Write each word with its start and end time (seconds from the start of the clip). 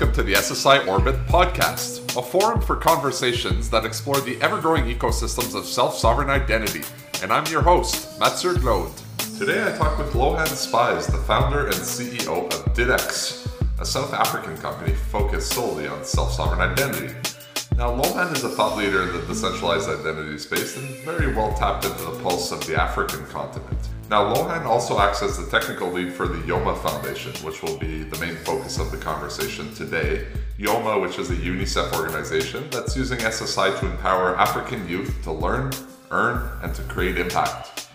Welcome 0.00 0.16
to 0.16 0.22
the 0.22 0.32
SSI 0.32 0.88
Orbit 0.88 1.26
podcast, 1.26 2.16
a 2.16 2.22
forum 2.22 2.62
for 2.62 2.74
conversations 2.74 3.68
that 3.68 3.84
explore 3.84 4.18
the 4.22 4.40
ever 4.40 4.58
growing 4.58 4.84
ecosystems 4.84 5.54
of 5.54 5.66
self 5.66 5.94
sovereign 5.94 6.30
identity. 6.30 6.80
And 7.22 7.30
I'm 7.30 7.44
your 7.52 7.60
host, 7.60 8.18
Mathieu 8.18 8.54
Glaude. 8.54 8.98
Today 9.38 9.62
I 9.62 9.76
talk 9.76 9.98
with 9.98 10.14
Lohan 10.14 10.46
Spies, 10.46 11.06
the 11.06 11.18
founder 11.18 11.66
and 11.66 11.74
CEO 11.74 12.46
of 12.46 12.64
DIDx, 12.74 13.46
a 13.78 13.84
South 13.84 14.14
African 14.14 14.56
company 14.56 14.94
focused 14.94 15.52
solely 15.52 15.86
on 15.86 16.02
self 16.02 16.32
sovereign 16.32 16.62
identity. 16.62 17.12
Now, 17.76 17.94
Lohan 17.94 18.34
is 18.34 18.42
a 18.42 18.48
thought 18.48 18.78
leader 18.78 19.02
in 19.02 19.12
the 19.12 19.26
decentralized 19.26 19.90
identity 19.90 20.38
space 20.38 20.78
and 20.78 20.88
very 21.04 21.34
well 21.34 21.52
tapped 21.52 21.84
into 21.84 22.04
the 22.04 22.18
pulse 22.22 22.52
of 22.52 22.66
the 22.66 22.80
African 22.80 23.26
continent. 23.26 23.88
Now, 24.10 24.34
Lohan 24.34 24.64
also 24.64 24.98
acts 24.98 25.22
as 25.22 25.38
the 25.38 25.48
technical 25.56 25.88
lead 25.88 26.12
for 26.12 26.26
the 26.26 26.44
YOMA 26.44 26.76
Foundation, 26.78 27.32
which 27.46 27.62
will 27.62 27.78
be 27.78 28.02
the 28.02 28.18
main 28.18 28.34
focus 28.34 28.80
of 28.80 28.90
the 28.90 28.96
conversation 28.96 29.72
today. 29.72 30.26
YOMA, 30.58 31.00
which 31.00 31.20
is 31.20 31.30
a 31.30 31.36
UNICEF 31.36 31.94
organization 31.94 32.68
that's 32.70 32.96
using 32.96 33.20
SSI 33.20 33.78
to 33.78 33.86
empower 33.86 34.36
African 34.36 34.88
youth 34.88 35.22
to 35.22 35.30
learn, 35.30 35.70
earn, 36.10 36.50
and 36.60 36.74
to 36.74 36.82
create 36.82 37.18
impact. 37.18 37.86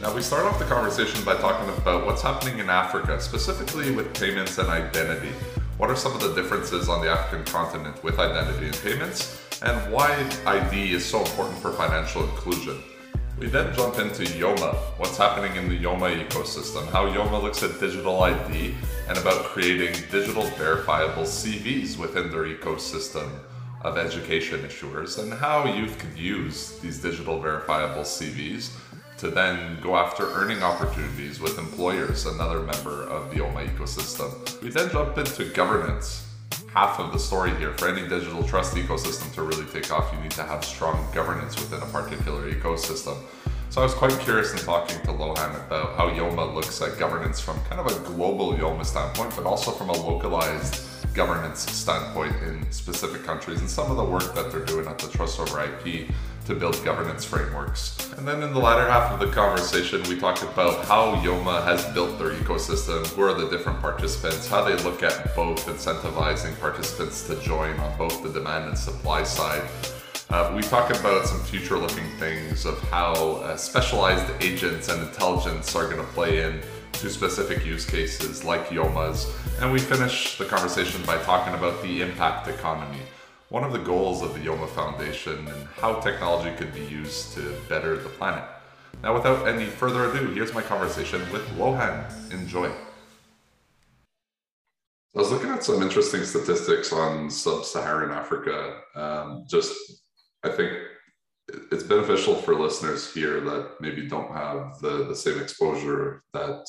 Now, 0.00 0.14
we 0.14 0.22
start 0.22 0.44
off 0.44 0.60
the 0.60 0.64
conversation 0.64 1.24
by 1.24 1.34
talking 1.38 1.68
about 1.76 2.06
what's 2.06 2.22
happening 2.22 2.60
in 2.60 2.70
Africa, 2.70 3.20
specifically 3.20 3.90
with 3.90 4.14
payments 4.14 4.58
and 4.58 4.68
identity. 4.68 5.32
What 5.76 5.90
are 5.90 5.96
some 5.96 6.14
of 6.14 6.20
the 6.20 6.40
differences 6.40 6.88
on 6.88 7.00
the 7.00 7.10
African 7.10 7.44
continent 7.52 8.00
with 8.04 8.20
identity 8.20 8.66
and 8.66 8.76
payments, 8.76 9.42
and 9.60 9.92
why 9.92 10.24
ID 10.46 10.92
is 10.92 11.04
so 11.04 11.18
important 11.24 11.58
for 11.58 11.72
financial 11.72 12.22
inclusion? 12.22 12.80
We 13.38 13.48
then 13.48 13.74
jump 13.74 13.98
into 13.98 14.22
Yoma, 14.22 14.74
what's 14.96 15.18
happening 15.18 15.56
in 15.56 15.68
the 15.68 15.76
Yoma 15.76 16.24
ecosystem, 16.24 16.88
how 16.92 17.08
Yoma 17.08 17.42
looks 17.42 17.64
at 17.64 17.80
digital 17.80 18.22
ID, 18.22 18.74
and 19.08 19.18
about 19.18 19.46
creating 19.46 19.92
digital 20.12 20.44
verifiable 20.56 21.24
CVs 21.24 21.98
within 21.98 22.30
their 22.30 22.44
ecosystem 22.44 23.28
of 23.82 23.98
education 23.98 24.60
issuers, 24.60 25.18
and 25.20 25.32
how 25.32 25.64
youth 25.66 25.98
could 25.98 26.16
use 26.16 26.78
these 26.78 27.02
digital 27.02 27.40
verifiable 27.40 28.02
CVs 28.02 28.70
to 29.18 29.30
then 29.30 29.80
go 29.80 29.96
after 29.96 30.30
earning 30.34 30.62
opportunities 30.62 31.40
with 31.40 31.58
employers, 31.58 32.26
another 32.26 32.60
member 32.60 33.02
of 33.02 33.30
the 33.30 33.40
Yoma 33.40 33.68
ecosystem. 33.68 34.62
We 34.62 34.70
then 34.70 34.90
jump 34.90 35.18
into 35.18 35.44
governance, 35.46 36.23
half 36.74 36.98
of 36.98 37.12
the 37.12 37.18
story 37.18 37.54
here. 37.56 37.72
For 37.74 37.88
any 37.88 38.06
digital 38.08 38.42
trust 38.42 38.74
ecosystem 38.74 39.32
to 39.34 39.42
really 39.42 39.64
take 39.66 39.92
off, 39.92 40.12
you 40.12 40.20
need 40.20 40.32
to 40.32 40.42
have 40.42 40.64
strong 40.64 41.06
governance 41.14 41.54
within 41.54 41.80
a 41.80 41.86
particular 41.86 42.50
ecosystem. 42.50 43.16
So 43.70 43.80
I 43.80 43.84
was 43.84 43.94
quite 43.94 44.18
curious 44.20 44.52
in 44.52 44.58
talking 44.58 45.00
to 45.02 45.12
Lohan 45.12 45.54
about 45.66 45.96
how 45.96 46.10
Yoma 46.10 46.52
looks 46.52 46.82
at 46.82 46.98
governance 46.98 47.40
from 47.40 47.60
kind 47.64 47.80
of 47.80 47.86
a 47.86 47.98
global 48.08 48.54
Yoma 48.54 48.84
standpoint, 48.84 49.34
but 49.36 49.46
also 49.46 49.70
from 49.70 49.88
a 49.88 49.92
localized 49.92 50.84
governance 51.14 51.60
standpoint 51.70 52.34
in 52.42 52.70
specific 52.72 53.22
countries 53.22 53.60
and 53.60 53.70
some 53.70 53.88
of 53.90 53.96
the 53.96 54.04
work 54.04 54.34
that 54.34 54.50
they're 54.50 54.64
doing 54.64 54.86
at 54.88 54.98
the 54.98 55.06
Trust 55.08 55.38
over 55.38 55.62
IP 55.62 56.08
to 56.46 56.54
build 56.54 56.82
governance 56.84 57.24
frameworks. 57.24 58.12
And 58.18 58.28
then 58.28 58.42
in 58.42 58.52
the 58.52 58.58
latter 58.58 58.88
half 58.88 59.12
of 59.12 59.20
the 59.20 59.32
conversation, 59.32 60.02
we 60.08 60.18
talked 60.18 60.42
about 60.42 60.84
how 60.84 61.14
Yoma 61.16 61.64
has 61.64 61.84
built 61.94 62.18
their 62.18 62.32
ecosystem, 62.32 63.06
who 63.08 63.22
are 63.22 63.34
the 63.34 63.48
different 63.48 63.80
participants, 63.80 64.48
how 64.48 64.62
they 64.62 64.76
look 64.82 65.02
at 65.02 65.34
both 65.34 65.66
incentivizing 65.66 66.58
participants 66.60 67.26
to 67.26 67.40
join 67.40 67.78
on 67.80 67.96
both 67.96 68.22
the 68.22 68.28
demand 68.28 68.68
and 68.68 68.78
supply 68.78 69.22
side. 69.22 69.62
Uh, 70.30 70.52
we 70.56 70.62
talk 70.62 70.90
about 70.90 71.26
some 71.26 71.40
future 71.40 71.78
looking 71.78 72.08
things 72.18 72.66
of 72.66 72.78
how 72.88 73.14
uh, 73.14 73.56
specialized 73.56 74.30
agents 74.42 74.88
and 74.88 75.00
intelligence 75.02 75.74
are 75.76 75.84
going 75.84 75.98
to 75.98 76.12
play 76.12 76.42
in 76.42 76.60
to 76.92 77.10
specific 77.10 77.64
use 77.64 77.84
cases 77.84 78.44
like 78.44 78.68
Yoma's. 78.68 79.32
And 79.60 79.72
we 79.72 79.78
finish 79.78 80.38
the 80.38 80.44
conversation 80.44 81.02
by 81.04 81.18
talking 81.22 81.54
about 81.54 81.82
the 81.82 82.02
impact 82.02 82.48
economy 82.48 83.00
one 83.54 83.62
of 83.62 83.72
the 83.72 83.78
goals 83.78 84.20
of 84.20 84.34
the 84.34 84.40
Yoma 84.40 84.68
Foundation 84.70 85.46
and 85.46 85.68
how 85.80 86.00
technology 86.00 86.50
could 86.56 86.74
be 86.74 86.84
used 86.86 87.34
to 87.34 87.54
better 87.68 87.96
the 87.96 88.08
planet. 88.08 88.42
Now, 89.00 89.14
without 89.14 89.46
any 89.46 89.66
further 89.66 90.10
ado, 90.10 90.32
here's 90.32 90.52
my 90.52 90.60
conversation 90.60 91.20
with 91.30 91.48
Lohan. 91.56 91.94
Enjoy. 92.32 92.66
I 92.66 92.72
was 95.14 95.30
looking 95.30 95.50
at 95.50 95.62
some 95.62 95.84
interesting 95.84 96.24
statistics 96.24 96.92
on 96.92 97.30
sub-Saharan 97.30 98.10
Africa. 98.10 98.80
Um, 98.96 99.44
just, 99.48 99.72
I 100.42 100.48
think 100.48 100.72
it's 101.70 101.84
beneficial 101.84 102.34
for 102.34 102.56
listeners 102.56 103.14
here 103.14 103.38
that 103.38 103.74
maybe 103.78 104.08
don't 104.08 104.32
have 104.32 104.80
the, 104.80 105.06
the 105.06 105.14
same 105.14 105.38
exposure 105.38 106.24
that 106.32 106.66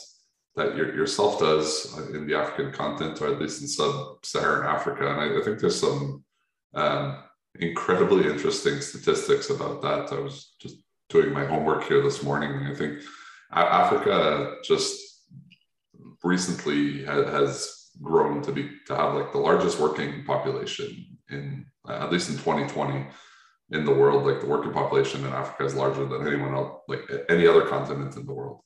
that 0.55 0.77
your, 0.77 0.95
yourself 0.95 1.39
does 1.39 1.97
in 2.13 2.27
the 2.27 2.35
African 2.35 2.71
continent, 2.71 3.19
or 3.21 3.27
at 3.27 3.41
least 3.41 3.61
in 3.63 3.67
sub-Saharan 3.67 4.67
Africa. 4.67 5.09
And 5.09 5.19
I, 5.19 5.39
I 5.39 5.43
think 5.43 5.59
there's 5.59 5.81
some 5.81 6.23
um, 6.75 7.23
incredibly 7.59 8.29
interesting 8.29 8.81
statistics 8.81 9.49
about 9.49 9.81
that. 9.81 10.11
I 10.11 10.19
was 10.19 10.53
just 10.59 10.75
doing 11.09 11.33
my 11.33 11.45
homework 11.45 11.83
here 11.85 12.01
this 12.01 12.23
morning, 12.23 12.51
I 12.67 12.73
think 12.73 12.99
Africa 13.51 14.55
just 14.63 14.99
recently 16.23 17.05
has 17.05 17.91
grown 18.01 18.41
to 18.41 18.51
be 18.51 18.69
to 18.87 18.95
have 18.95 19.13
like 19.13 19.31
the 19.31 19.37
largest 19.37 19.79
working 19.79 20.23
population 20.25 21.17
in 21.29 21.65
uh, 21.87 21.93
at 21.93 22.11
least 22.11 22.29
in 22.29 22.35
2020 22.35 23.07
in 23.71 23.85
the 23.85 23.93
world. 23.93 24.25
Like 24.25 24.41
the 24.41 24.47
working 24.47 24.73
population 24.73 25.25
in 25.25 25.31
Africa 25.31 25.65
is 25.65 25.75
larger 25.75 26.05
than 26.05 26.27
anyone 26.27 26.53
else, 26.53 26.81
like 26.87 27.01
any 27.29 27.47
other 27.47 27.61
continent 27.61 28.15
in 28.15 28.25
the 28.25 28.33
world. 28.33 28.61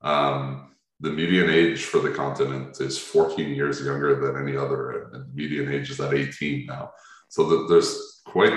Um, 0.00 0.74
the 1.00 1.10
median 1.10 1.50
age 1.50 1.84
for 1.84 1.98
the 1.98 2.10
continent 2.10 2.80
is 2.80 2.98
14 2.98 3.54
years 3.54 3.84
younger 3.84 4.14
than 4.20 4.40
any 4.40 4.56
other, 4.56 4.90
and 4.90 5.12
the 5.12 5.26
median 5.34 5.72
age 5.72 5.90
is 5.90 6.00
at 6.00 6.14
18 6.14 6.66
now. 6.66 6.90
So 7.32 7.44
the, 7.44 7.66
there's 7.66 8.20
quite 8.26 8.52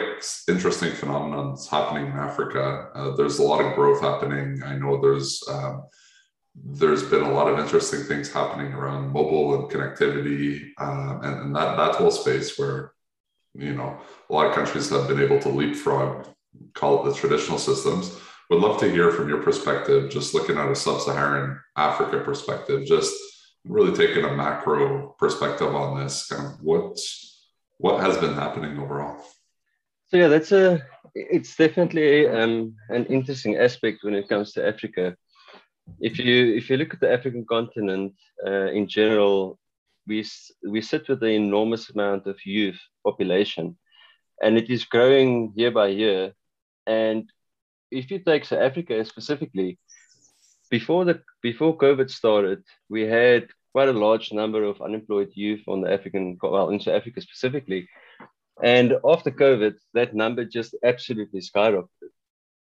interesting 0.49 0.91
phenomenon 0.91 1.55
happening 1.71 2.07
in 2.07 2.11
Africa. 2.11 2.89
Uh, 2.93 3.15
there's 3.15 3.39
a 3.39 3.43
lot 3.43 3.63
of 3.63 3.73
growth 3.73 4.01
happening. 4.01 4.61
I 4.65 4.75
know 4.75 4.99
there's 4.99 5.41
um, 5.49 5.85
there's 6.61 7.03
been 7.03 7.23
a 7.23 7.31
lot 7.31 7.47
of 7.47 7.57
interesting 7.57 8.01
things 8.01 8.33
happening 8.33 8.73
around 8.73 9.13
mobile 9.13 9.55
and 9.55 9.71
connectivity 9.71 10.71
uh, 10.77 11.19
and, 11.23 11.39
and, 11.39 11.55
that 11.55 11.77
that 11.77 11.95
whole 11.95 12.11
space 12.11 12.59
where 12.59 12.91
you 13.53 13.73
know 13.73 13.97
a 14.29 14.33
lot 14.33 14.47
of 14.47 14.53
countries 14.53 14.89
have 14.89 15.07
been 15.07 15.21
able 15.21 15.39
to 15.39 15.49
leapfrog, 15.49 16.27
call 16.73 16.99
it 16.99 17.09
the 17.09 17.15
traditional 17.15 17.57
systems. 17.57 18.13
Would 18.49 18.59
love 18.59 18.77
to 18.81 18.91
hear 18.91 19.09
from 19.09 19.29
your 19.29 19.41
perspective, 19.41 20.11
just 20.11 20.33
looking 20.33 20.57
at 20.57 20.69
a 20.69 20.75
sub-Saharan 20.75 21.61
Africa 21.77 22.19
perspective, 22.19 22.85
just 22.85 23.15
really 23.63 23.95
taking 23.95 24.25
a 24.25 24.35
macro 24.35 25.15
perspective 25.17 25.73
on 25.73 25.97
this. 25.97 26.27
Kind 26.27 26.45
of 26.45 26.61
what's 26.61 27.24
what 27.77 28.01
has 28.01 28.17
been 28.17 28.33
happening 28.33 28.77
overall? 28.79 29.17
So 30.07 30.17
yeah, 30.17 30.27
that's 30.27 30.51
a 30.51 30.85
it's 31.15 31.55
definitely 31.55 32.27
um, 32.27 32.75
an 32.89 33.05
interesting 33.05 33.57
aspect 33.57 34.03
when 34.03 34.15
it 34.15 34.27
comes 34.27 34.51
to 34.53 34.67
Africa. 34.67 35.15
If 35.99 36.19
you 36.19 36.55
if 36.55 36.69
you 36.69 36.77
look 36.77 36.93
at 36.93 36.99
the 36.99 37.11
African 37.11 37.45
continent 37.45 38.13
uh, 38.45 38.69
in 38.71 38.87
general, 38.87 39.59
we 40.07 40.25
we 40.67 40.81
sit 40.81 41.07
with 41.07 41.23
an 41.23 41.29
enormous 41.29 41.89
amount 41.89 42.27
of 42.27 42.45
youth 42.45 42.79
population, 43.03 43.77
and 44.41 44.57
it 44.57 44.69
is 44.69 44.85
growing 44.85 45.53
year 45.55 45.71
by 45.71 45.87
year. 45.87 46.33
And 46.85 47.31
if 47.91 48.11
you 48.11 48.19
take 48.19 48.45
South 48.45 48.61
Africa 48.61 49.03
specifically, 49.05 49.79
before 50.69 51.05
the 51.05 51.21
before 51.41 51.77
COVID 51.77 52.09
started, 52.09 52.63
we 52.89 53.03
had 53.03 53.47
quite 53.75 53.89
a 53.89 54.03
large 54.07 54.31
number 54.31 54.63
of 54.63 54.81
unemployed 54.81 55.31
youth 55.33 55.63
on 55.67 55.81
the 55.81 55.91
African, 55.91 56.37
well, 56.41 56.69
in 56.69 56.79
South 56.79 56.95
Africa 56.95 57.19
specifically. 57.19 57.89
And 58.63 58.93
after 59.03 59.31
COVID, 59.31 59.75
that 59.93 60.15
number 60.15 60.45
just 60.45 60.77
absolutely 60.81 61.41
skyrocketed. 61.41 62.13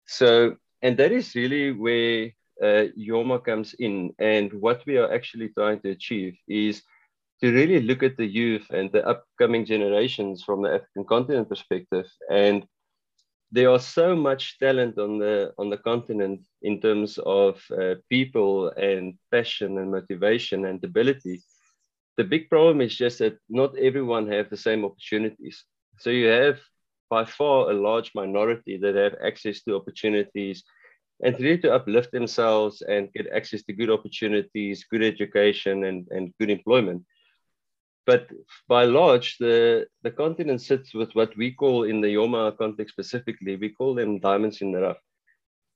So, 0.05 0.57
and 0.83 0.95
that 0.97 1.11
is 1.11 1.33
really 1.33 1.71
where 1.71 2.29
uh, 2.61 2.85
Yoma 2.95 3.43
comes 3.43 3.73
in. 3.79 4.13
And 4.19 4.53
what 4.53 4.85
we 4.85 4.97
are 4.97 5.11
actually 5.11 5.49
trying 5.57 5.79
to 5.79 5.89
achieve 5.89 6.37
is 6.47 6.83
to 7.41 7.51
really 7.51 7.81
look 7.81 8.03
at 8.03 8.17
the 8.17 8.31
youth 8.41 8.67
and 8.69 8.91
the 8.91 9.03
upcoming 9.07 9.65
generations 9.65 10.43
from 10.43 10.61
the 10.61 10.71
African 10.75 11.05
continent 11.05 11.49
perspective 11.49 12.05
and 12.29 12.63
there 13.51 13.69
are 13.69 13.79
so 13.79 14.15
much 14.15 14.57
talent 14.59 14.97
on 14.97 15.19
the 15.19 15.53
on 15.57 15.69
the 15.69 15.77
continent 15.77 16.41
in 16.61 16.79
terms 16.79 17.17
of 17.17 17.61
uh, 17.71 17.95
people 18.09 18.69
and 18.69 19.15
passion 19.31 19.77
and 19.77 19.91
motivation 19.91 20.65
and 20.65 20.83
ability. 20.83 21.41
The 22.17 22.23
big 22.23 22.49
problem 22.49 22.81
is 22.81 22.95
just 22.95 23.19
that 23.19 23.37
not 23.49 23.77
everyone 23.77 24.27
have 24.31 24.49
the 24.49 24.57
same 24.57 24.85
opportunities. 24.85 25.65
So 25.99 26.09
you 26.09 26.27
have 26.27 26.59
by 27.09 27.25
far 27.25 27.69
a 27.69 27.73
large 27.73 28.11
minority 28.15 28.77
that 28.77 28.95
have 28.95 29.15
access 29.21 29.61
to 29.63 29.75
opportunities 29.75 30.63
and 31.23 31.39
really 31.39 31.57
to 31.59 31.73
uplift 31.73 32.11
themselves 32.11 32.81
and 32.81 33.11
get 33.13 33.27
access 33.35 33.63
to 33.63 33.73
good 33.73 33.89
opportunities 33.89 34.85
good 34.89 35.03
education 35.03 35.83
and, 35.83 36.07
and 36.11 36.33
good 36.39 36.49
employment 36.49 37.03
but 38.05 38.29
by 38.67 38.85
large, 38.85 39.37
the, 39.37 39.87
the 40.03 40.11
continent 40.11 40.61
sits 40.61 40.93
with 40.93 41.13
what 41.13 41.35
we 41.37 41.51
call 41.51 41.83
in 41.83 42.01
the 42.01 42.07
Yoma 42.07 42.57
context 42.57 42.93
specifically, 42.93 43.55
we 43.55 43.69
call 43.69 43.93
them 43.93 44.19
diamonds 44.19 44.61
in 44.61 44.71
the 44.71 44.81
rough. 44.81 44.97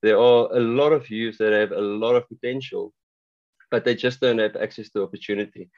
There 0.02 0.18
are 0.18 0.48
a 0.52 0.60
lot 0.60 0.92
of 0.92 1.10
youth 1.10 1.38
that 1.38 1.52
have 1.52 1.72
a 1.72 1.80
lot 1.80 2.16
of 2.16 2.28
potential, 2.28 2.92
but 3.70 3.84
they 3.84 3.94
just 3.94 4.20
don't 4.20 4.38
have 4.38 4.56
access 4.56 4.90
to 4.90 5.02
opportunity. 5.02 5.70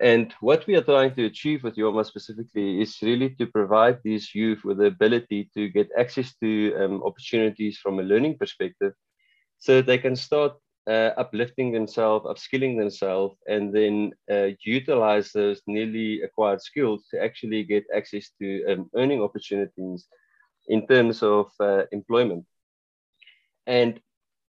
And 0.00 0.34
what 0.40 0.66
we 0.66 0.74
are 0.74 0.82
trying 0.82 1.14
to 1.14 1.26
achieve 1.26 1.62
with 1.62 1.76
YOMA 1.76 2.04
specifically 2.04 2.80
is 2.80 2.98
really 3.02 3.30
to 3.36 3.46
provide 3.46 3.98
these 4.02 4.34
youth 4.34 4.64
with 4.64 4.78
the 4.78 4.86
ability 4.86 5.50
to 5.54 5.68
get 5.68 5.88
access 5.96 6.34
to 6.42 6.74
um, 6.76 7.02
opportunities 7.02 7.78
from 7.78 8.00
a 8.00 8.02
learning 8.02 8.38
perspective 8.38 8.94
so 9.58 9.76
that 9.76 9.86
they 9.86 9.98
can 9.98 10.16
start 10.16 10.54
uh, 10.88 11.10
uplifting 11.16 11.72
themselves, 11.72 12.26
upskilling 12.26 12.78
themselves, 12.78 13.36
and 13.46 13.72
then 13.72 14.12
uh, 14.30 14.48
utilize 14.64 15.30
those 15.32 15.60
newly 15.66 16.22
acquired 16.22 16.60
skills 16.60 17.06
to 17.10 17.22
actually 17.22 17.62
get 17.64 17.84
access 17.94 18.30
to 18.40 18.64
um, 18.66 18.90
earning 18.96 19.22
opportunities 19.22 20.06
in 20.68 20.86
terms 20.86 21.22
of 21.22 21.50
uh, 21.60 21.82
employment. 21.92 22.44
And 23.66 24.00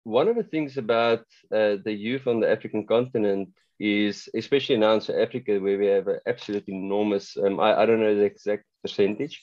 one 0.04 0.28
of 0.28 0.36
the 0.36 0.44
things 0.44 0.78
about 0.78 1.22
uh, 1.52 1.78
the 1.84 1.94
youth 1.94 2.28
on 2.28 2.40
the 2.40 2.50
African 2.50 2.86
continent 2.86 3.50
is, 3.80 4.30
especially 4.36 4.78
now 4.78 4.94
in 4.94 5.02
South 5.02 5.18
Africa, 5.18 5.60
where 5.60 5.78
we 5.78 5.88
have 5.88 6.08
an 6.08 6.20
absolutely 6.28 6.76
enormous, 6.76 7.38
um, 7.38 7.60
I, 7.60 7.82
I 7.82 7.86
don't 7.86 8.02
know 8.02 8.16
the 8.16 8.24
exact 8.24 8.66
percentage, 8.84 9.42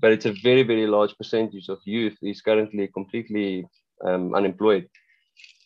but 0.00 0.12
it's 0.12 0.26
a 0.26 0.34
very, 0.42 0.62
very 0.62 0.86
large 0.86 1.16
percentage 1.16 1.68
of 1.68 1.78
youth 1.84 2.16
is 2.22 2.42
currently 2.42 2.88
completely 2.88 3.66
um, 4.04 4.34
unemployed. 4.34 4.88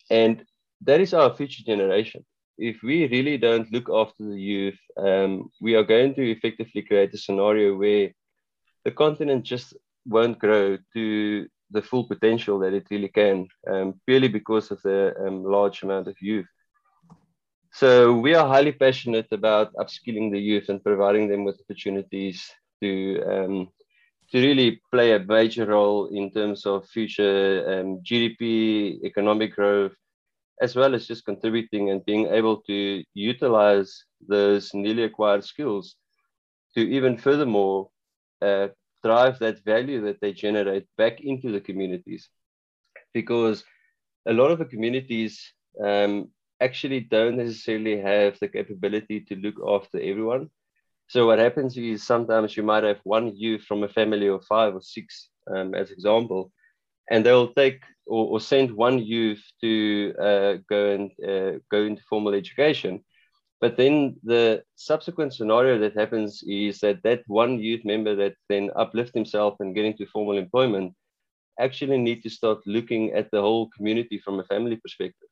And 0.09 0.45
that 0.81 1.01
is 1.01 1.13
our 1.13 1.35
future 1.35 1.63
generation. 1.63 2.25
If 2.57 2.83
we 2.83 3.07
really 3.07 3.37
don't 3.37 3.71
look 3.71 3.89
after 3.93 4.23
the 4.23 4.39
youth, 4.39 4.79
um, 4.97 5.49
we 5.61 5.75
are 5.75 5.83
going 5.83 6.13
to 6.15 6.31
effectively 6.31 6.81
create 6.81 7.13
a 7.13 7.17
scenario 7.17 7.75
where 7.77 8.11
the 8.85 8.91
continent 8.91 9.43
just 9.43 9.73
won't 10.05 10.39
grow 10.39 10.77
to 10.93 11.47
the 11.71 11.81
full 11.81 12.05
potential 12.05 12.59
that 12.59 12.73
it 12.73 12.87
really 12.89 13.09
can, 13.09 13.47
um, 13.71 14.01
purely 14.05 14.27
because 14.27 14.71
of 14.71 14.81
the 14.81 15.13
um, 15.25 15.43
large 15.43 15.83
amount 15.83 16.07
of 16.07 16.15
youth. 16.21 16.47
So 17.71 18.13
we 18.13 18.33
are 18.33 18.47
highly 18.47 18.71
passionate 18.71 19.27
about 19.31 19.73
upskilling 19.75 20.31
the 20.31 20.39
youth 20.39 20.69
and 20.69 20.83
providing 20.83 21.29
them 21.29 21.43
with 21.43 21.61
opportunities 21.61 22.49
to 22.81 23.21
um, 23.27 23.69
to 24.31 24.39
really 24.39 24.81
play 24.91 25.13
a 25.13 25.19
major 25.19 25.65
role 25.65 26.07
in 26.07 26.31
terms 26.31 26.65
of 26.65 26.87
future 26.87 27.65
um, 27.67 28.01
GDP, 28.03 29.03
economic 29.03 29.55
growth, 29.55 29.93
as 30.61 30.75
well 30.75 30.93
as 30.93 31.07
just 31.07 31.25
contributing 31.25 31.89
and 31.89 32.05
being 32.05 32.27
able 32.27 32.61
to 32.61 33.03
utilize 33.13 34.03
those 34.27 34.71
newly 34.73 35.03
acquired 35.03 35.43
skills 35.43 35.95
to 36.75 36.81
even 36.81 37.17
furthermore 37.17 37.89
uh, 38.41 38.67
drive 39.03 39.39
that 39.39 39.63
value 39.63 40.01
that 40.01 40.19
they 40.21 40.33
generate 40.33 40.85
back 40.97 41.21
into 41.21 41.51
the 41.51 41.61
communities. 41.61 42.29
Because 43.13 43.63
a 44.27 44.33
lot 44.33 44.51
of 44.51 44.59
the 44.59 44.65
communities 44.65 45.53
um, 45.83 46.29
actually 46.61 46.99
don't 46.99 47.37
necessarily 47.37 47.99
have 47.99 48.37
the 48.39 48.47
capability 48.47 49.21
to 49.21 49.35
look 49.35 49.55
after 49.67 49.97
everyone. 49.99 50.49
So 51.09 51.25
what 51.25 51.39
happens 51.39 51.75
is 51.75 52.03
sometimes 52.05 52.55
you 52.55 52.61
might 52.61 52.83
have 52.83 52.99
one 53.03 53.35
youth 53.35 53.63
from 53.63 53.83
a 53.83 53.89
family 53.89 54.27
of 54.27 54.45
five 54.45 54.75
or 54.75 54.81
six, 54.81 55.29
um, 55.51 55.73
as 55.73 55.89
example, 55.89 56.51
and 57.09 57.25
they'll 57.25 57.51
take 57.53 57.81
or, 58.05 58.27
or 58.27 58.39
send 58.39 58.71
one 58.71 58.99
youth 58.99 59.43
to 59.61 60.13
uh, 60.21 60.53
go 60.69 60.91
and 60.91 61.11
uh, 61.27 61.57
go 61.71 61.81
into 61.81 62.03
formal 62.07 62.35
education. 62.35 63.03
But 63.59 63.75
then 63.75 64.17
the 64.23 64.61
subsequent 64.75 65.33
scenario 65.33 65.79
that 65.79 65.97
happens 65.97 66.43
is 66.47 66.79
that 66.81 67.01
that 67.01 67.23
one 67.25 67.57
youth 67.57 67.83
member 67.83 68.15
that 68.15 68.35
then 68.47 68.69
uplift 68.75 69.15
himself 69.15 69.55
and 69.59 69.73
get 69.73 69.85
into 69.85 70.05
formal 70.05 70.37
employment 70.37 70.93
actually 71.59 71.97
need 71.97 72.21
to 72.21 72.29
start 72.29 72.59
looking 72.67 73.13
at 73.13 73.31
the 73.31 73.41
whole 73.41 73.67
community 73.75 74.21
from 74.23 74.39
a 74.39 74.43
family 74.43 74.75
perspective. 74.75 75.27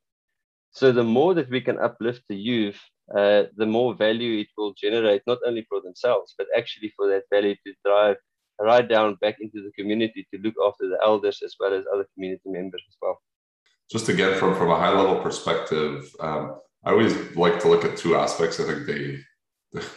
So 0.72 0.92
the 0.92 1.04
more 1.04 1.36
that 1.36 1.52
we 1.52 1.62
can 1.62 1.78
uplift 1.78 2.24
the 2.28 2.36
youth, 2.36 2.80
uh, 3.16 3.44
the 3.56 3.66
more 3.66 3.94
value 3.96 4.42
it 4.42 4.48
will 4.58 4.74
generate, 4.74 5.22
not 5.28 5.40
only 5.46 5.66
for 5.70 5.82
themselves, 5.82 6.36
but 6.38 6.48
actually 6.58 6.94
for 6.96 7.08
that 7.08 7.24
value 7.32 7.56
to 7.66 7.74
drive 7.86 8.18
right 8.60 8.88
down 8.88 9.16
back 9.22 9.38
into 9.40 9.64
the 9.64 9.72
community 9.78 10.28
to 10.34 10.42
look 10.42 10.56
after 10.66 10.90
the 10.90 10.98
elders 11.04 11.42
as 11.44 11.56
well 11.60 11.74
as 11.74 11.86
other 11.94 12.08
community 12.14 12.50
members 12.50 12.84
as 12.88 12.96
well. 13.02 13.22
Just 13.90 14.10
again, 14.10 14.38
from, 14.38 14.56
from 14.56 14.72
a 14.72 14.76
high 14.76 14.92
level 14.92 15.22
perspective, 15.22 16.14
um, 16.20 16.60
I 16.84 16.92
always 16.92 17.16
like 17.36 17.60
to 17.62 17.70
look 17.70 17.86
at 17.86 17.98
two 17.98 18.16
aspects. 18.16 18.60
I 18.60 18.66
think 18.66 18.88
they 18.88 19.20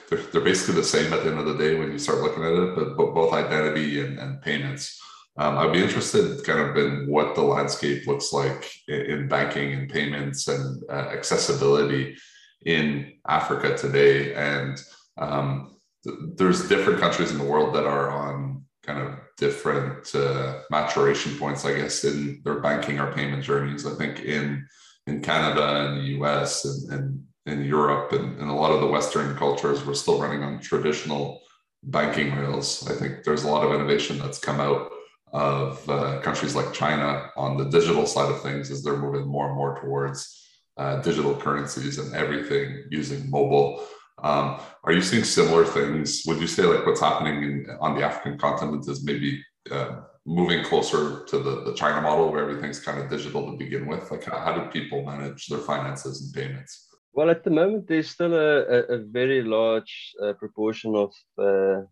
they're, 0.08 0.18
they're, 0.18 0.40
basically 0.40 0.74
the 0.74 0.84
same 0.84 1.12
at 1.12 1.22
the 1.22 1.30
end 1.30 1.38
of 1.38 1.46
the 1.46 1.56
day 1.56 1.78
when 1.78 1.92
you 1.92 1.98
start 1.98 2.20
looking 2.20 2.42
at 2.42 2.52
it, 2.52 2.74
but, 2.74 2.96
but 2.96 3.14
both 3.14 3.32
identity 3.32 4.00
and, 4.00 4.18
and 4.18 4.42
payments. 4.42 5.00
Um, 5.38 5.58
I'd 5.58 5.72
be 5.72 5.82
interested 5.82 6.44
kind 6.44 6.58
of 6.60 6.76
in 6.76 7.06
what 7.06 7.34
the 7.34 7.42
landscape 7.42 8.06
looks 8.06 8.32
like 8.32 8.70
in, 8.88 9.00
in 9.00 9.28
banking 9.28 9.72
and 9.72 9.88
payments 9.88 10.48
and 10.48 10.82
uh, 10.90 11.08
accessibility 11.12 12.16
in 12.64 13.12
Africa 13.26 13.76
today. 13.76 14.34
And 14.34 14.80
um, 15.18 15.76
th- 16.04 16.16
there's 16.36 16.68
different 16.68 17.00
countries 17.00 17.30
in 17.30 17.38
the 17.38 17.44
world 17.44 17.74
that 17.74 17.86
are 17.86 18.10
on 18.10 18.64
kind 18.82 19.00
of 19.00 19.18
different 19.36 20.14
uh, 20.14 20.60
maturation 20.70 21.36
points, 21.38 21.64
I 21.64 21.74
guess, 21.74 22.04
in 22.04 22.40
their 22.44 22.60
banking 22.60 22.98
or 22.98 23.12
payment 23.12 23.42
journeys. 23.42 23.86
I 23.86 23.94
think 23.94 24.20
in 24.20 24.66
in 25.06 25.22
Canada 25.22 25.86
and 25.86 25.98
the 25.98 26.20
US 26.20 26.64
and, 26.64 26.92
and 26.92 27.26
in 27.46 27.64
Europe 27.64 28.12
and, 28.12 28.38
and 28.38 28.50
a 28.50 28.54
lot 28.54 28.70
of 28.70 28.80
the 28.80 28.86
Western 28.86 29.34
cultures, 29.36 29.84
we're 29.84 29.94
still 29.94 30.20
running 30.20 30.42
on 30.42 30.60
traditional 30.60 31.40
banking 31.82 32.34
rails. 32.36 32.86
I 32.88 32.94
think 32.94 33.24
there's 33.24 33.44
a 33.44 33.48
lot 33.48 33.64
of 33.64 33.72
innovation 33.72 34.18
that's 34.18 34.38
come 34.38 34.60
out 34.60 34.90
of 35.32 35.88
uh, 35.88 36.20
countries 36.20 36.54
like 36.54 36.72
China 36.72 37.30
on 37.36 37.56
the 37.56 37.64
digital 37.64 38.06
side 38.06 38.30
of 38.30 38.42
things 38.42 38.70
as 38.70 38.82
they're 38.82 38.96
moving 38.96 39.26
more 39.26 39.46
and 39.46 39.56
more 39.56 39.80
towards 39.80 40.39
uh, 40.80 40.96
digital 41.02 41.34
currencies 41.44 41.98
and 41.98 42.14
everything 42.14 42.66
using 42.90 43.20
mobile. 43.30 43.84
Um, 44.22 44.46
are 44.84 44.92
you 44.92 45.02
seeing 45.02 45.24
similar 45.24 45.64
things? 45.64 46.22
Would 46.26 46.40
you 46.40 46.46
say 46.46 46.62
like 46.62 46.86
what's 46.86 47.00
happening 47.08 47.36
in, 47.48 47.66
on 47.80 47.94
the 47.96 48.02
African 48.02 48.38
continent 48.38 48.88
is 48.88 49.04
maybe 49.04 49.30
uh, 49.70 49.90
moving 50.24 50.64
closer 50.64 51.24
to 51.26 51.38
the, 51.38 51.64
the 51.66 51.74
China 51.74 52.00
model 52.00 52.30
where 52.30 52.42
everything's 52.42 52.80
kind 52.80 52.98
of 52.98 53.10
digital 53.10 53.42
to 53.50 53.58
begin 53.58 53.86
with? 53.86 54.10
Like 54.10 54.24
how, 54.24 54.38
how 54.38 54.52
do 54.54 54.70
people 54.70 55.04
manage 55.04 55.46
their 55.48 55.58
finances 55.58 56.14
and 56.22 56.32
payments? 56.34 56.72
Well, 57.12 57.28
at 57.28 57.44
the 57.44 57.50
moment, 57.50 57.86
there's 57.86 58.08
still 58.08 58.34
a, 58.34 58.84
a, 58.96 58.98
very 58.98 59.42
large 59.42 60.14
uh, 60.22 60.32
proportion 60.34 60.94
of 60.94 61.12
uh, 61.38 61.82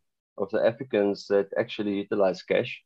of 0.42 0.48
the 0.52 0.64
Africans 0.64 1.26
that 1.26 1.48
actually 1.58 1.94
utilize 2.04 2.42
cash. 2.42 2.80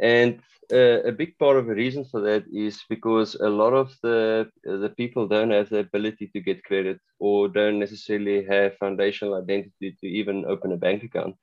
And 0.00 0.40
uh, 0.72 1.02
a 1.02 1.12
big 1.12 1.38
part 1.38 1.56
of 1.56 1.66
the 1.66 1.74
reason 1.74 2.04
for 2.04 2.20
that 2.22 2.44
is 2.52 2.82
because 2.88 3.34
a 3.36 3.48
lot 3.48 3.72
of 3.72 3.94
the 4.02 4.50
the 4.64 4.92
people 4.96 5.28
don't 5.28 5.50
have 5.50 5.68
the 5.68 5.78
ability 5.78 6.26
to 6.28 6.40
get 6.40 6.64
credit 6.64 7.00
or 7.18 7.48
don't 7.48 7.78
necessarily 7.78 8.44
have 8.44 8.76
foundational 8.76 9.34
identity 9.34 9.96
to 10.00 10.06
even 10.06 10.44
open 10.46 10.72
a 10.72 10.76
bank 10.76 11.04
account. 11.04 11.36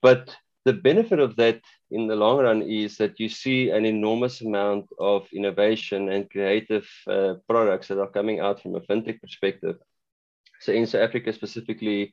But 0.00 0.36
the 0.64 0.72
benefit 0.72 1.18
of 1.18 1.36
that 1.36 1.60
in 1.90 2.06
the 2.06 2.16
long 2.16 2.38
run 2.38 2.62
is 2.62 2.98
that 2.98 3.18
you 3.18 3.28
see 3.28 3.70
an 3.70 3.84
enormous 3.84 4.40
amount 4.42 4.86
of 4.98 5.26
innovation 5.32 6.08
and 6.10 6.30
creative 6.30 6.86
uh, 7.06 7.34
products 7.48 7.88
that 7.88 7.98
are 7.98 8.10
coming 8.10 8.40
out 8.40 8.60
from 8.62 8.74
a 8.74 8.80
fintech 8.80 9.20
perspective. 9.20 9.76
So 10.60 10.72
in 10.72 10.86
South 10.86 11.02
Africa 11.02 11.32
specifically, 11.32 12.12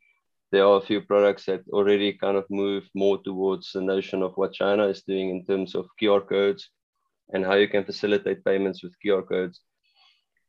there 0.52 0.66
are 0.66 0.78
a 0.78 0.86
few 0.86 1.02
products 1.02 1.46
that 1.46 1.62
already 1.72 2.14
kind 2.14 2.38
of 2.38 2.46
move 2.50 2.88
more 2.94 3.22
towards 3.24 3.72
the 3.72 3.82
notion 3.82 4.22
of 4.22 4.34
what 4.36 4.54
China 4.54 4.88
is 4.88 5.04
doing 5.04 5.30
in 5.30 5.46
terms 5.46 5.76
of 5.76 5.88
QR 6.02 6.28
codes 6.28 6.70
and 7.34 7.44
how 7.46 7.56
you 7.56 7.68
can 7.68 7.84
facilitate 7.84 8.46
payments 8.46 8.84
with 8.84 8.96
QR 9.04 9.28
codes. 9.28 9.62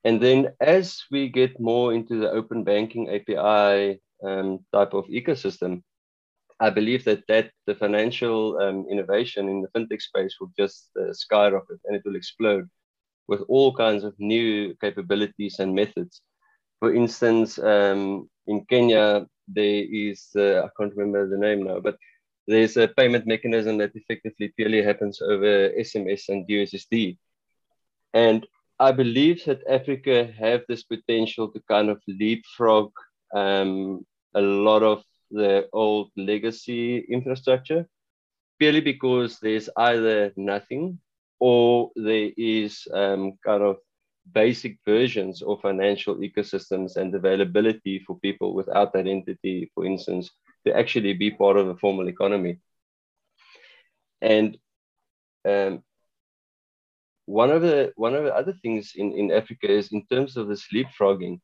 And 0.05 0.21
then 0.21 0.51
as 0.61 1.03
we 1.11 1.29
get 1.29 1.59
more 1.59 1.93
into 1.93 2.21
the 2.21 2.31
open 2.31 2.63
banking 2.63 3.09
API 3.09 4.01
um, 4.23 4.61
type 4.73 4.95
of 4.95 5.07
ecosystem, 5.07 5.83
I 6.61 6.71
believe 6.71 7.05
that 7.05 7.27
that 7.29 7.51
the 7.67 7.75
financial 7.75 8.59
um, 8.59 8.87
innovation 8.91 9.49
in 9.49 9.63
the 9.63 9.69
fintech 9.69 10.01
space 10.01 10.37
will 10.41 10.53
just 10.57 10.91
uh, 10.97 11.13
skyrocket 11.13 11.81
and 11.85 11.97
it 11.97 12.03
will 12.05 12.17
explode 12.17 12.69
with 13.29 13.43
all 13.49 13.75
kinds 13.75 14.05
of 14.05 14.15
new 14.19 14.75
capabilities 14.81 15.59
and 15.59 15.75
methods. 15.75 16.23
For 16.79 16.95
instance, 16.95 17.59
um, 17.59 18.31
in 18.47 18.65
Kenya, 18.67 19.27
there 19.49 19.85
is 19.91 20.29
uh, 20.37 20.63
I 20.65 20.69
can't 20.77 20.95
remember 20.97 21.29
the 21.29 21.39
name 21.39 21.65
now, 21.65 21.81
but 21.81 21.97
there's 22.47 22.77
a 22.77 22.89
payment 22.89 23.27
mechanism 23.27 23.79
that 23.79 23.93
effectively 23.95 24.53
purely 24.57 24.83
happens 24.83 25.21
over 25.21 25.71
SMS 25.79 26.29
and 26.29 26.49
USSD, 26.49 27.19
and 28.15 28.47
I 28.79 28.93
believe 28.93 29.45
that 29.47 29.67
Africa 29.69 30.31
have 30.39 30.63
this 30.69 30.83
potential 30.83 31.49
to 31.49 31.61
kind 31.69 31.89
of 31.89 32.01
leapfrog 32.07 32.93
um, 33.35 34.05
a 34.35 34.41
lot 34.41 34.83
of 34.83 35.03
the 35.31 35.69
old 35.73 36.11
legacy 36.17 36.99
infrastructure 36.99 37.89
purely 38.59 38.81
because 38.81 39.39
there's 39.41 39.69
either 39.77 40.33
nothing 40.37 40.99
or 41.39 41.91
there 41.97 42.31
is 42.37 42.87
um, 42.93 43.33
kind 43.45 43.63
of 43.63 43.77
basic 44.33 44.79
versions 44.85 45.43
of 45.43 45.61
financial 45.61 46.17
ecosystems 46.17 46.97
and 46.97 47.15
availability 47.15 47.99
for 48.07 48.19
people 48.21 48.55
without 48.55 48.95
identity, 48.95 49.71
for 49.75 49.85
instance, 49.85 50.31
to 50.67 50.77
actually 50.77 51.13
be 51.13 51.31
part 51.31 51.57
of 51.57 51.69
a 51.69 51.77
formal 51.77 52.09
economy. 52.09 52.59
And 54.21 54.59
um, 55.49 55.83
one 57.27 57.51
of 57.51 57.63
the 57.63 57.93
one 57.97 58.15
of 58.15 58.25
the 58.25 58.35
other 58.35 58.55
things 58.63 58.93
in, 58.97 59.13
in 59.13 59.31
Africa 59.31 59.71
is 59.71 59.93
in 59.93 60.07
terms 60.07 60.37
of 60.37 60.49
this 60.49 60.67
leapfrogging, 60.73 61.41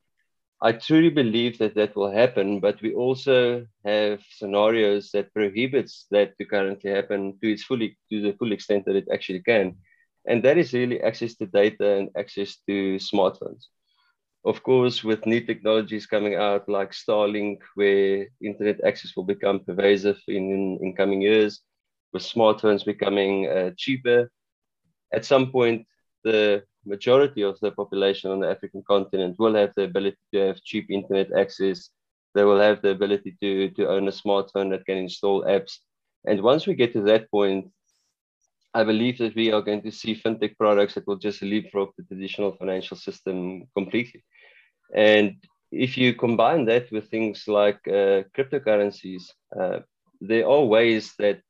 I 0.61 0.73
truly 0.73 1.11
believe 1.11 1.59
that 1.59 1.75
that 1.75 1.97
will 1.97 2.11
happen, 2.11 2.61
but 2.61 2.81
we 2.83 2.95
also 2.95 3.67
have 3.85 4.23
scenarios 4.31 5.11
that 5.11 5.35
prohibits 5.35 6.07
that 6.13 6.39
to 6.39 6.45
currently 6.45 6.91
happen 6.91 7.37
to 7.41 7.53
its 7.53 7.65
fully 7.65 7.99
to 8.11 8.23
the 8.23 8.33
full 8.39 8.53
extent 8.53 8.85
that 8.87 8.97
it 8.97 9.09
actually 9.13 9.43
can, 9.43 9.77
and 10.27 10.43
that 10.45 10.59
is 10.59 10.73
really 10.73 11.01
access 11.01 11.35
to 11.37 11.47
data 11.47 11.99
and 11.99 12.11
access 12.17 12.59
to 12.69 12.97
smartphones. 12.97 13.67
Of 14.45 14.63
course, 14.63 15.05
with 15.05 15.27
new 15.27 15.41
technologies 15.41 16.07
coming 16.07 16.35
out 16.35 16.69
like 16.69 16.91
Starlink, 16.91 17.59
where 17.75 18.27
internet 18.43 18.83
access 18.85 19.13
will 19.17 19.25
become 19.25 19.61
pervasive 19.61 20.21
in, 20.27 20.79
in 20.83 20.95
coming 20.97 21.23
years, 21.23 21.61
with 22.13 22.23
smartphones 22.23 22.85
becoming 22.85 23.49
uh, 23.49 23.71
cheaper, 23.77 24.31
at 25.13 25.25
some 25.25 25.51
point 25.51 25.87
the 26.25 26.63
majority 26.85 27.43
of 27.43 27.59
the 27.61 27.71
population 27.71 28.31
on 28.31 28.41
the 28.41 28.49
African 28.49 28.83
continent 28.87 29.37
will 29.39 29.55
have 29.55 29.73
the 29.77 29.85
ability 29.85 30.19
to 30.33 30.39
have 30.49 30.63
cheap 30.63 30.91
internet 30.91 31.33
access. 31.33 31.91
They 32.35 32.45
will 32.45 32.61
have 32.61 32.83
the 32.83 32.91
ability 32.91 33.37
to, 33.41 33.71
to 33.71 33.89
own 33.89 34.09
a 34.09 34.13
smartphone 34.13 34.71
that 34.71 34.87
can 34.87 34.97
install 34.97 35.45
apps. 35.45 35.79
And 36.27 36.43
once 36.43 36.67
we 36.67 36.75
get 36.75 36.93
to 36.95 37.03
that 37.03 37.31
point, 37.31 37.71
I 38.75 38.85
believe 38.85 39.19
that 39.19 39.35
we 39.35 39.53
are 39.53 39.63
going 39.63 39.83
to 39.83 39.91
see 39.91 40.15
fintech 40.15 40.57
products 40.57 40.95
that 40.95 41.07
will 41.07 41.17
just 41.17 41.43
leapfrog 41.43 41.91
the 41.97 42.05
traditional 42.05 42.53
financial 42.53 42.97
system 42.97 43.67
completely. 43.77 44.25
And 44.95 45.37
if 45.71 45.97
you 45.97 46.15
combine 46.15 46.65
that 46.67 46.91
with 46.91 47.11
things 47.11 47.45
like 47.49 47.81
uh, 47.89 48.25
cryptocurrencies, 48.37 49.25
uh, 49.59 49.81
there 50.21 50.49
are 50.49 50.65
ways 50.65 51.15
that 51.19 51.41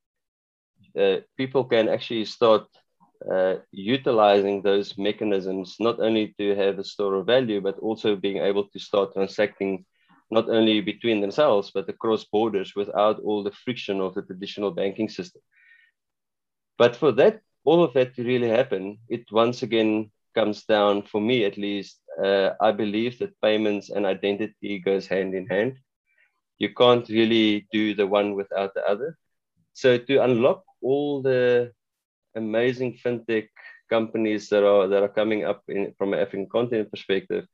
uh, 0.98 1.16
people 1.36 1.64
can 1.64 1.88
actually 1.88 2.24
start 2.24 2.64
uh, 3.30 3.56
utilizing 3.70 4.62
those 4.62 4.98
mechanisms 4.98 5.76
not 5.78 6.00
only 6.00 6.34
to 6.38 6.54
have 6.56 6.78
a 6.78 6.84
store 6.84 7.14
of 7.14 7.26
value, 7.26 7.60
but 7.60 7.78
also 7.78 8.16
being 8.16 8.38
able 8.38 8.68
to 8.68 8.78
start 8.78 9.12
transacting 9.14 9.84
not 10.30 10.48
only 10.48 10.80
between 10.80 11.20
themselves, 11.20 11.70
but 11.72 11.88
across 11.88 12.24
borders 12.24 12.74
without 12.74 13.20
all 13.20 13.42
the 13.42 13.52
friction 13.64 14.00
of 14.00 14.14
the 14.14 14.22
traditional 14.22 14.70
banking 14.70 15.08
system. 15.08 15.42
But 16.78 16.96
for 16.96 17.12
that, 17.12 17.40
all 17.64 17.82
of 17.82 17.92
that 17.94 18.14
to 18.16 18.24
really 18.24 18.48
happen, 18.48 18.98
it 19.08 19.30
once 19.30 19.62
again 19.62 20.10
comes 20.34 20.64
down, 20.64 21.02
for 21.02 21.20
me 21.20 21.44
at 21.44 21.56
least, 21.56 22.00
uh, 22.22 22.50
I 22.60 22.72
believe 22.72 23.18
that 23.18 23.40
payments 23.40 23.90
and 23.90 24.06
identity 24.06 24.78
goes 24.78 25.06
hand 25.06 25.34
in 25.34 25.46
hand. 25.46 25.76
You 26.58 26.74
can't 26.74 27.08
really 27.08 27.66
do 27.72 27.94
the 27.94 28.06
one 28.06 28.34
without 28.34 28.74
the 28.74 28.84
other. 28.88 29.18
So 29.74 29.98
to 29.98 30.24
unlock 30.24 30.64
all 30.82 31.22
the 31.22 31.72
amazing 32.34 32.98
fintech 33.04 33.48
companies 33.90 34.48
that 34.48 34.64
are 34.64 34.88
that 34.88 35.02
are 35.02 35.08
coming 35.20 35.44
up 35.44 35.62
in, 35.68 35.94
from 35.98 36.14
an 36.14 36.20
African 36.20 36.48
continent 36.48 36.90
perspective, 36.90 37.46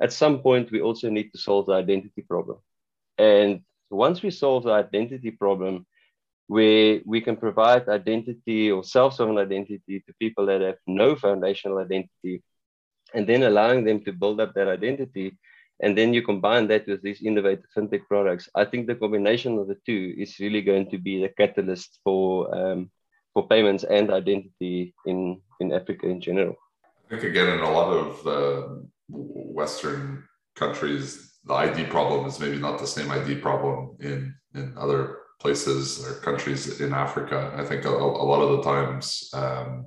at 0.00 0.12
some 0.12 0.40
point 0.40 0.70
we 0.70 0.80
also 0.80 1.10
need 1.10 1.30
to 1.32 1.38
solve 1.38 1.66
the 1.66 1.74
identity 1.74 2.22
problem. 2.22 2.58
And 3.18 3.60
once 3.90 4.22
we 4.22 4.30
solve 4.30 4.64
the 4.64 4.72
identity 4.72 5.30
problem, 5.30 5.86
where 6.50 7.00
we 7.06 7.20
can 7.20 7.36
provide 7.36 7.88
identity 7.88 8.72
or 8.72 8.82
self-sovereign 8.82 9.38
identity 9.38 10.00
to 10.00 10.12
people 10.18 10.44
that 10.46 10.60
have 10.60 10.80
no 10.88 11.14
foundational 11.14 11.78
identity, 11.78 12.42
and 13.14 13.24
then 13.28 13.44
allowing 13.44 13.84
them 13.84 14.02
to 14.04 14.12
build 14.12 14.40
up 14.40 14.52
that 14.54 14.66
identity, 14.66 15.38
and 15.80 15.96
then 15.96 16.12
you 16.12 16.22
combine 16.22 16.66
that 16.66 16.88
with 16.88 17.00
these 17.02 17.22
innovative 17.22 17.70
fintech 17.76 18.04
products. 18.08 18.48
I 18.56 18.64
think 18.64 18.88
the 18.88 18.96
combination 18.96 19.58
of 19.58 19.68
the 19.68 19.78
two 19.86 20.02
is 20.18 20.40
really 20.40 20.60
going 20.60 20.90
to 20.90 20.98
be 20.98 21.20
the 21.20 21.28
catalyst 21.40 22.00
for 22.02 22.26
um, 22.58 22.90
for 23.32 23.46
payments 23.46 23.84
and 23.84 24.10
identity 24.10 24.92
in, 25.06 25.40
in 25.60 25.72
Africa 25.72 26.08
in 26.08 26.20
general. 26.20 26.56
I 27.06 27.10
think, 27.10 27.22
again, 27.22 27.48
in 27.48 27.60
a 27.60 27.70
lot 27.70 27.92
of 27.92 28.82
Western 29.08 30.24
countries, 30.56 31.38
the 31.44 31.54
ID 31.54 31.84
problem 31.84 32.26
is 32.26 32.40
maybe 32.40 32.58
not 32.58 32.80
the 32.80 32.88
same 32.88 33.08
ID 33.08 33.36
problem 33.36 33.96
in, 34.00 34.34
in 34.56 34.74
other 34.76 35.19
places 35.40 36.06
or 36.06 36.14
countries 36.20 36.80
in 36.80 36.92
Africa. 36.92 37.52
I 37.56 37.64
think 37.64 37.84
a, 37.84 37.88
a 37.88 38.26
lot 38.30 38.42
of 38.42 38.58
the 38.58 38.62
times 38.62 39.30
um, 39.32 39.86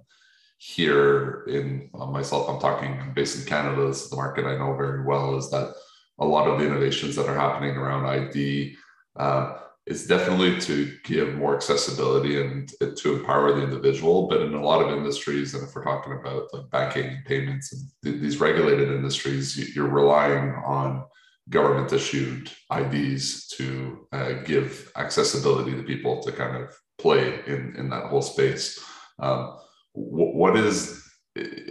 here 0.58 1.44
in 1.48 1.90
uh, 1.94 2.06
myself, 2.06 2.50
I'm 2.50 2.60
talking, 2.60 3.00
I'm 3.00 3.14
based 3.14 3.40
in 3.40 3.46
Canada, 3.46 3.88
this 3.88 4.04
is 4.04 4.10
the 4.10 4.16
market 4.16 4.46
I 4.46 4.58
know 4.58 4.76
very 4.76 5.04
well, 5.06 5.38
is 5.38 5.50
that 5.52 5.74
a 6.20 6.26
lot 6.26 6.48
of 6.48 6.60
the 6.60 6.66
innovations 6.66 7.16
that 7.16 7.28
are 7.28 7.38
happening 7.38 7.76
around 7.76 8.06
ID 8.06 8.76
uh, 9.16 9.58
is 9.86 10.08
definitely 10.08 10.60
to 10.62 10.92
give 11.04 11.36
more 11.36 11.56
accessibility 11.56 12.42
and 12.42 12.72
to 12.96 13.16
empower 13.16 13.54
the 13.54 13.64
individual. 13.64 14.28
But 14.28 14.42
in 14.42 14.54
a 14.54 14.64
lot 14.64 14.82
of 14.82 14.98
industries, 14.98 15.54
and 15.54 15.64
if 15.64 15.76
we're 15.76 15.84
talking 15.84 16.14
about 16.14 16.54
like 16.54 16.70
banking 16.70 17.22
payments 17.26 17.74
and 17.74 17.82
th- 18.04 18.22
these 18.22 18.40
regulated 18.40 18.90
industries, 18.90 19.76
you're 19.76 19.90
relying 19.90 20.52
on 20.66 21.04
government 21.50 21.92
issued 21.92 22.52
IDs 22.72 23.48
to 23.48 24.08
uh, 24.12 24.34
give 24.46 24.92
accessibility 24.96 25.72
to 25.72 25.84
people 25.84 26.22
to 26.24 26.32
kind 26.32 26.64
of 26.64 26.74
play 26.98 27.40
in, 27.48 27.76
in 27.78 27.90
that 27.90 28.06
whole 28.06 28.22
space. 28.22 28.80
Um, 29.20 29.58
what 29.94 30.58
is 30.58 31.00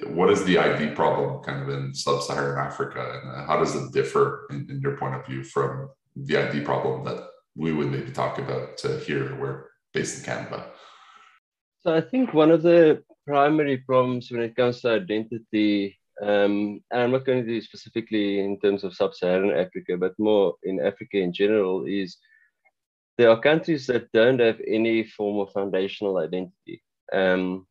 what 0.09 0.31
is 0.31 0.45
the 0.45 0.59
ID 0.59 0.95
problem 0.95 1.43
kind 1.45 1.63
of 1.63 1.69
in 1.69 1.95
sub-Saharan 1.95 2.67
Africa, 2.67 3.21
and 3.23 3.47
how 3.47 3.59
does 3.59 3.77
it 3.77 3.93
differ 3.93 4.47
in, 4.51 4.67
in 4.69 4.81
your 4.81 4.97
point 4.97 5.15
of 5.15 5.25
view 5.25 5.45
from 5.45 5.89
the 6.17 6.37
ID 6.37 6.63
problem 6.63 7.05
that 7.05 7.29
we 7.57 7.73
would 7.73 7.91
maybe 7.91 8.11
talk 8.11 8.39
about 8.39 8.85
uh, 8.85 8.99
here. 8.99 9.39
We're 9.39 9.67
based 9.93 10.19
in 10.19 10.25
Canada. 10.25 10.67
So 11.81 11.95
I 11.95 12.01
think 12.01 12.33
one 12.33 12.51
of 12.51 12.63
the 12.63 13.03
primary 13.27 13.79
problems 13.79 14.31
when 14.31 14.43
it 14.43 14.57
comes 14.57 14.81
to 14.81 14.91
identity, 14.91 15.99
um, 16.23 16.81
and 16.91 17.03
I'm 17.03 17.11
not 17.11 17.27
going 17.27 17.45
to 17.45 17.49
do 17.49 17.61
specifically 17.61 18.39
in 18.39 18.59
terms 18.61 18.85
of 18.85 18.95
sub-Saharan 18.95 19.51
Africa, 19.51 19.97
but 19.97 20.19
more 20.19 20.55
in 20.63 20.81
Africa 20.81 21.19
in 21.19 21.33
general, 21.33 21.85
is 21.85 22.17
there 23.19 23.31
are 23.31 23.41
countries 23.41 23.87
that 23.89 24.13
don't 24.13 24.41
have 24.41 24.61
any 24.67 25.05
form 25.05 25.41
of 25.41 25.53
foundational 25.53 26.19
identity. 26.19 26.83
Um, 27.13 27.67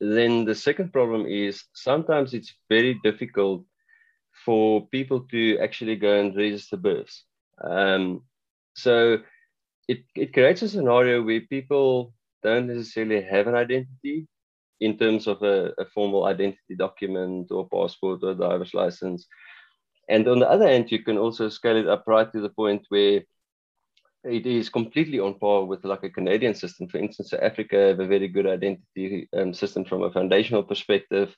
then 0.00 0.44
the 0.44 0.54
second 0.54 0.92
problem 0.92 1.26
is 1.26 1.64
sometimes 1.74 2.34
it's 2.34 2.54
very 2.68 3.00
difficult 3.02 3.64
for 4.44 4.86
people 4.86 5.20
to 5.32 5.58
actually 5.58 5.96
go 5.96 6.20
and 6.20 6.36
register 6.36 6.76
births. 6.76 7.24
Um, 7.62 8.22
so 8.74 9.18
it, 9.88 10.04
it 10.14 10.32
creates 10.32 10.62
a 10.62 10.68
scenario 10.68 11.22
where 11.22 11.40
people 11.40 12.14
don't 12.44 12.68
necessarily 12.68 13.22
have 13.22 13.48
an 13.48 13.56
identity 13.56 14.28
in 14.80 14.96
terms 14.96 15.26
of 15.26 15.42
a, 15.42 15.72
a 15.78 15.84
formal 15.86 16.24
identity 16.26 16.76
document 16.76 17.50
or 17.50 17.68
passport 17.68 18.20
or 18.22 18.34
driver's 18.34 18.74
license. 18.74 19.26
And 20.08 20.26
on 20.28 20.38
the 20.38 20.50
other 20.50 20.68
hand, 20.68 20.90
you 20.90 21.02
can 21.02 21.18
also 21.18 21.48
scale 21.48 21.76
it 21.76 21.88
up 21.88 22.04
right 22.06 22.30
to 22.32 22.40
the 22.40 22.48
point 22.48 22.86
where 22.88 23.22
it 24.24 24.46
is 24.46 24.68
completely 24.68 25.20
on 25.20 25.38
par 25.38 25.64
with 25.64 25.84
like 25.84 26.02
a 26.04 26.10
Canadian 26.10 26.54
system. 26.54 26.88
For 26.88 26.98
instance, 26.98 27.32
Africa 27.32 27.76
have 27.88 28.00
a 28.00 28.06
very 28.06 28.28
good 28.28 28.46
identity 28.46 29.28
um, 29.36 29.54
system 29.54 29.84
from 29.84 30.02
a 30.02 30.10
foundational 30.10 30.62
perspective. 30.62 31.34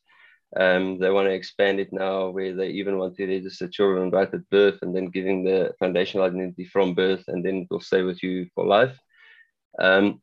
Um, 0.57 0.99
they 0.99 1.11
want 1.11 1.29
to 1.29 1.33
expand 1.33 1.79
it 1.79 1.93
now 1.93 2.31
where 2.31 2.55
they 2.55 2.71
even 2.71 2.99
want 2.99 3.17
to 3.17 3.27
register 3.27 3.69
children 3.69 4.11
right 4.11 4.33
at 4.33 4.51
birth 4.51 4.79
and 4.83 4.95
then 4.95 5.07
giving 5.07 5.45
the 5.45 5.73
foundational 5.79 6.27
identity 6.27 6.65
from 6.65 6.95
birth 6.95 7.25
and 7.29 7.45
then 7.45 7.59
it 7.59 7.69
will 7.71 7.81
stay 7.81 8.03
with 8.03 8.21
you 8.23 8.49
for 8.55 8.67
life. 8.67 8.99
Um, 9.79 10.21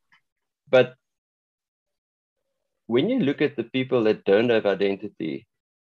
but 0.69 0.95
when 2.87 3.09
you 3.09 3.19
look 3.19 3.41
at 3.41 3.55
the 3.57 3.63
people 3.63 4.03
that 4.05 4.25
don't 4.25 4.49
have 4.49 4.65
identity, 4.65 5.47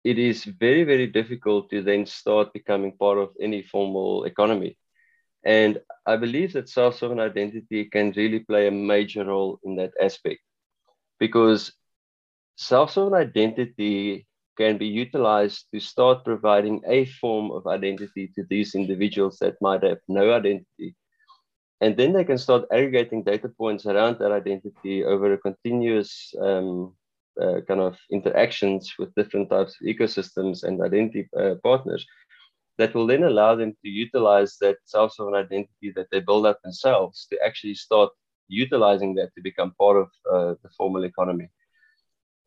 it 0.04 0.20
is 0.20 0.46
very, 0.46 0.84
very 0.84 1.08
difficult 1.08 1.70
to 1.72 1.82
then 1.82 2.06
start 2.06 2.54
becoming 2.54 2.94
part 2.98 3.18
of 3.20 3.30
any 3.42 3.64
formal 3.64 4.26
economy. 4.26 4.78
And 5.46 5.80
I 6.06 6.18
believe 6.18 6.54
that 6.54 6.70
self 6.70 6.98
sovereign 6.98 7.20
identity 7.20 7.86
can 7.86 8.12
really 8.16 8.40
play 8.40 8.68
a 8.68 8.72
major 8.72 9.26
role 9.26 9.60
in 9.64 9.76
that 9.78 9.94
aspect 10.02 10.42
because 11.20 11.74
self-sovereign 12.58 13.22
identity 13.28 14.28
can 14.58 14.78
be 14.78 14.88
utilized 14.88 15.66
to 15.74 15.80
start 15.80 16.24
providing 16.26 16.82
a 16.88 17.06
form 17.06 17.52
of 17.52 17.68
identity 17.68 18.28
to 18.36 18.44
these 18.50 18.76
individuals 18.76 19.38
that 19.40 19.56
might 19.62 19.84
have 19.84 20.00
no 20.08 20.34
identity. 20.34 20.96
And 21.82 21.98
then 21.98 22.14
they 22.14 22.24
can 22.24 22.38
start 22.38 22.66
aggregating 22.72 23.24
data 23.24 23.50
points 23.50 23.86
around 23.88 24.20
that 24.20 24.32
identity 24.32 25.04
over 25.04 25.34
a 25.34 25.38
continuous 25.38 26.34
um, 26.40 26.94
uh, 27.42 27.62
kind 27.68 27.82
of 27.82 27.98
interactions 28.12 28.94
with 29.00 29.16
different 29.16 29.50
types 29.50 29.76
of 29.82 29.88
ecosystems 29.88 30.64
and 30.64 30.82
identity 30.82 31.28
uh, 31.40 31.56
partners 31.64 32.06
that 32.78 32.94
will 32.94 33.08
then 33.08 33.24
allow 33.24 33.56
them 33.56 33.72
to 33.72 33.90
utilize 33.90 34.58
that 34.62 34.78
self-sovereign 34.86 35.36
identity 35.36 35.92
that 35.96 36.08
they 36.12 36.20
build 36.20 36.46
up 36.46 36.60
themselves 36.62 37.28
to 37.30 37.38
actually 37.46 37.76
start 37.76 38.10
utilizing 38.48 39.16
that 39.16 39.34
to 39.36 39.42
become 39.42 39.74
part 39.80 39.98
of 39.98 40.10
uh, 40.32 40.56
the 40.62 40.70
formal 40.78 41.04
economy. 41.04 41.50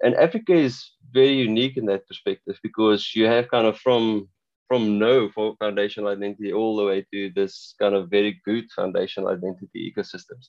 And 0.02 0.14
Africa 0.14 0.54
is 0.54 0.90
very 1.12 1.34
unique 1.34 1.76
in 1.76 1.86
that 1.86 2.06
perspective 2.06 2.58
because 2.62 3.14
you 3.14 3.26
have 3.26 3.48
kind 3.48 3.66
of 3.66 3.78
from 3.78 4.28
from 4.68 4.98
no 4.98 5.28
for 5.30 5.54
foundational 5.58 6.10
identity 6.10 6.52
all 6.52 6.76
the 6.76 6.84
way 6.84 7.06
to 7.12 7.30
this 7.34 7.74
kind 7.80 7.94
of 7.94 8.10
very 8.10 8.40
good 8.44 8.64
foundational 8.74 9.28
identity 9.28 9.92
ecosystems, 9.92 10.48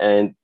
and 0.00 0.34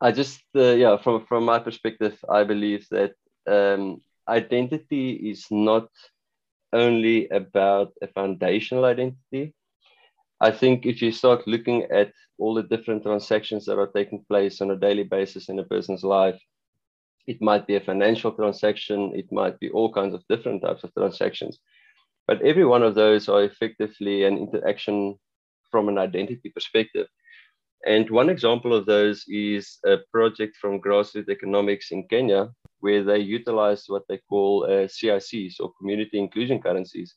I 0.00 0.12
just 0.12 0.42
uh, 0.56 0.74
yeah 0.82 0.96
from 0.96 1.26
from 1.26 1.44
my 1.44 1.58
perspective 1.58 2.18
I 2.28 2.44
believe 2.44 2.86
that 2.90 3.14
um, 3.46 4.00
identity 4.28 5.12
is 5.30 5.46
not 5.50 5.88
only 6.72 7.28
about 7.28 7.92
a 8.02 8.08
foundational 8.08 8.84
identity. 8.84 9.54
I 10.40 10.50
think 10.50 10.84
if 10.84 11.00
you 11.00 11.12
start 11.12 11.46
looking 11.46 11.84
at 11.84 12.12
all 12.38 12.54
the 12.54 12.62
different 12.64 13.04
transactions 13.04 13.64
that 13.66 13.78
are 13.78 13.86
taking 13.94 14.24
place 14.28 14.60
on 14.60 14.70
a 14.70 14.76
daily 14.76 15.04
basis 15.04 15.48
in 15.48 15.58
a 15.58 15.64
person's 15.64 16.02
life, 16.02 16.40
it 17.26 17.40
might 17.40 17.66
be 17.66 17.76
a 17.76 17.80
financial 17.80 18.32
transaction, 18.32 19.12
it 19.14 19.30
might 19.32 19.58
be 19.60 19.70
all 19.70 19.92
kinds 19.92 20.14
of 20.14 20.24
different 20.28 20.62
types 20.62 20.84
of 20.84 20.92
transactions. 20.94 21.58
But 22.26 22.42
every 22.42 22.64
one 22.64 22.82
of 22.82 22.94
those 22.94 23.28
are 23.28 23.44
effectively 23.44 24.24
an 24.24 24.38
interaction 24.38 25.16
from 25.70 25.88
an 25.88 25.98
identity 25.98 26.50
perspective. 26.50 27.06
And 27.86 28.08
one 28.08 28.30
example 28.30 28.74
of 28.74 28.86
those 28.86 29.24
is 29.28 29.78
a 29.84 29.98
project 30.10 30.56
from 30.56 30.80
Grassroots 30.80 31.28
Economics 31.28 31.90
in 31.90 32.08
Kenya, 32.08 32.50
where 32.80 33.04
they 33.04 33.18
utilize 33.18 33.84
what 33.88 34.04
they 34.08 34.18
call 34.28 34.64
uh, 34.64 34.86
CICs 34.86 35.56
or 35.60 35.72
community 35.78 36.18
inclusion 36.18 36.62
currencies. 36.62 37.14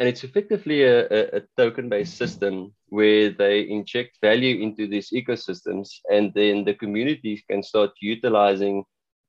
And 0.00 0.08
it's 0.08 0.24
effectively 0.24 0.82
a, 0.84 1.06
a, 1.08 1.36
a 1.36 1.40
token 1.58 1.90
based 1.90 2.16
system 2.16 2.72
where 2.88 3.28
they 3.32 3.68
inject 3.68 4.16
value 4.22 4.62
into 4.62 4.88
these 4.88 5.10
ecosystems, 5.10 5.90
and 6.10 6.32
then 6.34 6.64
the 6.64 6.72
communities 6.72 7.42
can 7.50 7.62
start 7.62 7.90
utilizing 8.00 8.82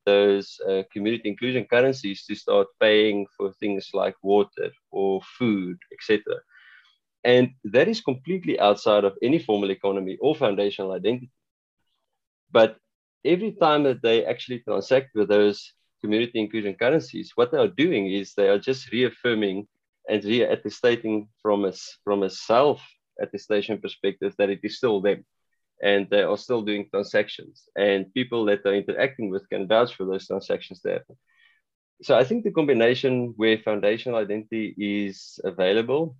those 0.05 0.57
uh, 0.69 0.83
community 0.93 1.27
inclusion 1.27 1.65
currencies 1.69 2.25
to 2.25 2.35
start 2.35 2.67
paying 2.79 3.27
for 3.35 3.51
things 3.59 3.89
like 3.93 4.15
water 4.23 4.71
or 4.91 5.19
food, 5.37 5.77
etc. 5.91 6.39
And 7.25 7.49
that 7.65 7.89
is 7.89 7.99
completely 7.99 8.57
outside 8.57 9.03
of 9.03 9.17
any 9.21 9.39
formal 9.39 9.71
economy 9.71 10.17
or 10.21 10.35
foundational 10.35 10.93
identity. 10.93 11.31
But 12.49 12.77
every 13.25 13.51
time 13.51 13.83
that 13.83 14.01
they 14.01 14.25
actually 14.25 14.59
transact 14.59 15.09
with 15.15 15.27
those 15.27 15.73
community 16.01 16.39
inclusion 16.39 16.75
currencies, 16.75 17.33
what 17.35 17.51
they 17.51 17.57
are 17.57 17.67
doing 17.67 18.07
is 18.07 18.33
they 18.33 18.47
are 18.47 18.57
just 18.57 18.89
reaffirming 18.93 19.67
and 20.09 20.23
re-attestating 20.23 21.27
from 21.41 21.65
a, 21.65 21.73
from 22.03 22.23
a 22.23 22.29
self 22.29 22.81
attestation 23.21 23.79
perspective 23.79 24.33
that 24.37 24.49
it 24.49 24.59
is 24.63 24.77
still 24.77 25.01
them. 25.01 25.25
And 25.83 26.07
they 26.09 26.21
are 26.21 26.37
still 26.37 26.61
doing 26.61 26.87
transactions. 26.89 27.63
And 27.75 28.13
people 28.13 28.45
that 28.45 28.63
they're 28.63 28.75
interacting 28.75 29.29
with 29.29 29.49
can 29.49 29.67
vouch 29.67 29.95
for 29.95 30.05
those 30.05 30.27
transactions 30.27 30.81
there 30.83 31.03
so 32.03 32.17
i 32.17 32.23
think 32.23 32.43
the 32.43 32.49
combination 32.49 33.31
where 33.37 33.59
foundational 33.59 34.17
identity 34.17 34.73
is 34.75 35.39
available 35.43 36.15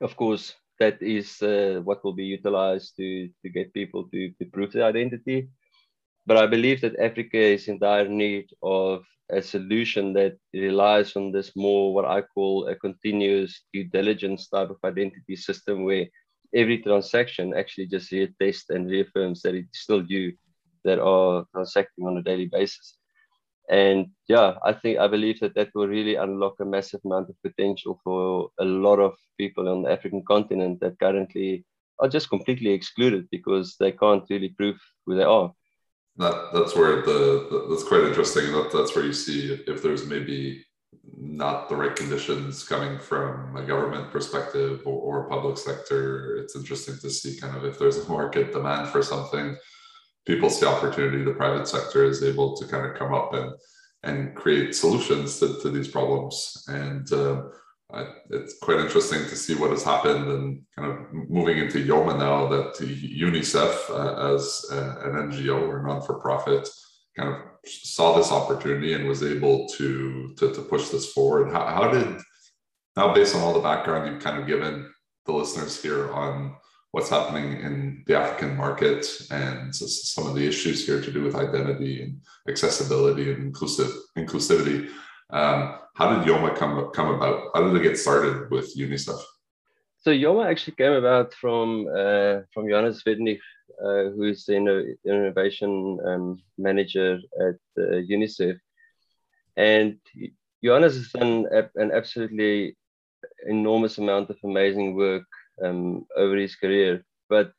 of 0.00 0.16
course, 0.16 0.54
that 0.78 1.00
is 1.00 1.40
uh, 1.42 1.80
what 1.84 2.04
will 2.04 2.12
be 2.12 2.24
utilized 2.24 2.96
to, 2.96 3.28
to 3.42 3.48
get 3.48 3.72
people 3.72 4.08
to, 4.08 4.30
to 4.38 4.44
prove 4.52 4.72
their 4.72 4.84
identity. 4.84 5.48
But 6.26 6.36
I 6.36 6.46
believe 6.46 6.80
that 6.80 6.98
Africa 6.98 7.38
is 7.38 7.68
in 7.68 7.78
dire 7.78 8.08
need 8.08 8.46
of 8.62 9.04
a 9.30 9.40
solution 9.42 10.12
that 10.14 10.36
relies 10.52 11.16
on 11.16 11.32
this 11.32 11.52
more 11.56 11.94
what 11.94 12.04
I 12.04 12.22
call 12.22 12.68
a 12.68 12.74
continuous 12.74 13.62
due 13.72 13.84
diligence 13.84 14.48
type 14.48 14.70
of 14.70 14.78
identity 14.84 15.36
system 15.36 15.84
where 15.84 16.06
every 16.54 16.78
transaction 16.82 17.54
actually 17.56 17.86
just 17.86 18.10
reattests 18.10 18.70
and 18.70 18.88
reaffirms 18.88 19.42
that 19.42 19.54
it's 19.54 19.80
still 19.80 20.04
you 20.06 20.32
that 20.84 20.98
are 21.00 21.44
transacting 21.52 22.06
on 22.06 22.16
a 22.16 22.22
daily 22.22 22.46
basis. 22.46 22.98
And 23.68 24.06
yeah 24.28 24.54
i 24.64 24.72
think 24.72 24.98
i 24.98 25.08
believe 25.08 25.40
that 25.40 25.54
that 25.56 25.70
will 25.74 25.88
really 25.88 26.14
unlock 26.14 26.54
a 26.60 26.64
massive 26.64 27.00
amount 27.04 27.30
of 27.30 27.42
potential 27.42 27.98
for 28.04 28.50
a 28.60 28.64
lot 28.64 29.00
of 29.00 29.14
people 29.38 29.68
on 29.68 29.82
the 29.82 29.90
african 29.90 30.22
continent 30.24 30.78
that 30.80 30.98
currently 31.00 31.64
are 31.98 32.08
just 32.08 32.28
completely 32.28 32.70
excluded 32.70 33.26
because 33.32 33.76
they 33.80 33.90
can't 33.90 34.24
really 34.30 34.50
prove 34.50 34.78
who 35.04 35.16
they 35.16 35.24
are 35.24 35.52
that 36.18 36.50
that's 36.52 36.74
where 36.74 37.02
the, 37.02 37.66
that's 37.68 37.84
quite 37.84 38.02
interesting 38.02 38.52
that 38.52 38.70
that's 38.72 38.94
where 38.94 39.04
you 39.04 39.12
see 39.12 39.52
if, 39.52 39.68
if 39.68 39.82
there's 39.82 40.06
maybe 40.06 40.64
not 41.18 41.68
the 41.68 41.76
right 41.76 41.94
conditions 41.94 42.64
coming 42.64 42.98
from 42.98 43.56
a 43.56 43.62
government 43.62 44.10
perspective 44.10 44.80
or, 44.84 45.24
or 45.24 45.28
public 45.28 45.56
sector 45.58 46.36
it's 46.36 46.56
interesting 46.56 46.96
to 47.00 47.10
see 47.10 47.38
kind 47.38 47.56
of 47.56 47.64
if 47.64 47.78
there's 47.78 47.98
a 47.98 48.08
market 48.08 48.52
demand 48.52 48.88
for 48.88 49.02
something 49.02 49.56
people 50.26 50.50
see 50.50 50.66
opportunity, 50.66 51.24
the 51.24 51.32
private 51.32 51.68
sector 51.68 52.04
is 52.04 52.22
able 52.22 52.56
to 52.56 52.66
kind 52.66 52.84
of 52.84 52.96
come 52.96 53.14
up 53.14 53.32
and 53.32 53.52
and 54.02 54.36
create 54.36 54.74
solutions 54.74 55.40
to, 55.40 55.58
to 55.62 55.70
these 55.70 55.88
problems. 55.88 56.64
And 56.68 57.10
uh, 57.12 57.42
it's 58.30 58.58
quite 58.58 58.80
interesting 58.80 59.20
to 59.20 59.36
see 59.36 59.54
what 59.54 59.70
has 59.70 59.84
happened 59.84 60.28
and 60.28 60.62
kind 60.76 60.90
of 60.90 61.12
moving 61.12 61.58
into 61.58 61.84
Yoma 61.84 62.18
now 62.18 62.46
that 62.48 62.74
UNICEF 62.74 63.90
uh, 63.90 64.34
as 64.34 64.64
uh, 64.72 64.96
an 65.04 65.30
NGO 65.30 65.68
or 65.68 65.82
non-for-profit 65.82 66.68
kind 67.16 67.30
of 67.30 67.40
saw 67.64 68.16
this 68.16 68.32
opportunity 68.32 68.92
and 68.94 69.06
was 69.06 69.22
able 69.22 69.68
to, 69.68 70.34
to, 70.36 70.52
to 70.52 70.62
push 70.62 70.88
this 70.88 71.12
forward. 71.12 71.52
How, 71.52 71.66
how 71.66 71.90
did, 71.90 72.20
now 72.96 73.14
based 73.14 73.34
on 73.34 73.42
all 73.42 73.54
the 73.54 73.60
background 73.60 74.12
you've 74.12 74.22
kind 74.22 74.38
of 74.40 74.46
given 74.46 74.92
the 75.24 75.32
listeners 75.32 75.80
here 75.80 76.12
on 76.12 76.56
what's 76.90 77.10
happening 77.10 77.60
in 77.60 78.02
the 78.06 78.16
African 78.16 78.56
market 78.56 79.06
and 79.30 79.74
some 79.74 80.26
of 80.26 80.34
the 80.34 80.46
issues 80.46 80.86
here 80.86 81.00
to 81.00 81.12
do 81.12 81.22
with 81.22 81.34
identity 81.34 82.02
and 82.02 82.20
accessibility 82.48 83.32
and 83.32 83.44
inclusive 83.44 83.90
inclusivity. 84.16 84.88
Um, 85.30 85.78
how 85.96 86.14
did 86.14 86.28
Yoma 86.28 86.54
come 86.54 86.90
come 86.92 87.08
about? 87.14 87.50
How 87.54 87.62
did 87.64 87.74
it 87.76 87.82
get 87.82 87.98
started 87.98 88.50
with 88.50 88.76
UNICEF? 88.76 89.18
So 89.96 90.10
Yoma 90.10 90.46
actually 90.46 90.76
came 90.76 90.92
about 90.92 91.32
from 91.34 91.88
uh, 91.88 92.42
from 92.52 92.68
Johannes 92.68 93.02
Wedenig, 93.04 93.40
uh, 93.82 94.10
who 94.14 94.24
is 94.24 94.44
the 94.44 94.56
innovation 95.04 95.98
um, 96.06 96.42
manager 96.58 97.18
at 97.40 97.58
uh, 97.78 98.00
UNICEF, 98.12 98.58
and 99.56 99.98
Johannes 100.62 100.96
has 100.96 101.08
done 101.12 101.46
an 101.76 101.90
absolutely 101.92 102.76
enormous 103.46 103.98
amount 103.98 104.30
of 104.30 104.36
amazing 104.44 104.94
work 104.94 105.26
um, 105.64 106.06
over 106.16 106.36
his 106.36 106.56
career. 106.56 107.04
But 107.28 107.52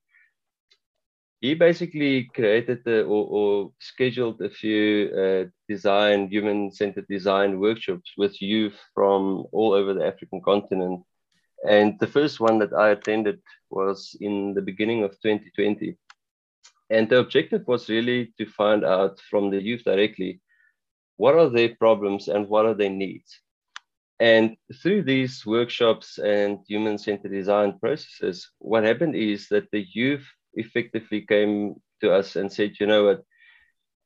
he 1.41 1.54
basically 1.54 2.23
created 2.34 2.88
or, 2.88 3.04
or 3.06 3.71
scheduled 3.80 4.41
a 4.41 4.50
few 4.50 5.10
uh, 5.15 5.50
design, 5.69 6.28
human 6.30 6.71
centered 6.71 7.08
design 7.08 7.60
workshops 7.60 8.13
with 8.17 8.41
youth 8.41 8.78
from 8.95 9.45
all 9.52 9.73
over 9.73 9.93
the 9.93 10.06
African 10.06 10.41
continent. 10.41 11.04
And 11.67 12.00
the 12.00 12.08
first 12.08 12.39
one 12.39 12.60
that 12.60 12.73
I 12.73 12.89
attended 12.89 13.39
was 13.69 14.15
in 14.19 14.54
the 14.54 14.62
beginning 14.62 15.04
of 15.04 15.12
2020. 15.21 15.95
And 16.89 17.10
the 17.10 17.19
objective 17.19 17.67
was 17.67 17.89
really 17.89 18.34
to 18.38 18.45
find 18.45 18.84
out 18.84 19.19
from 19.30 19.52
the 19.52 19.62
youth 19.62 19.84
directly 19.84 20.41
what 21.17 21.36
are 21.36 21.50
their 21.50 21.76
problems 21.76 22.28
and 22.30 22.47
what 22.47 22.65
are 22.65 22.76
their 22.76 22.89
needs. 22.89 23.39
And 24.19 24.58
through 24.82 25.04
these 25.04 25.45
workshops 25.45 26.17
and 26.17 26.60
human 26.67 26.97
centered 26.97 27.32
design 27.32 27.78
processes, 27.80 28.50
what 28.58 28.84
happened 28.84 29.15
is 29.15 29.47
that 29.50 29.69
the 29.71 29.86
youth 29.93 30.26
effectively 30.58 31.22
came 31.22 31.76
to 32.02 32.13
us 32.13 32.36
and 32.36 32.52
said, 32.52 32.74
you 32.80 32.88
know 32.88 33.06
what, 33.06 33.24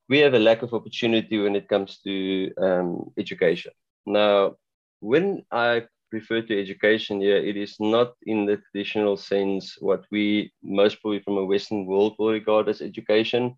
we 0.09 0.19
have 0.19 0.33
a 0.33 0.39
lack 0.39 0.61
of 0.61 0.73
opportunity 0.73 1.39
when 1.39 1.55
it 1.55 1.67
comes 1.69 1.99
to 2.03 2.51
um, 2.61 3.11
education. 3.17 3.71
Now, 4.05 4.55
when 4.99 5.43
I 5.51 5.83
refer 6.11 6.41
to 6.41 6.61
education 6.61 7.21
here, 7.21 7.37
it 7.37 7.57
is 7.57 7.75
not 7.79 8.13
in 8.23 8.45
the 8.45 8.57
traditional 8.57 9.17
sense 9.17 9.77
what 9.79 10.03
we 10.11 10.51
most 10.61 11.01
probably 11.01 11.21
from 11.21 11.37
a 11.37 11.45
Western 11.45 11.85
world 11.85 12.15
will 12.19 12.31
regard 12.31 12.69
as 12.69 12.81
education, 12.81 13.55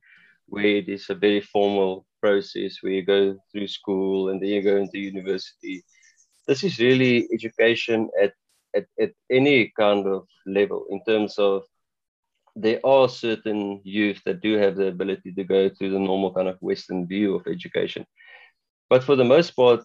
where 0.48 0.78
it 0.82 0.90
is 0.90 1.10
a 1.10 1.16
very 1.16 1.42
formal 1.42 2.06
process 2.22 2.78
where 2.82 2.94
you 2.94 3.04
go 3.04 3.38
through 3.52 3.68
school 3.68 4.30
and 4.30 4.42
then 4.42 4.50
you 4.50 4.62
go 4.62 4.78
into 4.78 5.00
university 5.00 5.84
this 6.48 6.64
is 6.64 6.80
really 6.80 7.28
education 7.34 8.10
at, 8.22 8.34
at, 8.76 8.86
at 9.00 9.12
any 9.30 9.72
kind 9.78 10.06
of 10.08 10.28
level 10.46 10.86
in 10.90 11.04
terms 11.06 11.38
of 11.38 11.64
there 12.56 12.80
are 12.86 13.10
certain 13.10 13.82
youth 13.84 14.22
that 14.26 14.42
do 14.42 14.58
have 14.58 14.76
the 14.76 14.88
ability 14.88 15.34
to 15.34 15.44
go 15.44 15.70
through 15.70 15.92
the 15.92 16.00
normal 16.00 16.34
kind 16.34 16.48
of 16.48 16.58
Western 16.62 17.08
view 17.08 17.36
of 17.36 17.48
education. 17.48 18.06
But 18.90 19.04
for 19.04 19.16
the 19.16 19.24
most 19.24 19.52
part, 19.52 19.82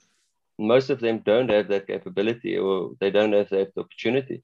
most 0.59 0.91
of 0.91 1.01
them 1.01 1.23
don't 1.25 1.51
have 1.51 1.69
that 1.69 1.87
capability 1.87 2.59
or 2.59 2.93
they 3.01 3.11
don't 3.11 3.33
have 3.33 3.49
that 3.51 3.73
opportunity. 3.77 4.43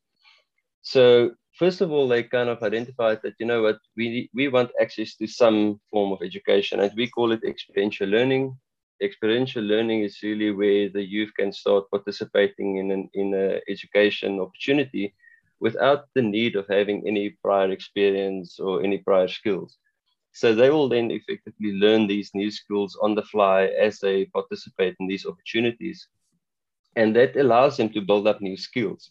So 0.82 1.32
first 1.58 1.80
of 1.80 1.90
all, 1.90 2.08
they 2.08 2.22
kind 2.22 2.48
of 2.48 2.62
identified 2.62 3.20
that, 3.22 3.34
you 3.38 3.46
know 3.46 3.62
what, 3.62 3.78
we, 3.96 4.30
we 4.32 4.48
want 4.48 4.70
access 4.80 5.16
to 5.16 5.26
some 5.26 5.80
form 5.90 6.12
of 6.12 6.22
education 6.22 6.80
and 6.80 6.92
we 6.96 7.08
call 7.08 7.32
it 7.32 7.44
experiential 7.44 8.08
learning 8.08 8.56
experiential 9.02 9.62
learning 9.62 10.02
is 10.02 10.22
really 10.22 10.50
where 10.50 10.88
the 10.88 11.02
youth 11.02 11.32
can 11.38 11.52
start 11.52 11.90
participating 11.90 12.76
in 12.76 12.90
an 12.90 13.10
in 13.14 13.34
a 13.34 13.60
education 13.68 14.40
opportunity 14.40 15.14
without 15.60 16.06
the 16.14 16.22
need 16.22 16.56
of 16.56 16.66
having 16.68 17.06
any 17.06 17.30
prior 17.42 17.70
experience 17.70 18.58
or 18.58 18.82
any 18.82 18.98
prior 18.98 19.28
skills. 19.28 19.78
So 20.32 20.54
they 20.54 20.70
will 20.70 20.88
then 20.88 21.10
effectively 21.10 21.72
learn 21.72 22.06
these 22.06 22.30
new 22.34 22.50
skills 22.50 22.98
on 23.00 23.14
the 23.14 23.22
fly 23.22 23.66
as 23.66 24.00
they 24.00 24.24
participate 24.26 24.96
in 24.98 25.06
these 25.06 25.26
opportunities. 25.26 26.08
And 26.96 27.14
that 27.16 27.36
allows 27.36 27.76
them 27.76 27.88
to 27.90 28.00
build 28.00 28.26
up 28.26 28.40
new 28.40 28.56
skills. 28.56 29.10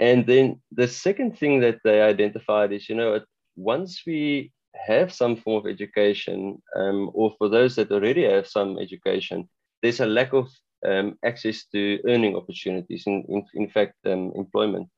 And 0.00 0.26
then 0.26 0.60
the 0.72 0.88
second 0.88 1.38
thing 1.38 1.60
that 1.60 1.78
they 1.84 2.02
identified 2.02 2.72
is, 2.72 2.88
you 2.88 2.94
know, 2.94 3.20
once 3.56 4.02
we 4.06 4.52
have 4.74 5.12
some 5.12 5.36
form 5.36 5.64
of 5.64 5.70
education, 5.70 6.62
um, 6.76 7.10
or 7.14 7.34
for 7.38 7.48
those 7.48 7.74
that 7.76 7.90
already 7.90 8.24
have 8.24 8.46
some 8.46 8.78
education, 8.78 9.48
there's 9.82 10.00
a 10.00 10.06
lack 10.06 10.32
of 10.32 10.48
um, 10.86 11.18
access 11.24 11.64
to 11.72 12.00
earning 12.06 12.36
opportunities, 12.36 13.04
in, 13.06 13.24
in, 13.28 13.44
in 13.54 13.68
fact, 13.68 13.94
um, 14.06 14.32
employment. 14.36 14.88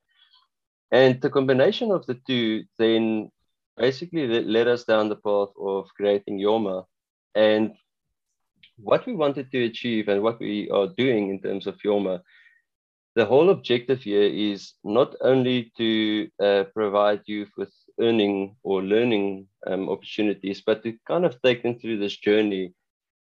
And 0.91 1.21
the 1.21 1.29
combination 1.29 1.91
of 1.91 2.05
the 2.05 2.15
two 2.27 2.63
then 2.77 3.31
basically 3.77 4.27
led 4.27 4.67
us 4.67 4.83
down 4.83 5.09
the 5.09 5.15
path 5.15 5.49
of 5.59 5.87
creating 5.95 6.39
Yoma. 6.39 6.85
And 7.33 7.73
what 8.77 9.05
we 9.05 9.13
wanted 9.13 9.51
to 9.51 9.63
achieve 9.65 10.09
and 10.09 10.21
what 10.21 10.39
we 10.39 10.69
are 10.69 10.87
doing 10.87 11.29
in 11.29 11.41
terms 11.41 11.67
of 11.67 11.77
Yoma, 11.85 12.21
the 13.15 13.25
whole 13.25 13.49
objective 13.49 14.01
here 14.01 14.23
is 14.23 14.73
not 14.83 15.15
only 15.21 15.71
to 15.77 16.29
uh, 16.41 16.63
provide 16.73 17.21
youth 17.25 17.51
with 17.57 17.73
earning 17.99 18.55
or 18.63 18.81
learning 18.81 19.47
um, 19.67 19.89
opportunities, 19.89 20.61
but 20.65 20.83
to 20.83 20.97
kind 21.07 21.25
of 21.25 21.41
take 21.41 21.63
them 21.63 21.77
through 21.77 21.99
this 21.99 22.17
journey 22.17 22.73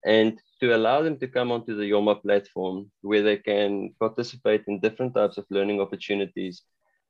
and 0.06 0.40
to 0.60 0.76
allow 0.76 1.02
them 1.02 1.18
to 1.18 1.28
come 1.28 1.52
onto 1.52 1.76
the 1.76 1.90
Yoma 1.92 2.22
platform 2.22 2.92
where 3.02 3.24
they 3.24 3.38
can 3.38 3.94
participate 4.00 4.64
in 4.68 4.80
different 4.80 5.14
types 5.16 5.38
of 5.38 5.46
learning 5.50 5.80
opportunities. 5.82 6.64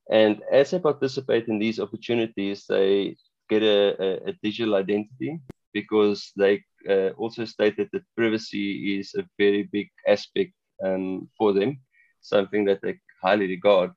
And 0.10 0.42
as 0.52 0.72
they 0.72 0.80
participate 0.80 1.48
in 1.48 1.60
these 1.60 1.80
opportunities, 1.80 2.66
they 2.68 3.16
get 3.50 3.64
a, 3.64 3.96
a, 4.02 4.30
a 4.30 4.34
digital 4.44 4.76
identity 4.76 5.40
because 5.74 6.32
they 6.36 6.64
uh, 6.90 7.10
also 7.18 7.46
stated 7.46 7.90
that 7.94 8.04
privacy 8.16 9.00
is 9.00 9.14
a 9.16 9.24
very 9.38 9.64
big 9.64 9.90
aspect 10.08 10.54
um, 10.84 11.30
for 11.38 11.54
them, 11.54 11.80
something 12.22 12.66
that 12.66 12.82
they 12.82 13.00
highly 13.22 13.48
regard. 13.48 13.92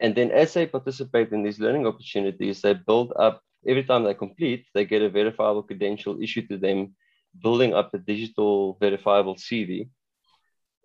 And 0.00 0.14
then 0.14 0.30
as 0.30 0.54
they 0.54 0.66
participate 0.66 1.32
in 1.32 1.42
these 1.42 1.58
learning 1.58 1.86
opportunities, 1.86 2.62
they 2.62 2.74
build 2.74 3.12
up, 3.16 3.42
every 3.66 3.84
time 3.84 4.04
they 4.04 4.14
complete, 4.14 4.66
they 4.74 4.84
get 4.84 5.02
a 5.02 5.10
verifiable 5.10 5.64
credential 5.64 6.22
issued 6.22 6.48
to 6.48 6.56
them, 6.56 6.94
building 7.42 7.74
up 7.74 7.92
a 7.94 7.98
digital 7.98 8.78
verifiable 8.80 9.34
CV, 9.34 9.88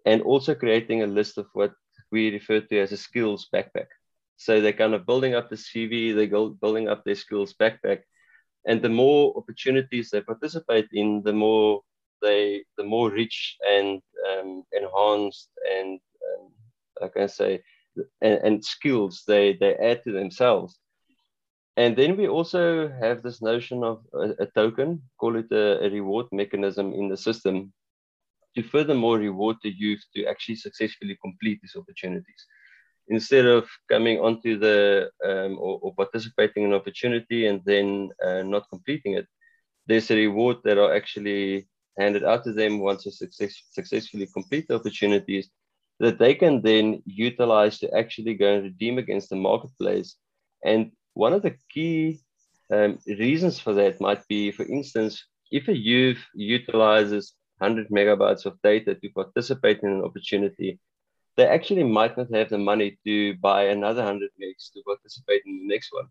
and 0.06 0.22
also 0.24 0.56
creating 0.56 1.04
a 1.04 1.08
list 1.08 1.38
of 1.38 1.46
what 1.54 1.74
we 2.14 2.32
refer 2.32 2.62
to 2.62 2.80
as 2.80 2.92
a 2.92 2.98
skills 2.98 3.50
backpack. 3.54 3.90
So 4.38 4.62
they're 4.62 4.82
kind 4.84 4.94
of 4.94 5.06
building 5.06 5.34
up 5.36 5.50
the 5.50 5.56
CV, 5.56 6.16
they 6.16 6.28
go 6.28 6.50
building 6.50 6.88
up 6.88 7.04
their 7.04 7.16
skills 7.26 7.54
backpack. 7.60 8.02
And 8.66 8.82
the 8.82 8.96
more 9.04 9.34
opportunities 9.36 10.10
they 10.10 10.22
participate 10.22 10.88
in, 10.94 11.24
the 11.24 11.34
more 11.34 11.82
they, 12.22 12.64
the 12.78 12.84
more 12.84 13.10
rich 13.12 13.58
and 13.68 14.02
um, 14.30 14.64
enhanced 14.72 15.50
and 15.78 16.00
um, 16.30 16.44
I 17.02 17.08
can 17.10 17.28
say, 17.28 17.62
and, 18.22 18.40
and 18.46 18.66
skills 18.66 19.24
they, 19.28 19.58
they 19.60 19.76
add 19.76 20.04
to 20.04 20.12
themselves. 20.12 20.80
And 21.76 21.96
then 21.98 22.16
we 22.16 22.28
also 22.28 22.88
have 23.02 23.24
this 23.24 23.42
notion 23.42 23.84
of 23.84 24.06
a, 24.14 24.44
a 24.44 24.46
token, 24.46 25.02
call 25.20 25.36
it 25.36 25.52
a, 25.52 25.84
a, 25.84 25.90
reward 25.90 26.28
mechanism 26.32 26.94
in 26.94 27.10
the 27.10 27.18
system 27.18 27.74
to 28.56 28.64
furthermore 28.64 29.18
reward 29.18 29.58
the 29.64 29.72
youth 29.72 30.04
to 30.16 30.26
actually 30.26 30.56
successfully 30.56 31.18
complete 31.22 31.60
these 31.62 31.76
opportunities. 31.76 32.46
Instead 33.10 33.46
of 33.46 33.68
coming 33.90 34.20
onto 34.20 34.58
the 34.58 35.10
um, 35.26 35.58
or, 35.60 35.80
or, 35.82 35.94
participating 35.96 36.64
in 36.64 36.70
an 36.72 36.80
opportunity 36.80 37.48
and 37.48 37.62
then 37.66 38.10
uh, 38.26 38.44
not 38.44 38.70
completing 38.70 39.14
it, 39.14 39.28
there's 39.88 40.10
a 40.10 40.16
reward 40.16 40.58
that 40.64 40.78
are 40.78 40.96
actually 40.96 41.68
handed 42.00 42.24
out 42.24 42.44
to 42.44 42.54
them 42.54 42.80
once 42.80 43.04
they 43.04 43.12
success, 43.12 43.54
successfully 43.72 44.28
complete 44.34 44.68
the 44.68 44.76
opportunities 44.76 45.50
that 46.00 46.18
they 46.18 46.34
can 46.34 46.62
then 46.62 47.02
utilize 47.06 47.78
to 47.80 47.94
actually 47.94 48.34
go 48.34 48.56
and 48.56 48.64
redeem 48.64 48.98
against 48.98 49.30
the 49.30 49.36
marketplace. 49.36 50.16
And 50.64 50.92
one 51.14 51.34
of 51.34 51.42
the 51.42 51.56
key 51.70 52.22
um, 52.72 52.98
reasons 53.06 53.60
for 53.60 53.74
that 53.74 54.02
might 54.02 54.28
be, 54.28 54.52
for 54.52 54.64
instance, 54.64 55.24
if 55.52 55.68
a 55.68 55.78
youth 55.78 56.24
utilizes 56.34 57.34
100 57.64 57.90
megabytes 57.90 58.46
of 58.46 58.62
data 58.62 58.96
to 58.96 59.10
participate 59.10 59.80
in 59.84 59.90
an 59.90 60.04
opportunity, 60.04 60.80
they 61.38 61.48
actually 61.48 61.84
might 61.84 62.18
not 62.18 62.34
have 62.34 62.50
the 62.50 62.58
money 62.58 62.98
to 63.06 63.36
buy 63.36 63.64
another 63.64 64.04
100 64.04 64.30
megs 64.42 64.72
to 64.74 64.84
participate 64.84 65.42
in 65.46 65.60
the 65.60 65.68
next 65.74 65.92
one. 65.92 66.08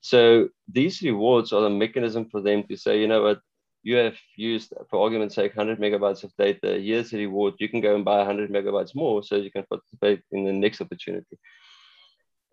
So 0.00 0.48
these 0.72 1.02
rewards 1.02 1.52
are 1.52 1.66
a 1.66 1.70
mechanism 1.70 2.28
for 2.30 2.40
them 2.40 2.62
to 2.68 2.76
say, 2.76 3.00
you 3.00 3.08
know 3.08 3.22
what, 3.22 3.40
you 3.82 3.96
have 3.96 4.16
used, 4.36 4.72
for 4.90 5.02
argument's 5.02 5.34
sake, 5.34 5.56
100 5.56 5.80
megabytes 5.80 6.24
of 6.24 6.32
data. 6.36 6.78
Here's 6.80 7.10
the 7.10 7.18
reward. 7.18 7.54
You 7.58 7.68
can 7.68 7.80
go 7.80 7.94
and 7.94 8.04
buy 8.04 8.18
100 8.18 8.50
megabytes 8.50 8.94
more 8.94 9.22
so 9.22 9.36
you 9.36 9.50
can 9.50 9.64
participate 9.64 10.22
in 10.32 10.44
the 10.44 10.52
next 10.52 10.80
opportunity. 10.80 11.38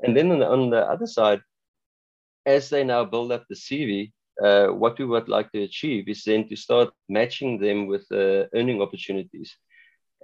And 0.01 0.15
then 0.15 0.31
on 0.31 0.39
the, 0.39 0.47
on 0.47 0.69
the 0.69 0.81
other 0.81 1.07
side, 1.07 1.41
as 2.45 2.69
they 2.69 2.83
now 2.83 3.05
build 3.05 3.31
up 3.31 3.45
the 3.49 3.55
CV, 3.55 4.11
uh, 4.43 4.67
what 4.67 4.99
we 4.99 5.05
would 5.05 5.29
like 5.29 5.51
to 5.51 5.63
achieve 5.63 6.07
is 6.07 6.23
then 6.23 6.47
to 6.49 6.55
start 6.55 6.89
matching 7.07 7.59
them 7.59 7.87
with 7.87 8.05
uh, 8.11 8.45
earning 8.53 8.81
opportunities. 8.81 9.55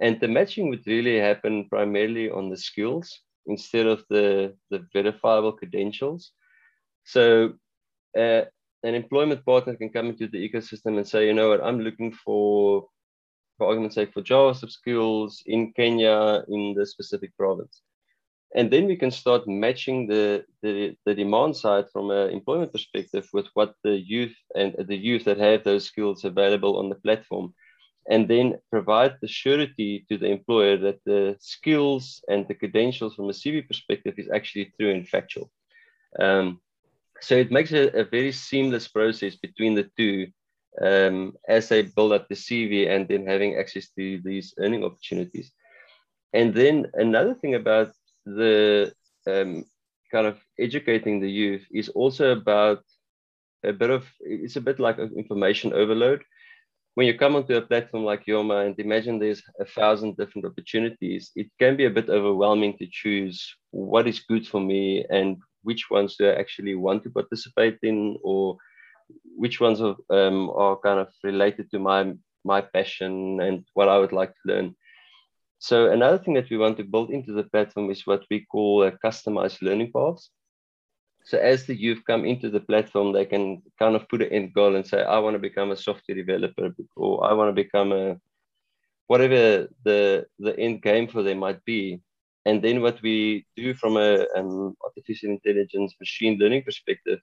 And 0.00 0.20
the 0.20 0.28
matching 0.28 0.68
would 0.68 0.86
really 0.86 1.18
happen 1.18 1.68
primarily 1.68 2.30
on 2.30 2.50
the 2.50 2.56
skills 2.56 3.20
instead 3.46 3.86
of 3.86 4.04
the, 4.08 4.54
the 4.70 4.86
verifiable 4.92 5.52
credentials. 5.52 6.32
So 7.04 7.54
uh, 8.16 8.42
an 8.82 8.94
employment 8.94 9.44
partner 9.44 9.76
can 9.76 9.90
come 9.90 10.08
into 10.08 10.28
the 10.28 10.48
ecosystem 10.48 10.96
and 10.96 11.06
say, 11.06 11.26
you 11.26 11.34
know 11.34 11.50
what, 11.50 11.62
I'm 11.62 11.80
looking 11.80 12.12
for, 12.12 12.88
for 13.56 13.68
argument's 13.68 13.94
sake, 13.94 14.12
for 14.12 14.22
JavaScript 14.22 14.72
skills 14.72 15.42
in 15.46 15.72
Kenya 15.72 16.42
in 16.48 16.74
the 16.76 16.84
specific 16.84 17.36
province. 17.36 17.82
And 18.54 18.70
then 18.70 18.86
we 18.86 18.96
can 18.96 19.10
start 19.10 19.48
matching 19.48 20.06
the, 20.06 20.44
the, 20.62 20.94
the 21.06 21.14
demand 21.14 21.56
side 21.56 21.86
from 21.90 22.10
an 22.10 22.30
employment 22.30 22.72
perspective 22.72 23.26
with 23.32 23.46
what 23.54 23.74
the 23.82 23.96
youth 23.96 24.36
and 24.54 24.74
the 24.78 24.96
youth 24.96 25.24
that 25.24 25.38
have 25.38 25.64
those 25.64 25.86
skills 25.86 26.24
available 26.24 26.78
on 26.78 26.90
the 26.90 26.96
platform. 26.96 27.54
And 28.10 28.28
then 28.28 28.58
provide 28.70 29.16
the 29.20 29.28
surety 29.28 30.04
to 30.08 30.18
the 30.18 30.26
employer 30.26 30.76
that 30.78 31.00
the 31.06 31.36
skills 31.40 32.22
and 32.28 32.46
the 32.46 32.54
credentials 32.54 33.14
from 33.14 33.30
a 33.30 33.32
CV 33.32 33.66
perspective 33.66 34.14
is 34.18 34.28
actually 34.34 34.72
true 34.78 34.90
and 34.90 35.08
factual. 35.08 35.50
Um, 36.18 36.60
so 37.20 37.36
it 37.36 37.52
makes 37.52 37.72
a, 37.72 37.88
a 38.00 38.04
very 38.04 38.32
seamless 38.32 38.88
process 38.88 39.36
between 39.36 39.74
the 39.76 39.88
two 39.96 40.26
um, 40.80 41.34
as 41.48 41.68
they 41.68 41.82
build 41.82 42.12
up 42.12 42.28
the 42.28 42.34
CV 42.34 42.88
and 42.88 43.06
then 43.08 43.26
having 43.26 43.56
access 43.56 43.88
to 43.90 44.20
these 44.24 44.52
earning 44.58 44.84
opportunities. 44.84 45.52
And 46.32 46.54
then 46.54 46.86
another 46.94 47.34
thing 47.34 47.54
about 47.54 47.92
the 48.24 48.92
um, 49.26 49.64
kind 50.10 50.26
of 50.26 50.38
educating 50.58 51.20
the 51.20 51.30
youth 51.30 51.64
is 51.72 51.88
also 51.90 52.32
about 52.32 52.82
a 53.64 53.72
bit 53.72 53.90
of 53.90 54.04
it's 54.20 54.56
a 54.56 54.60
bit 54.60 54.78
like 54.78 54.98
information 54.98 55.72
overload. 55.72 56.22
When 56.94 57.06
you 57.06 57.16
come 57.16 57.36
onto 57.36 57.56
a 57.56 57.62
platform 57.62 58.04
like 58.04 58.26
Yoma 58.26 58.66
and 58.66 58.78
imagine 58.78 59.18
there's 59.18 59.42
a 59.58 59.64
thousand 59.64 60.16
different 60.16 60.44
opportunities, 60.44 61.30
it 61.34 61.48
can 61.58 61.76
be 61.76 61.86
a 61.86 61.90
bit 61.90 62.10
overwhelming 62.10 62.76
to 62.78 62.86
choose 62.90 63.54
what 63.70 64.06
is 64.06 64.20
good 64.20 64.46
for 64.46 64.60
me 64.60 65.06
and 65.08 65.38
which 65.62 65.90
ones 65.90 66.16
do 66.16 66.28
I 66.28 66.34
actually 66.34 66.74
want 66.74 67.02
to 67.04 67.10
participate 67.10 67.78
in, 67.82 68.18
or 68.22 68.58
which 69.36 69.58
ones 69.58 69.80
are, 69.80 69.96
um, 70.10 70.50
are 70.50 70.76
kind 70.76 71.00
of 71.00 71.08
related 71.24 71.70
to 71.70 71.78
my 71.78 72.12
my 72.44 72.60
passion 72.60 73.40
and 73.40 73.64
what 73.74 73.88
I 73.88 73.98
would 73.98 74.12
like 74.12 74.30
to 74.30 74.52
learn. 74.52 74.74
So 75.62 75.92
another 75.92 76.18
thing 76.18 76.34
that 76.34 76.50
we 76.50 76.56
want 76.56 76.76
to 76.78 76.82
build 76.82 77.10
into 77.10 77.32
the 77.32 77.44
platform 77.44 77.88
is 77.92 78.04
what 78.04 78.24
we 78.28 78.44
call 78.50 78.82
a 78.82 78.90
customized 78.90 79.62
learning 79.62 79.92
paths. 79.92 80.28
So 81.22 81.38
as 81.38 81.66
the 81.66 81.76
youth 81.76 82.02
come 82.04 82.24
into 82.24 82.50
the 82.50 82.58
platform, 82.58 83.12
they 83.12 83.24
can 83.26 83.62
kind 83.78 83.94
of 83.94 84.08
put 84.08 84.22
an 84.22 84.32
end 84.32 84.54
goal 84.54 84.74
and 84.74 84.84
say, 84.84 85.04
I 85.04 85.20
want 85.20 85.34
to 85.34 85.38
become 85.38 85.70
a 85.70 85.76
software 85.76 86.16
developer, 86.16 86.74
or 86.96 87.24
I 87.24 87.32
want 87.34 87.48
to 87.50 87.62
become 87.62 87.92
a 87.92 88.16
whatever 89.06 89.68
the 89.84 90.26
the 90.40 90.58
end 90.58 90.82
game 90.82 91.06
for 91.06 91.22
them 91.22 91.38
might 91.38 91.64
be. 91.64 92.02
And 92.44 92.60
then 92.60 92.82
what 92.82 93.00
we 93.00 93.46
do 93.54 93.72
from 93.72 93.96
a 93.96 94.26
um, 94.36 94.74
artificial 94.84 95.30
intelligence 95.30 95.94
machine 96.00 96.38
learning 96.40 96.64
perspective 96.64 97.20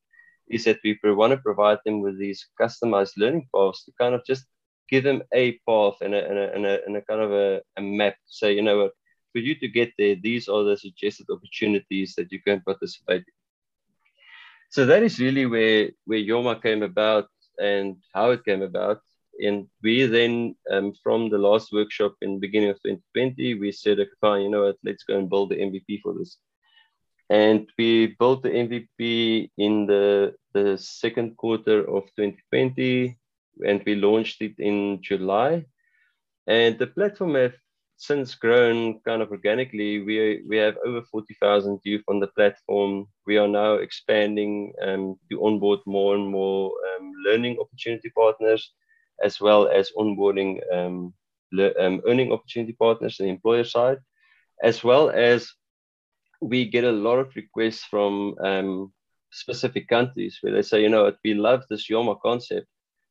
is 0.48 0.64
that 0.64 0.80
we 0.86 0.98
want 1.04 1.32
to 1.32 1.38
provide 1.50 1.80
them 1.84 2.00
with 2.00 2.18
these 2.18 2.48
customized 2.58 3.18
learning 3.18 3.50
paths 3.54 3.84
to 3.84 3.92
kind 4.00 4.16
of 4.16 4.24
just 4.26 4.46
give 4.90 5.04
them 5.04 5.24
a 5.34 5.54
path 5.68 5.96
and 6.02 6.14
a, 6.14 6.30
and 6.30 6.38
a, 6.38 6.54
and 6.54 6.66
a, 6.66 6.86
and 6.86 6.98
a 6.98 7.02
kind 7.02 7.22
of 7.22 7.32
a, 7.32 7.62
a 7.78 7.82
map 7.82 8.16
say, 8.28 8.54
you 8.54 8.62
know 8.62 8.78
what, 8.84 8.92
for 9.32 9.40
you 9.40 9.56
to 9.56 9.68
get 9.68 9.92
there, 9.98 10.16
these 10.16 10.48
are 10.48 10.64
the 10.64 10.78
suggested 10.78 11.28
opportunities 11.30 12.16
that 12.16 12.32
you 12.32 12.42
can 12.42 12.62
participate 12.62 13.20
in. 13.20 13.34
So 14.72 14.86
that 14.86 15.04
is 15.04 15.20
really 15.20 15.46
where, 15.46 15.90
where 16.06 16.20
Yoma 16.20 16.62
came 16.62 16.84
about 16.84 17.28
and 17.60 17.98
how 18.14 18.32
it 18.32 18.46
came 18.46 18.62
about. 18.62 19.02
And 19.42 19.68
we 19.82 20.06
then, 20.06 20.56
um, 20.70 20.94
from 21.02 21.30
the 21.30 21.38
last 21.38 21.72
workshop 21.72 22.16
in 22.22 22.40
beginning 22.40 22.70
of 22.70 22.78
2020, 22.84 23.56
we 23.56 23.72
said, 23.72 24.00
fine, 24.20 24.44
you 24.44 24.50
know 24.50 24.66
what, 24.66 24.78
let's 24.84 25.04
go 25.04 25.18
and 25.18 25.30
build 25.30 25.50
the 25.50 25.56
MVP 25.56 26.02
for 26.02 26.14
this. 26.14 26.38
And 27.30 27.70
we 27.78 28.16
built 28.20 28.44
the 28.44 28.50
MVP 28.50 29.52
in 29.58 29.86
the, 29.86 30.36
the 30.54 30.78
second 30.78 31.38
quarter 31.38 31.80
of 31.82 32.06
2020, 32.16 33.18
and 33.66 33.84
we 33.86 33.96
launched 33.96 34.42
it 34.42 34.56
in 34.60 35.02
July. 35.02 35.66
And 36.48 36.78
the 36.80 36.88
platform 36.88 37.36
has 37.36 37.52
since 37.98 38.34
grown 38.34 39.00
kind 39.02 39.22
of 39.22 39.30
organically. 39.30 40.02
We, 40.02 40.42
we 40.48 40.58
have 40.58 40.78
over 40.86 41.02
40,000 41.02 41.80
youth 41.84 42.04
on 42.08 42.20
the 42.20 42.28
platform. 42.28 43.08
We 43.28 43.38
are 43.38 43.48
now 43.48 43.74
expanding 43.74 44.74
um, 44.82 45.20
to 45.30 45.46
onboard 45.46 45.80
more 45.86 46.16
and 46.16 46.28
more 46.28 46.72
um, 46.72 47.12
learning 47.26 47.58
opportunity 47.60 48.10
partners 48.10 48.72
as 49.24 49.40
well 49.42 49.68
as 49.68 49.92
onboarding 49.98 50.60
um, 50.74 51.14
um, 51.80 52.02
earning 52.08 52.32
opportunity 52.32 52.74
partners 52.74 53.18
the 53.18 53.26
employer 53.26 53.64
side, 53.64 53.98
as 54.64 54.84
well 54.84 55.10
as 55.10 55.52
we 56.42 56.66
get 56.70 56.84
a 56.84 56.92
lot 56.92 57.18
of 57.18 57.36
requests 57.36 57.84
from 57.84 58.36
um, 58.40 58.94
specific 59.32 59.88
countries 59.88 60.38
where 60.42 60.54
they 60.54 60.62
say, 60.62 60.82
you 60.82 60.90
know, 60.90 61.04
what, 61.04 61.18
we 61.24 61.34
love 61.34 61.64
this 61.70 61.90
Yoma 61.90 62.20
concept, 62.22 62.68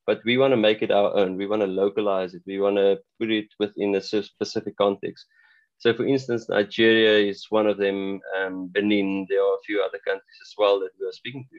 but 0.08 0.24
we 0.24 0.38
want 0.38 0.52
to 0.52 0.56
make 0.56 0.80
it 0.80 0.90
our 0.90 1.14
own. 1.18 1.36
We 1.36 1.46
want 1.46 1.60
to 1.60 1.66
localize 1.82 2.32
it. 2.32 2.40
We 2.46 2.58
want 2.58 2.76
to 2.76 2.98
put 3.20 3.30
it 3.30 3.48
within 3.58 3.94
a 3.94 4.00
specific 4.00 4.74
context. 4.78 5.26
So, 5.76 5.92
for 5.92 6.06
instance, 6.06 6.48
Nigeria 6.48 7.28
is 7.30 7.44
one 7.50 7.66
of 7.66 7.76
them. 7.76 8.18
Um, 8.38 8.68
Benin. 8.68 9.26
There 9.28 9.44
are 9.46 9.56
a 9.56 9.66
few 9.66 9.82
other 9.82 10.00
countries 10.06 10.38
as 10.46 10.54
well 10.56 10.80
that 10.80 10.92
we 10.98 11.06
are 11.06 11.12
speaking 11.20 11.46
to. 11.52 11.58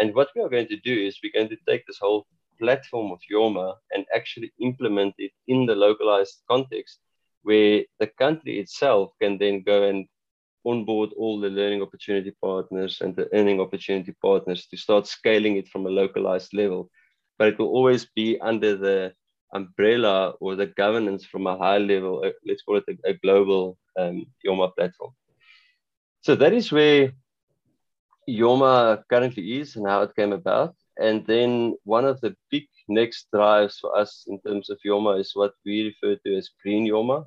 And 0.00 0.12
what 0.12 0.30
we 0.34 0.42
are 0.42 0.48
going 0.48 0.66
to 0.66 0.80
do 0.90 0.92
is 1.06 1.20
we're 1.22 1.38
going 1.40 1.50
to 1.50 1.64
take 1.68 1.86
this 1.86 2.00
whole 2.00 2.26
platform 2.58 3.12
of 3.12 3.20
Yoma 3.32 3.74
and 3.92 4.04
actually 4.12 4.50
implement 4.60 5.14
it 5.18 5.30
in 5.46 5.64
the 5.64 5.76
localized 5.76 6.42
context 6.50 6.98
where 7.44 7.84
the 8.00 8.08
country 8.24 8.58
itself 8.58 9.12
can 9.22 9.38
then 9.38 9.62
go 9.62 9.84
and 9.84 10.08
onboard 10.66 11.10
all 11.16 11.38
the 11.38 11.48
learning 11.48 11.82
opportunity 11.82 12.32
partners 12.42 12.98
and 13.02 13.14
the 13.14 13.28
earning 13.32 13.60
opportunity 13.60 14.12
partners 14.20 14.66
to 14.66 14.76
start 14.76 15.06
scaling 15.06 15.56
it 15.58 15.68
from 15.68 15.86
a 15.86 15.96
localized 16.02 16.52
level. 16.52 16.90
But 17.38 17.48
it 17.48 17.58
will 17.58 17.68
always 17.68 18.06
be 18.16 18.38
under 18.40 18.76
the 18.76 19.14
umbrella 19.52 20.30
or 20.40 20.56
the 20.56 20.66
governance 20.66 21.24
from 21.24 21.46
a 21.46 21.56
high 21.56 21.78
level, 21.78 22.22
uh, 22.24 22.30
let's 22.46 22.62
call 22.62 22.76
it 22.76 22.84
a, 22.88 23.10
a 23.10 23.14
global 23.14 23.78
um, 23.98 24.26
Yoma 24.46 24.74
platform. 24.74 25.12
So 26.20 26.34
that 26.34 26.52
is 26.52 26.70
where 26.72 27.12
Yoma 28.28 29.02
currently 29.08 29.60
is 29.60 29.76
and 29.76 29.86
how 29.86 30.02
it 30.02 30.14
came 30.14 30.32
about. 30.32 30.74
And 30.98 31.24
then 31.26 31.76
one 31.84 32.04
of 32.04 32.20
the 32.20 32.36
big 32.50 32.66
next 32.88 33.28
drives 33.32 33.78
for 33.78 33.96
us 33.96 34.24
in 34.26 34.40
terms 34.40 34.68
of 34.68 34.78
Yoma 34.84 35.20
is 35.20 35.32
what 35.34 35.52
we 35.64 35.84
refer 35.84 36.16
to 36.26 36.36
as 36.36 36.50
Green 36.62 36.86
Yoma. 36.86 37.24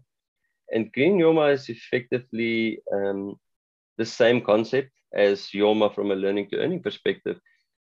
And 0.72 0.92
Green 0.92 1.18
Yoma 1.18 1.54
is 1.54 1.70
effectively 1.70 2.82
um, 2.94 3.36
the 3.98 4.06
same 4.06 4.42
concept 4.42 4.92
as 5.14 5.48
Yoma 5.54 5.94
from 5.94 6.12
a 6.12 6.16
learning 6.16 6.50
to 6.50 6.58
earning 6.58 6.82
perspective. 6.82 7.40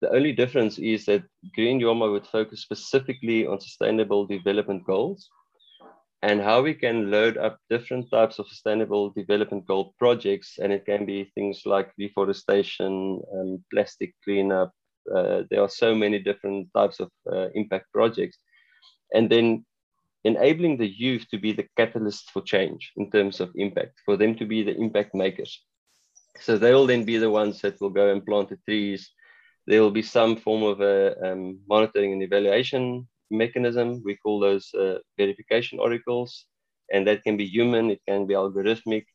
The 0.02 0.10
only 0.10 0.32
difference 0.32 0.78
is 0.78 1.06
that 1.06 1.24
Green 1.54 1.80
Yoma 1.80 2.10
would 2.10 2.26
focus 2.26 2.60
specifically 2.60 3.46
on 3.46 3.60
sustainable 3.60 4.26
development 4.26 4.84
goals 4.84 5.28
and 6.22 6.40
how 6.40 6.62
we 6.62 6.74
can 6.74 7.10
load 7.10 7.36
up 7.38 7.58
different 7.70 8.10
types 8.10 8.38
of 8.38 8.48
sustainable 8.48 9.10
development 9.10 9.66
goal 9.66 9.94
projects. 9.98 10.58
And 10.60 10.72
it 10.72 10.84
can 10.84 11.06
be 11.06 11.30
things 11.34 11.62
like 11.64 11.92
reforestation, 11.98 13.20
um, 13.32 13.64
plastic 13.72 14.14
cleanup, 14.24 14.72
uh, 15.14 15.42
there 15.50 15.62
are 15.62 15.68
so 15.68 15.94
many 15.94 16.18
different 16.18 16.68
types 16.74 17.00
of 17.00 17.10
uh, 17.30 17.48
impact 17.54 17.92
projects. 17.92 18.38
And 19.14 19.30
then 19.30 19.64
enabling 20.24 20.78
the 20.78 20.88
youth 20.88 21.26
to 21.30 21.38
be 21.38 21.52
the 21.52 21.68
catalyst 21.76 22.30
for 22.30 22.42
change 22.42 22.92
in 22.96 23.10
terms 23.10 23.40
of 23.40 23.52
impact, 23.54 24.00
for 24.04 24.16
them 24.16 24.34
to 24.36 24.44
be 24.44 24.62
the 24.62 24.76
impact 24.76 25.14
makers. 25.14 25.62
So 26.40 26.58
they 26.58 26.74
will 26.74 26.86
then 26.86 27.04
be 27.04 27.18
the 27.18 27.30
ones 27.30 27.60
that 27.60 27.80
will 27.80 27.90
go 27.90 28.10
and 28.10 28.24
plant 28.24 28.48
the 28.48 28.58
trees. 28.64 29.10
There 29.66 29.82
will 29.82 29.90
be 29.90 30.02
some 30.02 30.36
form 30.36 30.62
of 30.62 30.80
a 30.80 31.16
um, 31.26 31.58
monitoring 31.68 32.12
and 32.12 32.22
evaluation 32.22 33.08
mechanism. 33.30 34.02
We 34.04 34.16
call 34.16 34.38
those 34.38 34.72
uh, 34.74 34.98
verification 35.18 35.78
oracles, 35.78 36.46
and 36.92 37.06
that 37.06 37.24
can 37.24 37.36
be 37.36 37.46
human, 37.46 37.90
it 37.90 38.00
can 38.06 38.26
be 38.26 38.34
algorithmic, 38.34 39.06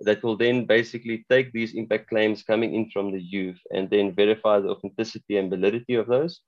that 0.00 0.22
will 0.22 0.36
then 0.36 0.64
basically 0.64 1.24
take 1.30 1.52
these 1.52 1.74
impact 1.74 2.08
claims 2.08 2.42
coming 2.42 2.74
in 2.74 2.90
from 2.90 3.12
the 3.12 3.20
youth 3.20 3.58
and 3.70 3.88
then 3.90 4.14
verify 4.14 4.60
the 4.60 4.68
authenticity 4.68 5.36
and 5.36 5.50
validity 5.50 5.94
of 5.94 6.06
those. 6.06 6.40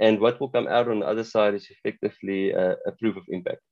And 0.00 0.20
what 0.20 0.38
will 0.38 0.48
come 0.48 0.68
out 0.68 0.88
on 0.88 1.00
the 1.00 1.06
other 1.06 1.24
side 1.24 1.54
is 1.54 1.68
effectively 1.70 2.50
a, 2.50 2.76
a 2.86 2.92
proof 2.92 3.16
of 3.16 3.24
impact. 3.28 3.62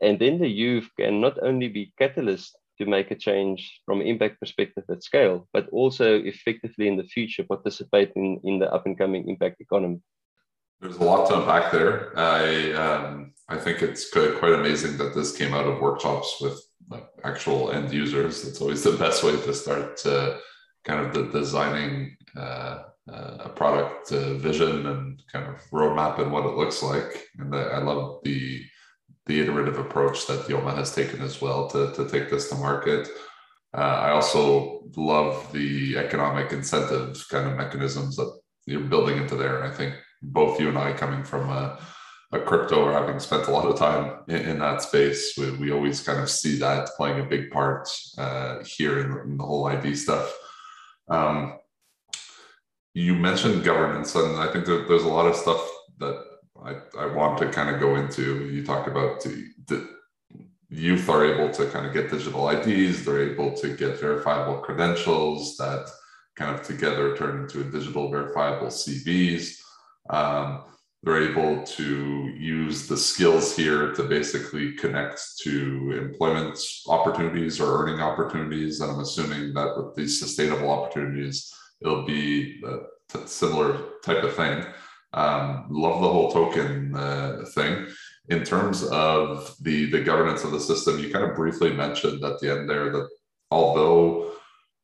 And 0.00 0.18
then 0.18 0.38
the 0.38 0.48
youth 0.48 0.88
can 0.98 1.20
not 1.20 1.42
only 1.42 1.68
be 1.68 1.92
catalysts 2.00 2.50
to 2.78 2.86
make 2.86 3.10
a 3.10 3.14
change 3.14 3.80
from 3.84 4.00
impact 4.00 4.40
perspective 4.40 4.84
at 4.90 5.02
scale, 5.02 5.48
but 5.52 5.68
also 5.70 6.16
effectively 6.22 6.88
in 6.88 6.96
the 6.96 7.04
future 7.04 7.44
participate 7.44 8.12
in, 8.16 8.40
in 8.44 8.58
the 8.58 8.72
up 8.72 8.86
and 8.86 8.98
coming 8.98 9.28
impact 9.28 9.60
economy. 9.60 10.00
There's 10.80 10.96
a 10.96 11.04
lot 11.04 11.28
to 11.28 11.40
unpack 11.40 11.72
there. 11.72 12.16
I 12.18 12.72
um, 12.72 13.32
I 13.48 13.56
think 13.56 13.80
it's 13.80 14.10
quite, 14.10 14.52
amazing 14.52 14.98
that 14.98 15.14
this 15.14 15.36
came 15.36 15.54
out 15.54 15.66
of 15.66 15.80
workshops 15.80 16.38
with 16.40 16.60
like 16.90 17.06
actual 17.24 17.70
end 17.70 17.92
users. 17.92 18.46
It's 18.46 18.60
always 18.60 18.82
the 18.82 18.92
best 18.92 19.24
way 19.24 19.32
to 19.32 19.54
start 19.54 20.04
uh, 20.04 20.36
kind 20.84 21.06
of 21.06 21.14
the 21.14 21.38
designing 21.38 22.16
uh, 22.36 22.82
uh, 23.10 23.36
a 23.40 23.48
product 23.48 24.12
uh, 24.12 24.34
vision 24.34 24.86
and 24.86 25.22
kind 25.32 25.46
of 25.48 25.56
roadmap 25.72 26.18
and 26.18 26.30
what 26.30 26.44
it 26.44 26.56
looks 26.56 26.82
like. 26.82 27.26
And 27.38 27.54
I 27.54 27.78
love 27.78 28.20
the 28.24 28.62
the 29.26 29.40
iterative 29.40 29.78
approach 29.78 30.26
that 30.26 30.46
Yoma 30.46 30.74
has 30.74 30.94
taken 30.94 31.20
as 31.20 31.40
well 31.40 31.68
to, 31.70 31.92
to 31.92 32.08
take 32.08 32.30
this 32.30 32.48
to 32.48 32.54
market. 32.56 33.08
Uh, 33.76 33.80
I 33.80 34.10
also 34.10 34.84
love 34.96 35.52
the 35.52 35.98
economic 35.98 36.52
incentive 36.52 37.24
kind 37.30 37.48
of 37.48 37.56
mechanisms 37.56 38.16
that 38.16 38.32
you're 38.66 38.80
building 38.80 39.18
into 39.18 39.36
there. 39.36 39.60
And 39.60 39.72
I 39.72 39.76
think 39.76 39.94
both 40.22 40.60
you 40.60 40.68
and 40.68 40.78
I 40.78 40.92
coming 40.92 41.24
from 41.24 41.50
a 41.50 41.78
a 42.32 42.40
crypto 42.40 42.84
or 42.84 42.92
having 42.92 43.20
spent 43.20 43.46
a 43.46 43.50
lot 43.50 43.66
of 43.66 43.78
time 43.78 44.18
in, 44.28 44.36
in 44.36 44.58
that 44.58 44.82
space, 44.82 45.34
we, 45.38 45.50
we, 45.52 45.70
always 45.70 46.02
kind 46.02 46.20
of 46.20 46.28
see 46.28 46.58
that 46.58 46.88
playing 46.96 47.20
a 47.20 47.28
big 47.28 47.50
part 47.50 47.88
uh, 48.18 48.58
here 48.64 49.00
in, 49.00 49.30
in, 49.30 49.36
the 49.36 49.44
whole 49.44 49.66
ID 49.66 49.94
stuff. 49.94 50.36
Um, 51.08 51.58
you 52.94 53.14
mentioned 53.14 53.64
governance, 53.64 54.14
and 54.14 54.36
I 54.38 54.52
think 54.52 54.66
there's 54.66 55.04
a 55.04 55.08
lot 55.08 55.26
of 55.26 55.36
stuff 55.36 55.64
that 55.98 56.24
I, 56.66 56.74
I 56.98 57.06
want 57.06 57.38
to 57.38 57.48
kind 57.50 57.72
of 57.72 57.80
go 57.80 57.96
into. 57.96 58.46
You 58.46 58.64
talked 58.64 58.88
about 58.88 59.22
the, 59.22 59.48
the 59.66 59.88
youth 60.68 61.08
are 61.08 61.24
able 61.24 61.52
to 61.54 61.66
kind 61.66 61.86
of 61.86 61.92
get 61.92 62.10
digital 62.10 62.48
IDs, 62.48 63.04
they're 63.04 63.30
able 63.30 63.52
to 63.56 63.76
get 63.76 64.00
verifiable 64.00 64.58
credentials 64.58 65.56
that 65.58 65.88
kind 66.34 66.54
of 66.54 66.66
together 66.66 67.16
turn 67.16 67.42
into 67.42 67.60
a 67.60 67.64
digital 67.64 68.10
verifiable 68.10 68.66
CVs. 68.66 69.58
Um, 70.10 70.64
they're 71.02 71.30
able 71.30 71.62
to 71.62 72.32
use 72.36 72.88
the 72.88 72.96
skills 72.96 73.54
here 73.54 73.92
to 73.92 74.02
basically 74.02 74.72
connect 74.72 75.22
to 75.42 75.92
employment 75.92 76.58
opportunities 76.88 77.60
or 77.60 77.80
earning 77.80 78.00
opportunities. 78.00 78.80
And 78.80 78.90
I'm 78.90 79.00
assuming 79.00 79.54
that 79.54 79.74
with 79.76 79.94
these 79.94 80.18
sustainable 80.18 80.70
opportunities, 80.70 81.52
it'll 81.80 82.04
be 82.04 82.60
a 82.64 83.26
similar 83.28 83.78
type 84.04 84.24
of 84.24 84.34
thing. 84.34 84.64
Um, 85.16 85.66
love 85.70 86.00
the 86.02 86.08
whole 86.08 86.30
token 86.30 86.94
uh, 86.94 87.44
thing. 87.54 87.86
In 88.28 88.44
terms 88.44 88.82
of 88.84 89.54
the 89.62 89.90
the 89.90 90.02
governance 90.02 90.44
of 90.44 90.52
the 90.52 90.60
system, 90.60 90.98
you 90.98 91.10
kind 91.10 91.24
of 91.24 91.36
briefly 91.36 91.72
mentioned 91.72 92.22
at 92.22 92.38
the 92.38 92.52
end 92.52 92.68
there 92.68 92.90
that 92.90 93.08
although 93.50 94.32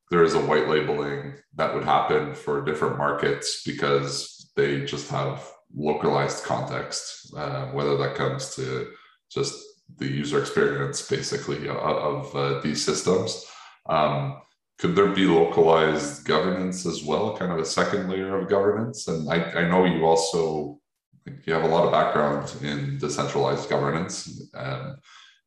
there 0.09 0.23
is 0.23 0.33
a 0.33 0.45
white 0.45 0.67
labeling 0.67 1.33
that 1.55 1.73
would 1.73 1.83
happen 1.83 2.33
for 2.33 2.65
different 2.65 2.97
markets 2.97 3.63
because 3.65 4.51
they 4.55 4.85
just 4.85 5.09
have 5.09 5.47
localized 5.75 6.43
context, 6.43 7.33
uh, 7.35 7.65
whether 7.67 7.97
that 7.97 8.15
comes 8.15 8.55
to 8.55 8.91
just 9.31 9.53
the 9.97 10.07
user 10.07 10.39
experience 10.39 11.07
basically 11.07 11.67
of, 11.67 11.77
of 11.77 12.35
uh, 12.35 12.61
these 12.61 12.83
systems. 12.83 13.45
Um, 13.89 14.41
could 14.79 14.95
there 14.95 15.09
be 15.09 15.25
localized 15.25 16.25
governance 16.25 16.85
as 16.85 17.03
well, 17.03 17.37
kind 17.37 17.51
of 17.51 17.59
a 17.59 17.65
second 17.65 18.09
layer 18.09 18.37
of 18.37 18.49
governance? 18.49 19.07
And 19.07 19.29
I, 19.29 19.43
I 19.51 19.67
know 19.67 19.85
you 19.85 20.05
also 20.05 20.79
you 21.45 21.53
have 21.53 21.63
a 21.63 21.67
lot 21.67 21.85
of 21.85 21.91
background 21.91 22.53
in 22.61 22.97
decentralized 22.97 23.69
governance. 23.69 24.49
And 24.53 24.97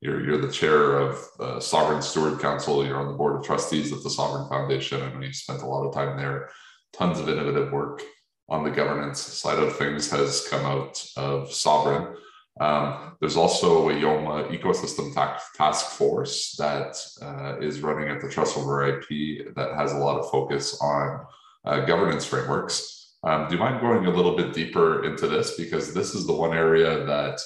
you're, 0.00 0.24
you're 0.24 0.40
the 0.40 0.52
chair 0.52 0.98
of 0.98 1.18
the 1.38 1.56
Sovrin 1.56 2.02
Steward 2.02 2.40
Council. 2.40 2.84
You're 2.84 3.00
on 3.00 3.08
the 3.08 3.14
board 3.14 3.36
of 3.36 3.44
trustees 3.44 3.92
of 3.92 4.02
the 4.02 4.08
Sovrin 4.08 4.48
Foundation. 4.48 5.02
I 5.02 5.12
know 5.12 5.20
you 5.20 5.32
spent 5.32 5.62
a 5.62 5.66
lot 5.66 5.86
of 5.86 5.94
time 5.94 6.16
there. 6.16 6.50
Tons 6.92 7.18
of 7.18 7.28
innovative 7.28 7.72
work 7.72 8.02
on 8.48 8.62
the 8.62 8.70
governance 8.70 9.20
side 9.20 9.58
of 9.58 9.76
things 9.76 10.10
has 10.10 10.46
come 10.48 10.64
out 10.64 11.04
of 11.16 11.48
Sovrin. 11.48 12.14
Um, 12.60 13.16
there's 13.20 13.36
also 13.36 13.90
a 13.90 13.92
Yoma 13.92 14.48
ecosystem 14.48 15.14
task 15.54 15.86
force 15.90 16.56
that 16.58 16.96
uh, 17.20 17.58
is 17.60 17.80
running 17.80 18.08
at 18.08 18.20
the 18.20 18.30
Trust 18.30 18.56
over 18.56 18.86
IP 18.86 19.54
that 19.54 19.74
has 19.74 19.92
a 19.92 19.98
lot 19.98 20.18
of 20.18 20.30
focus 20.30 20.78
on 20.80 21.26
uh, 21.64 21.80
governance 21.84 22.24
frameworks. 22.24 23.14
Um, 23.24 23.48
do 23.48 23.54
you 23.54 23.60
mind 23.60 23.80
going 23.80 24.06
a 24.06 24.10
little 24.10 24.36
bit 24.36 24.54
deeper 24.54 25.04
into 25.04 25.26
this? 25.26 25.56
Because 25.56 25.92
this 25.92 26.14
is 26.14 26.26
the 26.26 26.32
one 26.32 26.54
area 26.54 27.04
that 27.04 27.40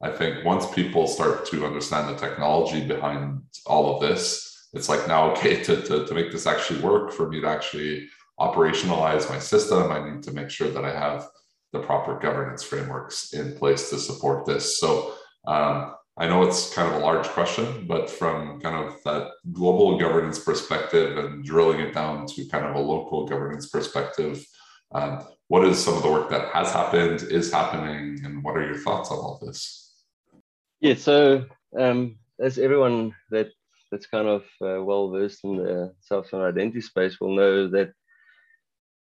I 0.00 0.10
think 0.10 0.44
once 0.44 0.66
people 0.72 1.06
start 1.06 1.46
to 1.46 1.66
understand 1.66 2.08
the 2.08 2.18
technology 2.18 2.86
behind 2.86 3.42
all 3.66 3.94
of 3.94 4.00
this, 4.00 4.68
it's 4.72 4.88
like 4.88 5.06
now, 5.06 5.30
okay, 5.32 5.62
to, 5.62 5.82
to, 5.82 6.06
to 6.06 6.14
make 6.14 6.32
this 6.32 6.46
actually 6.46 6.80
work 6.80 7.12
for 7.12 7.28
me 7.28 7.40
to 7.40 7.48
actually 7.48 8.08
operationalize 8.40 9.28
my 9.28 9.38
system. 9.38 9.92
I 9.92 10.10
need 10.10 10.22
to 10.24 10.32
make 10.32 10.50
sure 10.50 10.68
that 10.68 10.84
I 10.84 10.92
have 10.92 11.26
the 11.74 11.80
proper 11.80 12.18
governance 12.18 12.62
frameworks 12.62 13.34
in 13.34 13.54
place 13.56 13.90
to 13.90 13.98
support 13.98 14.46
this. 14.46 14.78
So 14.78 15.14
um, 15.46 15.94
I 16.16 16.28
know 16.28 16.44
it's 16.44 16.72
kind 16.72 16.88
of 16.88 17.02
a 17.02 17.04
large 17.04 17.26
question, 17.26 17.86
but 17.88 18.08
from 18.08 18.60
kind 18.60 18.76
of 18.76 19.02
that 19.04 19.32
global 19.52 19.98
governance 19.98 20.38
perspective 20.38 21.18
and 21.18 21.44
drilling 21.44 21.80
it 21.80 21.92
down 21.92 22.26
to 22.26 22.46
kind 22.46 22.64
of 22.64 22.76
a 22.76 22.78
local 22.80 23.26
governance 23.26 23.68
perspective, 23.68 24.46
um, 24.94 25.26
what 25.48 25.66
is 25.66 25.84
some 25.84 25.94
of 25.96 26.04
the 26.04 26.10
work 26.10 26.30
that 26.30 26.48
has 26.54 26.70
happened, 26.70 27.24
is 27.24 27.52
happening, 27.52 28.24
and 28.24 28.44
what 28.44 28.56
are 28.56 28.64
your 28.64 28.78
thoughts 28.78 29.10
on 29.10 29.18
all 29.18 29.40
this? 29.44 29.92
Yeah, 30.80 30.94
so 30.94 31.46
um, 31.76 32.16
as 32.40 32.58
everyone 32.58 33.16
that 33.30 33.48
that's 33.90 34.06
kind 34.06 34.28
of 34.28 34.42
uh, 34.62 34.82
well 34.82 35.10
versed 35.10 35.42
in 35.44 35.56
the 35.56 35.92
self 36.00 36.32
identity 36.32 36.80
space 36.80 37.20
will 37.20 37.34
know 37.34 37.68
that 37.68 37.92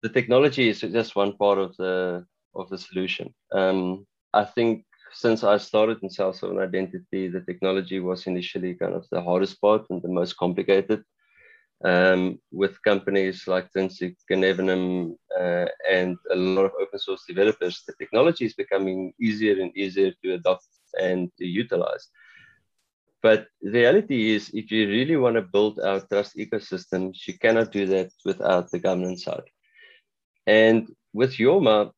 the 0.02 0.10
technology 0.10 0.70
is 0.70 0.82
just 0.82 1.16
one 1.16 1.36
part 1.38 1.58
of 1.58 1.76
the 1.78 2.26
of 2.56 2.70
the 2.70 2.78
solution. 2.78 3.34
Um, 3.52 4.06
I 4.34 4.46
think 4.46 4.86
since 5.14 5.44
I 5.44 5.58
started 5.58 6.00
in 6.02 6.10
self 6.10 6.44
identity, 6.44 7.28
the 7.28 7.42
technology 7.42 8.00
was 8.00 8.28
initially 8.28 8.74
kind 8.76 8.94
of 8.94 9.06
the 9.12 9.22
hardest 9.22 9.62
part 9.62 9.86
and 9.90 10.02
the 10.02 10.10
most 10.10 10.38
complicated. 10.38 11.04
Um, 11.86 12.40
with 12.52 12.82
companies 12.84 13.46
like 13.48 13.70
Trinsic 13.72 14.16
and 14.30 15.16
uh, 15.40 15.66
and 15.92 16.18
a 16.32 16.36
lot 16.36 16.66
of 16.66 16.72
open 16.82 17.00
source 17.00 17.26
developers, 17.28 17.84
the 17.86 17.94
technology 18.00 18.46
is 18.46 18.54
becoming 18.54 19.14
easier 19.20 19.62
and 19.62 19.76
easier 19.76 20.12
to 20.24 20.34
adopt 20.36 20.68
and 21.00 21.30
to 21.38 21.46
utilize. 21.46 22.08
But 23.22 23.48
the 23.62 23.72
reality 23.72 24.32
is, 24.36 24.50
if 24.54 24.72
you 24.72 24.88
really 24.88 25.18
want 25.18 25.36
to 25.36 25.42
build 25.42 25.80
our 25.80 26.00
trust 26.02 26.36
ecosystems, 26.38 27.28
you 27.28 27.38
cannot 27.38 27.72
do 27.72 27.86
that 27.88 28.12
without 28.26 28.70
the 28.72 28.80
governance 28.80 29.24
side. 29.24 29.50
And 30.46 30.90
with 31.14 31.34
Yoma, 31.38 31.92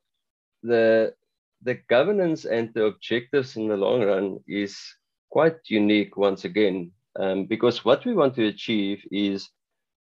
the 0.66 1.14
the 1.62 1.76
governance 1.90 2.46
and 2.46 2.74
the 2.74 2.86
objectives 2.86 3.56
in 3.56 3.68
the 3.68 3.78
long 3.78 4.04
run 4.04 4.40
is 4.48 4.78
quite 5.30 5.58
unique 5.68 6.16
once 6.16 6.46
again, 6.46 6.92
um, 7.20 7.46
because 7.46 7.84
what 7.84 8.06
we 8.06 8.14
want 8.14 8.36
to 8.36 8.48
achieve 8.48 9.04
is 9.12 9.50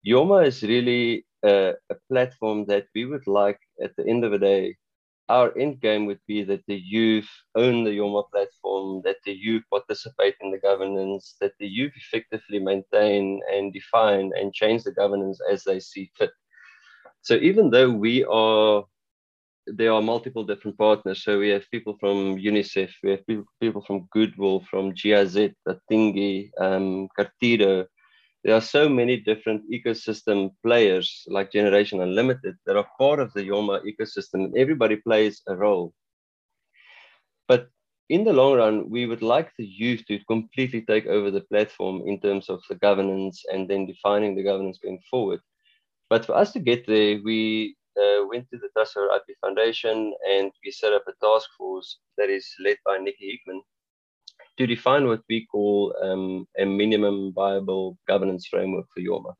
Yoma 0.06 0.46
is 0.46 0.62
really 0.62 1.26
a, 1.44 1.74
a, 1.90 1.96
platform 2.08 2.64
that 2.66 2.86
we 2.94 3.04
would 3.04 3.26
like 3.26 3.58
at 3.82 3.94
the 3.96 4.06
end 4.06 4.24
of 4.24 4.30
the 4.32 4.38
day. 4.38 4.76
Our 5.28 5.56
end 5.58 5.80
game 5.80 6.06
would 6.06 6.20
be 6.26 6.42
that 6.44 6.64
the 6.66 6.76
youth 6.76 7.28
own 7.54 7.84
the 7.84 7.90
Yoma 7.90 8.30
platform, 8.30 9.02
that 9.04 9.18
the 9.24 9.32
youth 9.32 9.62
participate 9.70 10.36
in 10.40 10.50
the 10.50 10.58
governance, 10.58 11.36
that 11.40 11.52
the 11.58 11.68
youth 11.68 11.92
effectively 11.96 12.58
maintain 12.58 13.40
and 13.52 13.72
define 13.72 14.32
and 14.36 14.54
change 14.54 14.84
the 14.84 14.92
governance 14.92 15.40
as 15.52 15.64
they 15.64 15.80
see 15.80 16.10
fit. 16.16 16.32
So 17.22 17.34
even 17.34 17.70
though 17.70 17.90
we 17.90 18.24
are 18.24 18.84
there 19.76 19.92
are 19.92 20.02
multiple 20.02 20.44
different 20.44 20.76
partners. 20.78 21.24
So 21.24 21.38
we 21.38 21.48
have 21.50 21.70
people 21.70 21.96
from 22.00 22.36
UNICEF, 22.36 22.90
we 23.02 23.10
have 23.10 23.26
people, 23.26 23.84
from 23.86 24.08
Goodwill, 24.12 24.60
from 24.70 24.92
GIZ, 24.92 25.50
Atingi, 25.68 26.50
um, 26.58 27.08
Cartido. 27.18 27.86
There 28.44 28.54
are 28.54 28.60
so 28.60 28.88
many 28.88 29.18
different 29.18 29.62
ecosystem 29.70 30.50
players 30.64 31.24
like 31.28 31.52
Generation 31.52 32.00
Unlimited 32.00 32.56
that 32.66 32.76
are 32.76 32.88
part 32.98 33.20
of 33.20 33.32
the 33.34 33.42
Yoma 33.42 33.82
ecosystem. 33.84 34.44
And 34.44 34.56
everybody 34.56 34.96
plays 34.96 35.42
a 35.46 35.54
role. 35.54 35.92
But 37.46 37.68
in 38.08 38.24
the 38.24 38.32
long 38.32 38.56
run, 38.56 38.90
we 38.90 39.06
would 39.06 39.22
like 39.22 39.50
the 39.56 39.66
youth 39.66 40.04
to 40.08 40.18
completely 40.24 40.82
take 40.82 41.06
over 41.06 41.30
the 41.30 41.42
platform 41.42 42.02
in 42.06 42.20
terms 42.20 42.48
of 42.48 42.60
the 42.68 42.76
governance 42.76 43.44
and 43.52 43.68
then 43.68 43.86
defining 43.86 44.34
the 44.34 44.42
governance 44.42 44.78
going 44.82 45.00
forward. 45.10 45.40
But 46.08 46.24
for 46.26 46.34
us 46.34 46.52
to 46.52 46.58
get 46.58 46.86
there, 46.86 47.20
we 47.22 47.76
uh, 48.00 48.26
went 48.26 48.48
to 48.50 48.58
the 48.58 48.68
Over 48.96 49.14
IP 49.16 49.36
Foundation 49.40 50.14
and 50.28 50.50
we 50.64 50.70
set 50.70 50.92
up 50.92 51.04
a 51.08 51.24
task 51.24 51.48
force 51.56 51.98
that 52.16 52.30
is 52.30 52.46
led 52.64 52.76
by 52.84 52.98
Nicky 52.98 53.30
Hickman 53.30 53.62
to 54.58 54.66
define 54.66 55.06
what 55.06 55.22
we 55.28 55.46
call 55.46 55.94
um, 56.02 56.46
a 56.58 56.64
minimum 56.64 57.32
viable 57.34 57.96
governance 58.06 58.46
framework 58.46 58.86
for 58.94 59.00
Yoma. 59.00 59.34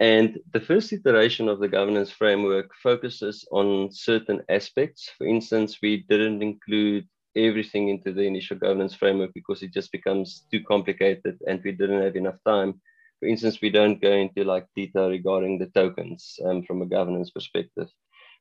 And 0.00 0.38
the 0.52 0.60
first 0.60 0.92
iteration 0.92 1.48
of 1.48 1.60
the 1.60 1.68
governance 1.68 2.10
framework 2.10 2.70
focuses 2.82 3.46
on 3.52 3.90
certain 3.92 4.42
aspects. 4.48 5.10
For 5.16 5.26
instance, 5.26 5.78
we 5.82 6.04
didn't 6.08 6.42
include 6.42 7.06
everything 7.36 7.88
into 7.88 8.12
the 8.12 8.22
initial 8.22 8.56
governance 8.56 8.94
framework 8.94 9.32
because 9.34 9.62
it 9.62 9.72
just 9.72 9.92
becomes 9.92 10.46
too 10.50 10.62
complicated 10.64 11.38
and 11.46 11.62
we 11.64 11.72
didn't 11.72 12.02
have 12.02 12.16
enough 12.16 12.38
time 12.46 12.80
for 13.24 13.28
instance, 13.28 13.58
we 13.62 13.70
don't 13.70 14.02
go 14.02 14.12
into 14.12 14.44
like 14.44 14.66
detail 14.76 15.08
regarding 15.08 15.58
the 15.58 15.68
tokens 15.68 16.38
um, 16.44 16.62
from 16.62 16.82
a 16.82 16.86
governance 16.86 17.30
perspective. 17.30 17.88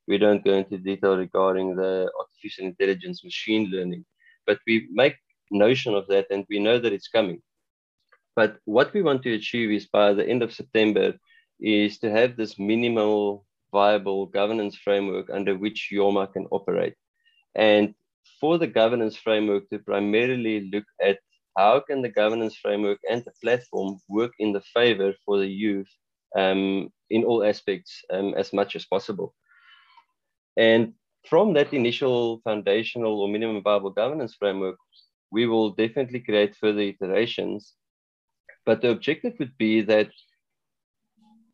We 0.09 0.17
don't 0.17 0.43
go 0.43 0.55
into 0.55 0.77
detail 0.77 1.15
regarding 1.15 1.77
the 1.77 2.11
artificial 2.19 2.65
intelligence, 2.65 3.23
machine 3.23 3.71
learning, 3.71 4.03
but 4.45 4.59
we 4.67 4.89
make 4.91 5.15
notion 5.51 5.95
of 5.95 6.05
that 6.07 6.25
and 6.31 6.45
we 6.49 6.59
know 6.59 6.79
that 6.79 6.91
it's 6.91 7.07
coming. 7.07 7.41
But 8.35 8.57
what 8.65 8.93
we 8.93 9.01
want 9.01 9.23
to 9.23 9.33
achieve 9.33 9.71
is 9.71 9.87
by 9.87 10.13
the 10.13 10.27
end 10.27 10.43
of 10.43 10.51
September 10.51 11.13
is 11.61 11.97
to 11.99 12.11
have 12.11 12.35
this 12.35 12.59
minimal 12.59 13.45
viable 13.71 14.25
governance 14.25 14.75
framework 14.75 15.29
under 15.29 15.57
which 15.57 15.91
Yoma 15.93 16.33
can 16.33 16.45
operate. 16.51 16.95
And 17.55 17.95
for 18.41 18.57
the 18.57 18.67
governance 18.67 19.15
framework 19.15 19.69
to 19.69 19.79
primarily 19.79 20.69
look 20.73 20.85
at 21.01 21.19
how 21.57 21.79
can 21.79 22.01
the 22.01 22.09
governance 22.09 22.55
framework 22.55 22.99
and 23.09 23.23
the 23.23 23.33
platform 23.41 23.99
work 24.09 24.31
in 24.39 24.53
the 24.53 24.61
favor 24.61 25.13
for 25.25 25.37
the 25.37 25.47
youth 25.47 25.89
um, 26.35 26.89
in 27.09 27.23
all 27.23 27.43
aspects 27.43 28.03
um, 28.11 28.33
as 28.35 28.53
much 28.53 28.75
as 28.75 28.85
possible? 28.85 29.33
And 30.57 30.93
from 31.29 31.53
that 31.53 31.73
initial 31.73 32.41
foundational 32.43 33.21
or 33.21 33.27
minimum 33.27 33.63
viable 33.63 33.91
governance 33.91 34.35
framework, 34.35 34.77
we 35.31 35.45
will 35.47 35.71
definitely 35.71 36.19
create 36.19 36.55
further 36.55 36.81
iterations. 36.81 37.73
But 38.65 38.81
the 38.81 38.91
objective 38.91 39.33
would 39.39 39.57
be 39.57 39.81
that 39.81 40.09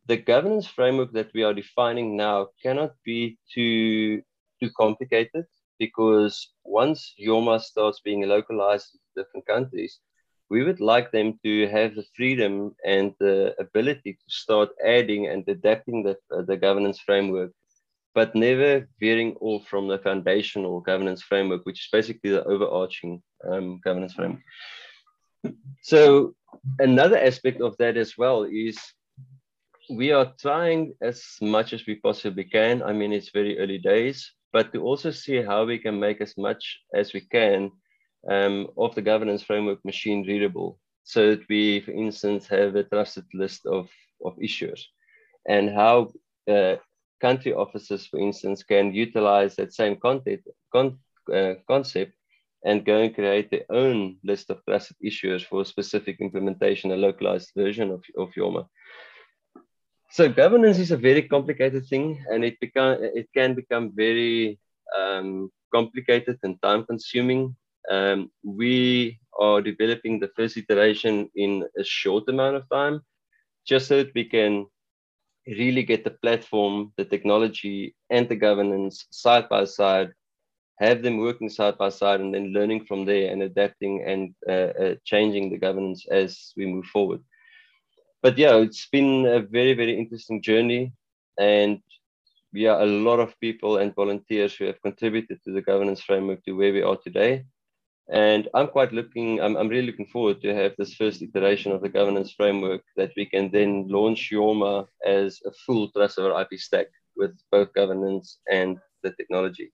the 0.07 0.17
governance 0.17 0.67
framework 0.67 1.11
that 1.13 1.31
we 1.33 1.43
are 1.43 1.53
defining 1.53 2.17
now 2.17 2.47
cannot 2.63 2.93
be 3.05 3.37
too, 3.53 4.21
too 4.59 4.69
complicated 4.75 5.45
because 5.77 6.51
once 6.65 7.13
Yoma 7.19 7.61
starts 7.61 8.01
being 8.01 8.27
localized 8.27 8.97
different 9.19 9.45
countries, 9.53 9.93
we 10.49 10.63
would 10.63 10.81
like 10.93 11.11
them 11.11 11.39
to 11.45 11.67
have 11.67 11.91
the 11.95 12.05
freedom 12.15 12.53
and 12.85 13.13
the 13.19 13.55
ability 13.65 14.11
to 14.13 14.27
start 14.43 14.69
adding 14.97 15.27
and 15.27 15.41
adapting 15.47 15.97
the, 16.03 16.15
uh, 16.35 16.41
the 16.49 16.57
governance 16.57 16.99
framework, 17.07 17.51
but 18.15 18.35
never 18.35 18.87
veering 18.99 19.35
off 19.41 19.67
from 19.67 19.87
the 19.87 19.99
foundational 19.99 20.79
governance 20.89 21.21
framework, 21.21 21.61
which 21.65 21.81
is 21.81 21.89
basically 21.91 22.31
the 22.31 22.43
overarching 22.45 23.21
um, 23.49 23.79
governance 23.83 24.13
framework. 24.13 24.41
So 25.83 26.33
another 26.79 27.17
aspect 27.17 27.61
of 27.61 27.77
that 27.77 27.95
as 27.95 28.17
well 28.17 28.43
is 28.43 28.77
we 29.89 30.11
are 30.11 30.33
trying 30.39 30.93
as 31.01 31.23
much 31.41 31.73
as 31.73 31.85
we 31.87 31.95
possibly 31.95 32.43
can. 32.43 32.81
I 32.83 32.93
mean, 32.93 33.13
it's 33.13 33.31
very 33.31 33.57
early 33.59 33.77
days, 33.77 34.31
but 34.51 34.73
to 34.73 34.81
also 34.81 35.11
see 35.11 35.41
how 35.41 35.65
we 35.65 35.77
can 35.77 35.99
make 35.99 36.21
as 36.21 36.33
much 36.37 36.79
as 36.93 37.13
we 37.13 37.21
can 37.21 37.71
um, 38.27 38.67
of 38.77 38.95
the 38.95 39.01
governance 39.01 39.43
framework 39.43 39.83
machine 39.85 40.25
readable 40.27 40.79
so 41.03 41.31
that 41.31 41.47
we, 41.49 41.81
for 41.81 41.91
instance, 41.91 42.47
have 42.47 42.75
a 42.75 42.83
trusted 42.83 43.25
list 43.33 43.65
of, 43.65 43.89
of 44.23 44.37
issuers. 44.37 44.81
And 45.47 45.69
how 45.69 46.11
uh, 46.49 46.75
country 47.19 47.53
offices, 47.53 48.05
for 48.07 48.19
instance, 48.19 48.63
can 48.63 48.93
utilize 48.93 49.55
that 49.55 49.73
same 49.73 49.95
content, 49.95 50.41
con, 50.71 50.99
uh, 51.33 51.55
concept 51.67 52.13
and 52.65 52.85
go 52.85 53.01
and 53.01 53.15
create 53.15 53.49
their 53.49 53.65
own 53.69 54.17
list 54.23 54.49
of 54.49 54.63
trusted 54.65 54.97
issuers 55.03 55.43
for 55.43 55.63
specific 55.63 56.17
implementation, 56.19 56.91
a 56.91 56.95
localized 56.95 57.51
version 57.55 57.89
of, 57.89 58.03
of 58.17 58.29
Yoma. 58.37 58.67
So 60.11 60.27
governance 60.27 60.79
is 60.79 60.91
a 60.91 60.97
very 60.97 61.23
complicated 61.23 61.85
thing 61.87 62.23
and 62.29 62.43
it 62.43 62.59
become 62.59 62.97
it 62.99 63.29
can 63.33 63.53
become 63.53 63.91
very 63.95 64.59
um, 64.97 65.51
complicated 65.73 66.39
and 66.43 66.61
time 66.61 66.83
consuming 66.85 67.55
um, 67.89 68.31
we 68.43 69.19
are 69.39 69.61
developing 69.61 70.19
the 70.19 70.31
first 70.35 70.57
iteration 70.57 71.29
in 71.35 71.63
a 71.77 71.83
short 71.83 72.27
amount 72.27 72.55
of 72.55 72.69
time 72.69 73.01
just 73.65 73.87
so 73.87 73.97
that 73.97 74.13
we 74.13 74.23
can 74.23 74.65
really 75.47 75.83
get 75.83 76.03
the 76.03 76.17
platform 76.21 76.91
the 76.97 77.05
technology 77.05 77.95
and 78.09 78.27
the 78.29 78.35
governance 78.35 79.05
side 79.09 79.47
by 79.49 79.63
side 79.65 80.11
have 80.79 81.01
them 81.01 81.17
working 81.17 81.49
side 81.49 81.77
by 81.77 81.89
side 81.89 82.21
and 82.21 82.33
then 82.33 82.53
learning 82.53 82.85
from 82.85 83.05
there 83.05 83.31
and 83.31 83.41
adapting 83.41 84.03
and 84.05 84.33
uh, 84.47 84.71
uh, 84.83 84.95
changing 85.03 85.49
the 85.49 85.57
governance 85.57 86.05
as 86.09 86.53
we 86.55 86.65
move 86.65 86.85
forward 86.85 87.21
but 88.21 88.37
yeah, 88.37 88.57
it's 88.57 88.87
been 88.87 89.25
a 89.25 89.39
very, 89.39 89.73
very 89.73 89.97
interesting 89.97 90.41
journey. 90.41 90.91
And 91.39 91.79
we 92.51 92.65
are 92.67 92.81
a 92.81 92.85
lot 92.85 93.19
of 93.19 93.39
people 93.39 93.77
and 93.77 93.95
volunteers 93.95 94.55
who 94.55 94.65
have 94.65 94.81
contributed 94.81 95.39
to 95.43 95.53
the 95.53 95.61
governance 95.61 96.01
framework 96.01 96.43
to 96.43 96.51
where 96.51 96.73
we 96.73 96.81
are 96.81 96.97
today. 96.97 97.45
And 98.11 98.47
I'm 98.55 98.67
quite 98.67 98.91
looking, 98.91 99.39
I'm, 99.39 99.55
I'm 99.55 99.67
really 99.67 99.85
looking 99.85 100.07
forward 100.07 100.41
to 100.41 100.55
have 100.55 100.73
this 100.77 100.95
first 100.95 101.21
iteration 101.21 101.71
of 101.71 101.81
the 101.81 101.89
governance 101.89 102.31
framework 102.31 102.81
that 102.95 103.11
we 103.15 103.25
can 103.25 103.51
then 103.51 103.87
launch 103.87 104.31
Yoma 104.31 104.87
as 105.05 105.39
a 105.45 105.51
full 105.65 105.91
trust 105.91 106.17
over 106.17 106.39
IP 106.41 106.59
stack 106.59 106.87
with 107.15 107.37
both 107.51 107.71
governance 107.73 108.39
and 108.51 108.79
the 109.03 109.11
technology. 109.11 109.71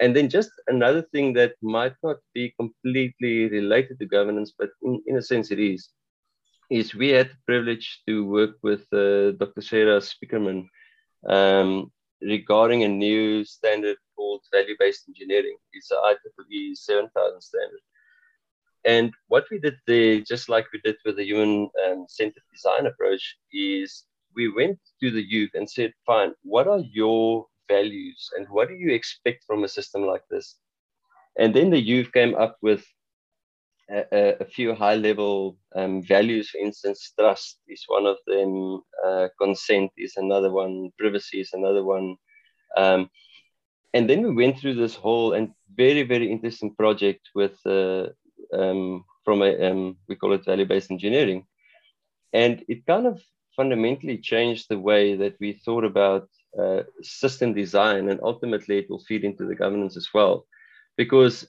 And 0.00 0.14
then 0.14 0.28
just 0.28 0.50
another 0.68 1.02
thing 1.02 1.32
that 1.34 1.54
might 1.62 1.94
not 2.02 2.18
be 2.32 2.54
completely 2.58 3.48
related 3.48 3.98
to 3.98 4.06
governance, 4.06 4.52
but 4.56 4.70
in, 4.82 5.02
in 5.06 5.16
a 5.16 5.22
sense 5.22 5.50
it 5.50 5.58
is, 5.58 5.88
is 6.70 6.94
we 6.94 7.08
had 7.08 7.28
the 7.28 7.36
privilege 7.44 8.02
to 8.06 8.24
work 8.24 8.56
with 8.62 8.82
uh, 8.92 9.32
Dr. 9.32 9.60
Sarah 9.60 10.00
Spiekermann 10.00 10.68
um, 11.28 11.90
regarding 12.22 12.84
a 12.84 12.88
new 12.88 13.44
standard 13.44 13.96
called 14.16 14.42
value-based 14.52 15.04
engineering. 15.08 15.56
It's 15.72 15.90
an 15.90 15.98
IEEE 15.98 16.76
7000 16.76 17.40
standard. 17.40 17.80
And 18.84 19.12
what 19.28 19.44
we 19.50 19.58
did 19.58 19.76
there, 19.86 20.20
just 20.20 20.48
like 20.48 20.66
we 20.72 20.80
did 20.80 20.96
with 21.04 21.16
the 21.16 21.24
human 21.24 21.70
um, 21.86 22.06
centered 22.08 22.42
design 22.52 22.86
approach, 22.86 23.36
is 23.52 24.04
we 24.34 24.52
went 24.52 24.78
to 25.00 25.10
the 25.10 25.22
youth 25.22 25.50
and 25.54 25.68
said, 25.68 25.92
fine, 26.06 26.32
what 26.42 26.66
are 26.66 26.80
your 26.80 27.46
values 27.68 28.30
and 28.36 28.46
what 28.48 28.68
do 28.68 28.74
you 28.74 28.92
expect 28.92 29.44
from 29.44 29.64
a 29.64 29.68
system 29.68 30.04
like 30.04 30.24
this? 30.30 30.56
And 31.38 31.54
then 31.54 31.70
the 31.70 31.80
youth 31.80 32.12
came 32.12 32.34
up 32.34 32.56
with 32.60 32.84
a, 33.92 34.36
a 34.40 34.44
few 34.44 34.74
high 34.74 34.94
level 34.96 35.56
um, 35.74 36.02
values. 36.02 36.50
For 36.50 36.58
instance, 36.58 37.12
trust 37.18 37.58
is 37.68 37.84
one 37.86 38.06
of 38.06 38.16
them, 38.26 38.82
uh, 39.04 39.28
consent 39.40 39.90
is 39.96 40.14
another 40.16 40.50
one, 40.50 40.90
privacy 40.98 41.40
is 41.40 41.50
another 41.52 41.84
one. 41.84 42.16
Um, 42.76 43.10
and 43.94 44.08
then 44.08 44.22
we 44.22 44.34
went 44.34 44.58
through 44.58 44.74
this 44.74 44.94
whole 44.94 45.34
and 45.34 45.50
very, 45.76 46.02
very 46.02 46.30
interesting 46.30 46.74
project 46.74 47.28
with 47.34 47.58
uh, 47.66 48.06
um, 48.52 49.04
from 49.24 49.42
a 49.42 49.70
um, 49.70 49.96
we 50.08 50.16
call 50.16 50.32
it 50.32 50.44
value 50.44 50.66
based 50.66 50.90
engineering, 50.90 51.46
and 52.32 52.64
it 52.68 52.86
kind 52.86 53.06
of 53.06 53.22
fundamentally 53.54 54.18
changed 54.18 54.66
the 54.68 54.78
way 54.78 55.14
that 55.14 55.36
we 55.40 55.52
thought 55.64 55.84
about 55.84 56.28
uh, 56.58 56.82
system 57.02 57.52
design, 57.54 58.08
and 58.08 58.20
ultimately 58.22 58.78
it 58.78 58.88
will 58.88 59.04
feed 59.04 59.24
into 59.24 59.46
the 59.46 59.54
governance 59.54 59.96
as 59.96 60.08
well, 60.14 60.46
because 60.96 61.46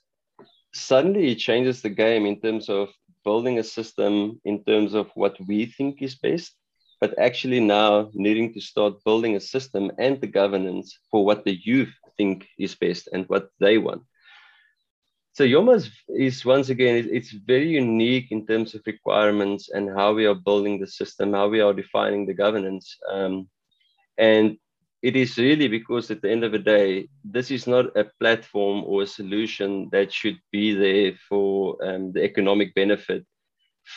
suddenly 0.73 1.31
it 1.31 1.35
changes 1.35 1.81
the 1.81 1.89
game 1.89 2.25
in 2.25 2.39
terms 2.39 2.69
of 2.69 2.89
building 3.23 3.59
a 3.59 3.63
system 3.63 4.39
in 4.43 4.63
terms 4.63 4.93
of 4.93 5.09
what 5.15 5.37
we 5.47 5.65
think 5.65 6.01
is 6.01 6.15
best 6.15 6.55
but 6.99 7.17
actually 7.19 7.59
now 7.59 8.09
needing 8.13 8.53
to 8.53 8.61
start 8.61 9.03
building 9.03 9.35
a 9.35 9.39
system 9.39 9.91
and 9.97 10.19
the 10.21 10.27
governance 10.27 10.97
for 11.11 11.25
what 11.25 11.43
the 11.43 11.57
youth 11.63 11.93
think 12.17 12.47
is 12.57 12.75
best 12.75 13.09
and 13.13 13.25
what 13.27 13.49
they 13.59 13.77
want 13.77 14.03
so 15.33 15.43
Yoma 15.43 15.83
is 16.09 16.45
once 16.45 16.69
again, 16.69 17.09
it's 17.11 17.31
very 17.31 17.69
unique 17.69 18.31
in 18.31 18.45
terms 18.45 18.75
of 18.75 18.83
requirements 18.85 19.69
and 19.69 19.89
how 19.89 20.13
we 20.13 20.27
are 20.27 20.35
building 20.35 20.79
the 20.79 20.85
system, 20.85 21.33
how 21.33 21.47
we 21.47 21.59
are 21.59 21.73
defining 21.73 22.27
the 22.27 22.35
governance. 22.35 22.95
Um, 23.11 23.49
and 24.19 24.57
it 25.03 25.15
is 25.15 25.37
really 25.37 25.67
because 25.67 26.09
at 26.09 26.21
the 26.21 26.31
end 26.31 26.43
of 26.43 26.53
the 26.53 26.65
day, 26.77 27.09
this 27.23 27.51
is 27.51 27.67
not 27.67 27.95
a 27.97 28.05
platform 28.19 28.83
or 28.85 29.03
a 29.03 29.07
solution 29.07 29.89
that 29.91 30.11
should 30.11 30.39
be 30.51 30.73
there 30.73 31.13
for 31.29 31.77
um, 31.85 32.11
the 32.13 32.23
economic 32.23 32.73
benefit 32.73 33.23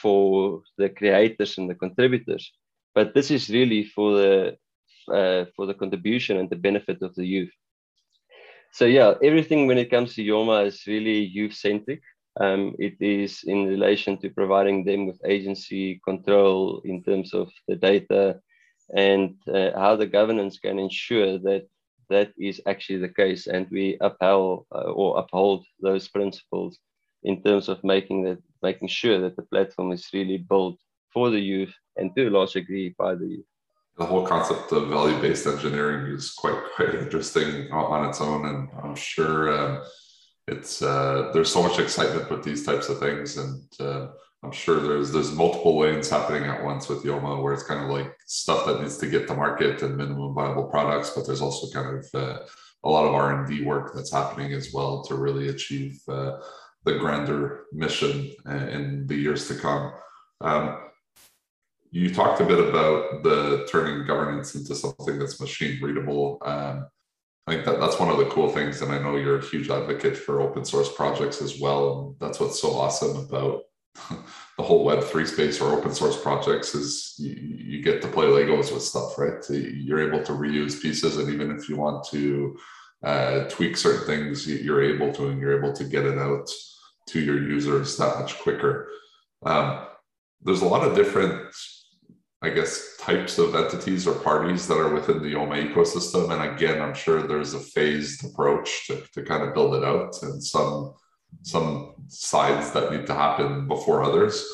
for 0.02 0.62
the 0.78 0.90
creators 0.90 1.58
and 1.58 1.70
the 1.70 1.74
contributors, 1.74 2.52
but 2.94 3.14
this 3.14 3.30
is 3.30 3.48
really 3.48 3.84
for 3.84 4.16
the 4.16 4.56
uh, 5.12 5.44
for 5.54 5.66
the 5.66 5.74
contribution 5.74 6.36
and 6.36 6.50
the 6.50 6.56
benefit 6.68 7.00
of 7.00 7.14
the 7.14 7.24
youth 7.24 7.54
so 8.76 8.84
yeah, 8.84 9.14
everything 9.22 9.66
when 9.66 9.78
it 9.78 9.90
comes 9.90 10.14
to 10.14 10.22
Yoma 10.22 10.66
is 10.66 10.86
really 10.86 11.20
youth 11.24 11.54
centric. 11.54 12.02
Um, 12.38 12.74
it 12.78 12.96
is 13.00 13.42
in 13.46 13.64
relation 13.64 14.18
to 14.18 14.28
providing 14.28 14.84
them 14.84 15.06
with 15.06 15.18
agency 15.24 15.98
control 16.04 16.82
in 16.84 17.02
terms 17.02 17.32
of 17.32 17.50
the 17.66 17.76
data 17.76 18.38
and 18.94 19.34
uh, 19.52 19.70
how 19.74 19.96
the 19.96 20.06
governance 20.06 20.58
can 20.58 20.78
ensure 20.78 21.38
that 21.38 21.66
that 22.08 22.32
is 22.38 22.60
actually 22.66 22.98
the 22.98 23.08
case 23.08 23.46
and 23.46 23.66
we 23.70 23.96
upheld 24.00 24.66
uh, 24.74 24.90
or 24.92 25.18
uphold 25.18 25.64
those 25.80 26.06
principles 26.08 26.78
in 27.24 27.42
terms 27.42 27.68
of 27.68 27.82
making 27.82 28.22
that 28.22 28.38
making 28.62 28.88
sure 28.88 29.20
that 29.20 29.36
the 29.36 29.42
platform 29.42 29.92
is 29.92 30.08
really 30.12 30.38
built 30.38 30.78
for 31.12 31.30
the 31.30 31.40
youth 31.40 31.74
and 31.96 32.14
to 32.14 32.28
a 32.28 32.30
large 32.30 32.52
degree 32.52 32.94
by 32.98 33.14
the 33.14 33.26
youth. 33.26 33.46
The 33.98 34.04
whole 34.04 34.26
concept 34.26 34.72
of 34.72 34.88
value-based 34.88 35.46
engineering 35.46 36.14
is 36.14 36.32
quite 36.32 36.60
quite 36.76 36.94
interesting 36.94 37.72
on 37.72 38.08
its 38.08 38.20
own, 38.20 38.44
and 38.46 38.68
I'm 38.82 38.94
sure 38.94 39.58
um, 39.58 39.82
it's 40.46 40.82
uh, 40.82 41.30
there's 41.32 41.50
so 41.50 41.62
much 41.62 41.78
excitement 41.78 42.30
with 42.30 42.44
these 42.44 42.64
types 42.64 42.88
of 42.90 42.98
things, 42.98 43.38
and 43.38 43.62
uh, 43.80 44.08
I'm 44.42 44.52
sure 44.52 44.80
there's 44.80 45.10
there's 45.12 45.32
multiple 45.32 45.78
lanes 45.78 46.10
happening 46.10 46.44
at 46.44 46.62
once 46.62 46.88
with 46.88 47.02
Yoma, 47.04 47.42
where 47.42 47.52
it's 47.52 47.62
kind 47.62 47.82
of 47.82 47.90
like 47.90 48.16
stuff 48.26 48.66
that 48.66 48.80
needs 48.80 48.98
to 48.98 49.08
get 49.08 49.26
to 49.28 49.34
market 49.34 49.82
and 49.82 49.96
minimum 49.96 50.34
viable 50.34 50.64
products, 50.64 51.10
but 51.10 51.26
there's 51.26 51.40
also 51.40 51.68
kind 51.72 51.98
of 51.98 52.06
uh, 52.14 52.38
a 52.84 52.88
lot 52.88 53.06
of 53.06 53.14
R 53.14 53.38
and 53.38 53.48
D 53.48 53.64
work 53.64 53.92
that's 53.94 54.12
happening 54.12 54.52
as 54.52 54.72
well 54.72 55.02
to 55.04 55.14
really 55.14 55.48
achieve 55.48 56.00
uh, 56.08 56.38
the 56.84 56.98
grander 56.98 57.64
mission 57.72 58.32
uh, 58.48 58.54
in 58.54 59.06
the 59.06 59.16
years 59.16 59.48
to 59.48 59.54
come. 59.56 59.92
Um, 60.40 60.78
you 61.90 62.12
talked 62.12 62.40
a 62.40 62.44
bit 62.44 62.60
about 62.60 63.22
the 63.22 63.66
turning 63.70 64.06
governance 64.06 64.54
into 64.54 64.74
something 64.74 65.18
that's 65.18 65.40
machine 65.40 65.82
readable. 65.82 66.38
Um, 66.44 66.86
I 67.46 67.52
think 67.52 67.64
that 67.64 67.80
that's 67.80 67.98
one 67.98 68.10
of 68.10 68.18
the 68.18 68.26
cool 68.26 68.48
things, 68.48 68.82
and 68.82 68.92
I 68.92 68.98
know 68.98 69.16
you're 69.16 69.38
a 69.38 69.44
huge 69.44 69.70
advocate 69.70 70.16
for 70.16 70.40
open 70.40 70.64
source 70.64 70.92
projects 70.92 71.40
as 71.40 71.60
well. 71.60 72.00
And 72.00 72.20
that's 72.20 72.38
what's 72.40 72.60
so 72.60 72.72
awesome 72.72 73.16
about 73.16 73.62
the 74.56 74.62
whole 74.62 74.84
Web 74.84 75.02
three 75.04 75.26
space 75.26 75.60
or 75.60 75.72
open 75.72 75.94
source 75.94 76.20
projects 76.20 76.74
is 76.74 77.14
you, 77.18 77.34
you, 77.34 77.82
get 77.82 78.00
to 78.02 78.08
play 78.08 78.26
Legos 78.26 78.72
with 78.72 78.82
stuff, 78.82 79.18
right? 79.18 79.44
You're 79.50 80.12
able 80.12 80.24
to 80.24 80.32
reuse 80.32 80.80
pieces, 80.80 81.16
and 81.16 81.28
even 81.28 81.50
if 81.50 81.68
you 81.68 81.76
want 81.76 82.06
to 82.10 82.56
uh, 83.02 83.44
tweak 83.48 83.76
certain 83.76 84.06
things, 84.06 84.46
you're 84.46 84.82
able 84.82 85.12
to, 85.14 85.28
and 85.28 85.40
you're 85.40 85.58
able 85.58 85.72
to 85.74 85.84
get 85.84 86.04
it 86.04 86.18
out 86.18 86.48
to 87.08 87.20
your 87.20 87.38
users 87.38 87.96
that 87.96 88.18
much 88.18 88.38
quicker. 88.40 88.88
Um, 89.44 89.86
there's 90.42 90.62
a 90.62 90.66
lot 90.66 90.86
of 90.86 90.96
different 90.96 91.52
I 92.42 92.50
guess, 92.50 92.96
types 92.98 93.38
of 93.38 93.54
entities 93.54 94.06
or 94.06 94.14
parties 94.14 94.68
that 94.68 94.78
are 94.78 94.92
within 94.92 95.22
the 95.22 95.32
Yoma 95.32 95.72
ecosystem. 95.72 96.30
And 96.30 96.54
again, 96.54 96.82
I'm 96.82 96.94
sure 96.94 97.22
there's 97.22 97.54
a 97.54 97.60
phased 97.60 98.24
approach 98.24 98.86
to, 98.86 99.02
to 99.14 99.22
kind 99.22 99.42
of 99.42 99.54
build 99.54 99.74
it 99.74 99.84
out 99.84 100.22
and 100.22 100.42
some 100.42 100.94
some 101.42 101.94
sides 102.08 102.72
that 102.72 102.92
need 102.92 103.06
to 103.06 103.14
happen 103.14 103.68
before 103.68 104.02
others. 104.02 104.46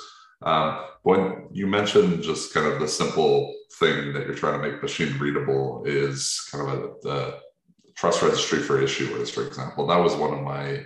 Um, 0.42 0.84
when 1.02 1.48
you 1.50 1.66
mentioned 1.66 2.22
just 2.22 2.54
kind 2.54 2.66
of 2.66 2.80
the 2.80 2.88
simple 2.88 3.54
thing 3.78 4.12
that 4.12 4.26
you're 4.26 4.34
trying 4.34 4.60
to 4.60 4.68
make 4.68 4.82
machine 4.82 5.18
readable 5.18 5.82
is 5.86 6.46
kind 6.50 6.68
of 6.68 6.74
a, 6.74 6.80
the 7.02 7.38
trust 7.96 8.22
registry 8.22 8.60
for 8.60 8.80
issuers, 8.80 9.30
for 9.30 9.46
example. 9.46 9.86
That 9.86 9.98
was 9.98 10.14
one 10.14 10.32
of 10.32 10.42
my 10.42 10.84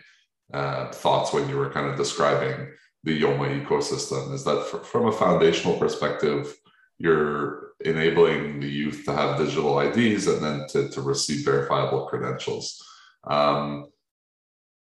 uh, 0.53 0.93
thoughts 0.93 1.33
when 1.33 1.49
you 1.49 1.57
were 1.57 1.71
kind 1.71 1.87
of 1.87 1.97
describing 1.97 2.69
the 3.05 3.21
Yoma 3.21 3.65
ecosystem 3.65 4.33
is 4.33 4.45
that 4.45 4.67
for, 4.67 4.79
from 4.81 5.07
a 5.07 5.13
foundational 5.13 5.79
perspective, 5.79 6.55
you're 6.99 7.73
enabling 7.85 8.61
the 8.61 8.69
youth 8.69 9.05
to 9.05 9.13
have 9.13 9.39
digital 9.39 9.79
IDs 9.81 10.27
and 10.27 10.43
then 10.43 10.67
to, 10.69 10.89
to 10.89 11.01
receive 11.01 11.45
verifiable 11.45 12.07
credentials. 12.07 12.83
Um, 13.25 13.87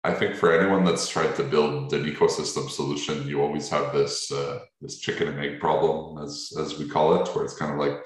I 0.04 0.14
think 0.14 0.36
for 0.36 0.58
anyone 0.58 0.86
that's 0.86 1.10
tried 1.10 1.36
to 1.36 1.44
build 1.44 1.92
an 1.94 2.06
ecosystem 2.06 2.70
solution, 2.70 3.28
you 3.28 3.42
always 3.42 3.70
have 3.70 3.92
this 3.92 4.32
uh, 4.32 4.60
this 4.82 5.00
chicken 5.00 5.28
and 5.28 5.40
egg 5.40 5.60
problem, 5.60 6.24
as 6.24 6.54
as 6.58 6.80
we 6.80 6.88
call 6.88 7.22
it, 7.22 7.28
where 7.36 7.44
it's 7.44 7.58
kind 7.58 7.74
of 7.74 7.80
like 7.80 7.98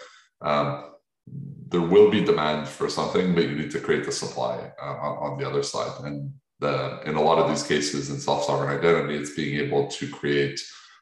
um, 0.41 0.94
there 1.28 1.82
will 1.82 2.10
be 2.10 2.24
demand 2.24 2.68
for 2.68 2.89
something, 2.89 3.34
but 3.36 3.44
you 3.44 3.56
need 3.56 3.72
to 3.72 3.80
create 3.80 4.06
the 4.06 4.12
supply 4.12 4.72
uh, 4.82 4.86
on, 4.86 5.32
on, 5.32 5.38
the 5.39 5.48
other 5.48 5.64
side. 5.64 5.91
And 6.04 6.34
the, 6.60 7.00
in 7.06 7.16
a 7.16 7.22
lot 7.22 7.39
of 7.39 7.50
these 7.50 7.64
cases, 7.64 8.10
in 8.10 8.20
self 8.20 8.44
sovereign 8.44 8.78
identity, 8.78 9.16
it's 9.16 9.36
being 9.36 9.60
able 9.60 9.88
to 9.88 10.08
create 10.10 10.60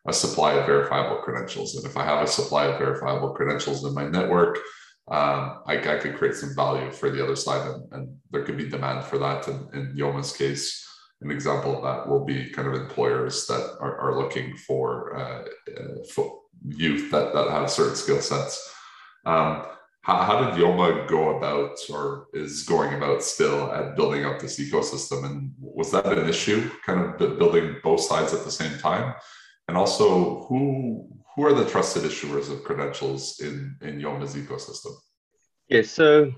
a 0.08 0.14
supply 0.14 0.54
of 0.54 0.66
verifiable 0.66 1.22
credentials. 1.22 1.76
And 1.76 1.86
if 1.86 1.98
I 1.98 2.04
have 2.04 2.24
a 2.24 2.28
supply 2.28 2.66
of 2.66 2.80
verifiable 2.80 3.34
credentials 3.34 3.84
in 3.86 3.94
my 3.94 4.08
network, 4.08 4.60
um, 5.10 5.62
I, 5.66 5.78
I 5.78 5.98
could 5.98 6.16
create 6.16 6.36
some 6.36 6.56
value 6.56 6.92
for 6.92 7.10
the 7.10 7.24
other 7.24 7.36
side, 7.36 7.68
and, 7.68 7.94
and 7.94 8.18
there 8.32 8.44
could 8.44 8.58
be 8.58 8.70
demand 8.70 9.04
for 9.04 9.18
that. 9.18 9.48
And 9.48 9.74
in 9.74 9.96
Yoma's 9.96 10.36
case, 10.36 10.88
an 11.22 11.32
example 11.32 11.76
of 11.78 11.84
that 11.84 12.10
will 12.10 12.26
be 12.26 12.50
kind 12.50 12.68
of 12.68 12.76
employers 12.76 13.46
that 13.48 13.78
are, 13.80 13.98
are 14.00 14.18
looking 14.18 14.56
for, 14.58 15.16
uh, 15.18 15.44
uh, 15.78 16.04
for 16.14 16.40
youth 16.68 17.12
that, 17.12 17.34
that 17.34 17.50
have 17.50 17.70
certain 17.70 17.96
skill 17.96 18.22
sets. 18.22 18.74
Um, 19.26 19.66
how, 20.02 20.18
how 20.24 20.44
did 20.44 20.60
Yoma 20.60 21.08
go 21.08 21.38
about 21.38 21.78
or 21.92 22.28
is 22.34 22.64
going 22.64 22.96
about 22.96 23.22
still 23.22 23.72
at 23.72 23.96
building 23.96 24.26
up 24.26 24.40
this 24.40 24.60
ecosystem? 24.60 25.26
And 25.26 25.52
was 25.60 25.92
that 25.92 26.06
an 26.08 26.28
issue, 26.28 26.72
kind 26.86 27.02
of 27.02 27.18
building 27.38 27.76
both 27.84 28.02
sides 28.02 28.34
at 28.34 28.44
the 28.44 28.52
same 28.52 28.80
time? 28.80 29.14
And 29.68 29.78
also, 29.78 30.46
who 30.46 31.08
who 31.42 31.48
are 31.48 31.54
the 31.54 31.70
trusted 31.70 32.04
issuers 32.04 32.52
of 32.52 32.64
credentials 32.64 33.40
in 33.40 33.76
in 33.82 34.00
Yoma's 34.00 34.36
ecosystem? 34.36 34.94
Yes. 35.68 35.90
So 35.90 36.32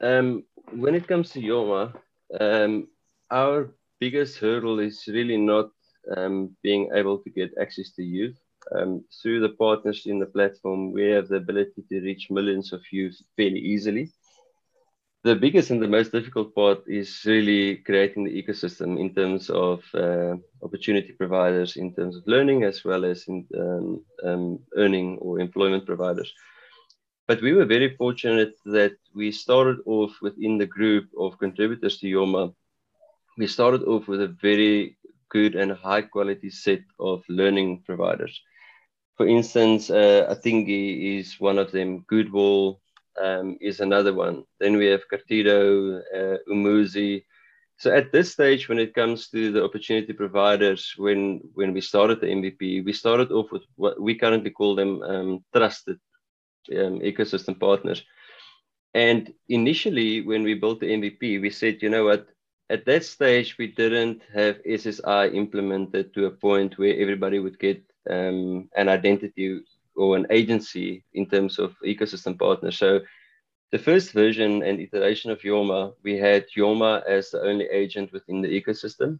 um, 0.00 0.42
when 0.72 0.94
it 0.96 1.06
comes 1.06 1.30
to 1.30 1.40
Yoma, 1.40 1.94
um, 2.40 2.88
our 3.30 3.72
biggest 4.00 4.38
hurdle 4.38 4.80
is 4.80 5.04
really 5.06 5.36
not 5.36 5.70
um, 6.16 6.56
being 6.64 6.90
able 6.94 7.18
to 7.18 7.30
get 7.30 7.50
access 7.60 7.92
to 7.92 8.02
youth. 8.02 8.38
Um, 8.74 9.04
through 9.22 9.40
the 9.40 9.54
partners 9.64 10.02
in 10.06 10.18
the 10.18 10.32
platform, 10.36 10.92
we 10.92 11.04
have 11.14 11.28
the 11.28 11.36
ability 11.36 11.82
to 11.88 12.00
reach 12.00 12.30
millions 12.30 12.72
of 12.72 12.80
youth 12.90 13.16
fairly 13.36 13.60
easily 13.60 14.12
the 15.22 15.36
biggest 15.36 15.70
and 15.70 15.82
the 15.82 15.88
most 15.88 16.12
difficult 16.12 16.54
part 16.54 16.82
is 16.86 17.22
really 17.26 17.76
creating 17.76 18.24
the 18.24 18.42
ecosystem 18.42 18.98
in 18.98 19.14
terms 19.14 19.50
of 19.50 19.82
uh, 19.94 20.36
opportunity 20.62 21.12
providers, 21.12 21.76
in 21.76 21.94
terms 21.94 22.16
of 22.16 22.22
learning, 22.26 22.64
as 22.64 22.84
well 22.84 23.04
as 23.04 23.24
in 23.28 23.46
um, 23.58 24.04
um, 24.24 24.58
earning 24.76 25.18
or 25.18 25.38
employment 25.38 25.84
providers. 25.84 26.32
But 27.28 27.42
we 27.42 27.52
were 27.52 27.66
very 27.66 27.94
fortunate 27.96 28.54
that 28.64 28.96
we 29.14 29.30
started 29.30 29.76
off 29.84 30.12
within 30.22 30.56
the 30.56 30.66
group 30.66 31.08
of 31.18 31.38
contributors 31.38 31.98
to 31.98 32.06
Yoma. 32.06 32.54
We 33.36 33.46
started 33.46 33.82
off 33.82 34.08
with 34.08 34.22
a 34.22 34.34
very 34.40 34.96
good 35.28 35.54
and 35.54 35.72
high 35.72 36.02
quality 36.02 36.50
set 36.50 36.80
of 36.98 37.22
learning 37.28 37.82
providers. 37.86 38.40
For 39.16 39.28
instance, 39.28 39.90
uh, 39.90 40.34
Atingi 40.34 41.18
is 41.20 41.38
one 41.38 41.58
of 41.58 41.72
them. 41.72 42.04
Goodwill 42.08 42.80
um, 43.20 43.56
is 43.60 43.80
another 43.80 44.14
one. 44.14 44.44
Then 44.58 44.76
we 44.76 44.86
have 44.86 45.08
Cartido, 45.12 46.00
uh, 46.14 46.38
Umuzi. 46.48 47.24
So 47.78 47.94
at 47.94 48.12
this 48.12 48.32
stage, 48.32 48.68
when 48.68 48.78
it 48.78 48.94
comes 48.94 49.28
to 49.28 49.52
the 49.52 49.64
opportunity 49.64 50.12
providers, 50.12 50.94
when 50.96 51.40
when 51.54 51.72
we 51.72 51.80
started 51.80 52.20
the 52.20 52.26
MVP, 52.26 52.84
we 52.84 52.92
started 52.92 53.30
off 53.32 53.50
with 53.50 53.62
what 53.76 54.00
we 54.00 54.14
currently 54.14 54.50
call 54.50 54.74
them 54.74 55.02
um, 55.02 55.44
trusted 55.54 55.98
um, 56.72 57.00
ecosystem 57.00 57.58
partners. 57.58 58.04
And 58.94 59.32
initially, 59.48 60.20
when 60.22 60.42
we 60.42 60.54
built 60.54 60.80
the 60.80 60.90
MVP, 60.90 61.40
we 61.40 61.50
said, 61.50 61.80
you 61.80 61.90
know 61.90 62.04
what, 62.04 62.26
at 62.70 62.84
that 62.86 63.04
stage, 63.04 63.56
we 63.58 63.68
didn't 63.68 64.22
have 64.34 64.62
SSI 64.64 65.34
implemented 65.34 66.12
to 66.14 66.26
a 66.26 66.30
point 66.30 66.78
where 66.78 66.96
everybody 66.96 67.38
would 67.38 67.58
get 67.58 67.82
um, 68.08 68.68
an 68.76 68.88
identity 68.88 69.60
or 69.96 70.16
an 70.16 70.26
agency 70.30 71.04
in 71.12 71.26
terms 71.26 71.58
of 71.58 71.74
ecosystem 71.84 72.38
partners. 72.38 72.78
So 72.78 73.00
the 73.72 73.78
first 73.78 74.12
version 74.12 74.62
and 74.62 74.80
iteration 74.80 75.30
of 75.30 75.40
Yoma, 75.42 75.94
we 76.02 76.16
had 76.16 76.46
Yoma 76.56 77.04
as 77.06 77.30
the 77.30 77.42
only 77.42 77.66
agent 77.66 78.12
within 78.12 78.42
the 78.42 78.60
ecosystem. 78.60 79.18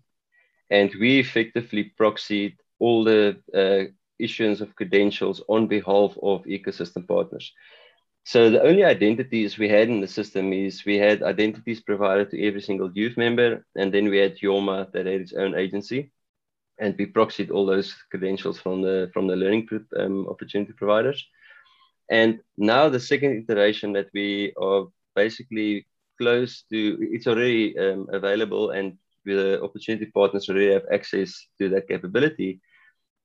And 0.71 0.93
we 1.01 1.19
effectively 1.19 1.93
proxied 1.99 2.57
all 2.79 3.05
the 3.05 3.37
uh, 3.55 3.91
issuance 4.19 4.61
of 4.61 4.75
credentials 4.77 5.43
on 5.49 5.67
behalf 5.67 6.17
of 6.23 6.45
ecosystem 6.45 7.07
partners. 7.07 7.53
So 8.25 8.51
the 8.51 8.63
only 8.63 8.85
identities 8.85 9.59
we 9.59 9.69
had 9.69 9.89
in 9.89 10.01
the 10.01 10.07
system 10.07 10.53
is 10.53 10.85
we 10.85 10.99
had 10.99 11.23
identities 11.23 11.81
provided 11.81 12.31
to 12.31 12.47
every 12.47 12.61
single 12.61 12.91
youth 12.93 13.17
member, 13.17 13.65
and 13.77 13.93
then 13.93 14.09
we 14.11 14.19
had 14.19 14.39
Yoma 14.39 14.93
that 14.93 15.07
had 15.07 15.21
its 15.21 15.33
own 15.33 15.55
agency, 15.55 16.13
and 16.81 16.97
we 16.99 17.07
proxied 17.07 17.51
all 17.51 17.67
those 17.67 17.95
credentials 18.11 18.59
from 18.59 18.83
the 18.83 19.11
from 19.13 19.27
the 19.27 19.37
learning 19.37 19.69
um, 19.99 20.27
opportunity 20.29 20.73
providers. 20.73 21.25
And 22.11 22.41
now 22.57 22.89
the 22.89 22.99
second 22.99 23.33
iteration 23.43 23.93
that 23.93 24.09
we 24.13 24.53
are 24.61 24.87
basically 25.15 25.87
close 26.19 26.65
to, 26.71 26.99
it's 27.01 27.27
already 27.27 27.79
um, 27.79 28.09
available, 28.13 28.71
and 28.71 28.99
the 29.25 29.63
opportunity 29.63 30.07
partners 30.07 30.49
already 30.49 30.73
have 30.73 30.87
access 30.93 31.47
to 31.59 31.69
that 31.69 31.87
capability 31.87 32.61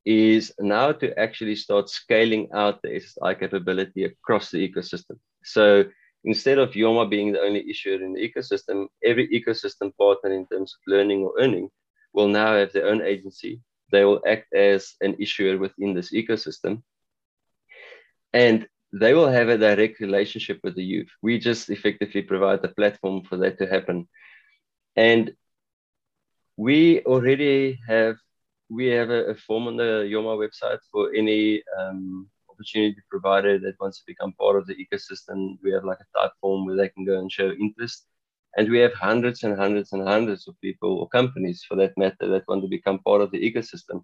is 0.06 0.54
now 0.60 0.92
to 0.92 1.18
actually 1.20 1.56
start 1.56 1.90
scaling 1.90 2.48
out 2.54 2.82
the 2.82 2.90
SSI 2.90 3.40
capability 3.40 4.04
across 4.04 4.52
the 4.52 4.60
ecosystem. 4.70 5.18
So 5.44 5.86
instead 6.24 6.60
of 6.60 6.74
Yoma 6.74 7.10
being 7.10 7.32
the 7.32 7.42
only 7.42 7.68
issuer 7.68 8.04
in 8.04 8.14
the 8.14 8.22
ecosystem, 8.22 8.88
every 9.04 9.28
ecosystem 9.30 9.96
partner 9.98 10.32
in 10.32 10.46
terms 10.46 10.76
of 10.76 10.94
learning 10.94 11.22
or 11.24 11.34
earning 11.40 11.70
will 12.16 12.30
now 12.30 12.56
have 12.56 12.72
their 12.72 12.88
own 12.88 13.02
agency. 13.02 13.62
They 13.92 14.06
will 14.06 14.22
act 14.26 14.54
as 14.54 14.96
an 15.02 15.16
issuer 15.20 15.58
within 15.58 15.94
this 15.94 16.12
ecosystem. 16.12 16.82
And 18.34 18.68
they 18.94 19.14
will 19.14 19.28
have 19.28 19.50
a 19.50 19.58
direct 19.58 20.00
relationship 20.00 20.60
with 20.64 20.76
the 20.76 20.84
youth. 20.84 21.10
We 21.22 21.38
just 21.38 21.70
effectively 21.70 22.22
provide 22.22 22.62
the 22.62 22.70
platform 22.70 23.24
for 23.24 23.38
that 23.38 23.58
to 23.60 23.68
happen. 23.68 24.08
And 24.96 25.34
we 26.58 27.02
already 27.02 27.80
have 27.88 28.16
we 28.70 28.88
have 28.88 29.10
a, 29.12 29.26
a, 29.26 29.36
form 29.36 29.68
on 29.68 29.78
the 29.78 30.10
Yoma 30.12 30.36
website 30.44 30.80
for 30.92 31.14
any 31.14 31.62
um, 31.78 32.28
opportunity 32.50 32.98
provider 33.12 33.60
that 33.60 33.80
wants 33.80 34.00
to 34.00 34.04
become 34.08 34.34
part 34.40 34.56
of 34.56 34.66
the 34.66 34.74
ecosystem. 34.74 35.60
We 35.62 35.72
have 35.72 35.84
like 35.84 36.00
a 36.00 36.20
type 36.20 36.32
form 36.42 36.66
where 36.66 36.76
they 36.76 36.90
can 36.90 37.06
go 37.06 37.20
and 37.20 37.32
show 37.32 37.52
interest. 37.52 38.08
And 38.58 38.70
we 38.70 38.80
have 38.80 38.94
hundreds 38.94 39.44
and 39.44 39.58
hundreds 39.58 39.92
and 39.92 40.08
hundreds 40.08 40.48
of 40.48 40.60
people 40.62 40.98
or 41.00 41.10
companies 41.10 41.64
for 41.68 41.76
that 41.76 41.98
matter 41.98 42.28
that 42.28 42.48
want 42.48 42.62
to 42.64 42.70
become 42.70 43.00
part 43.00 43.22
of 43.22 43.32
the 43.32 43.40
ecosystem. 43.40 44.04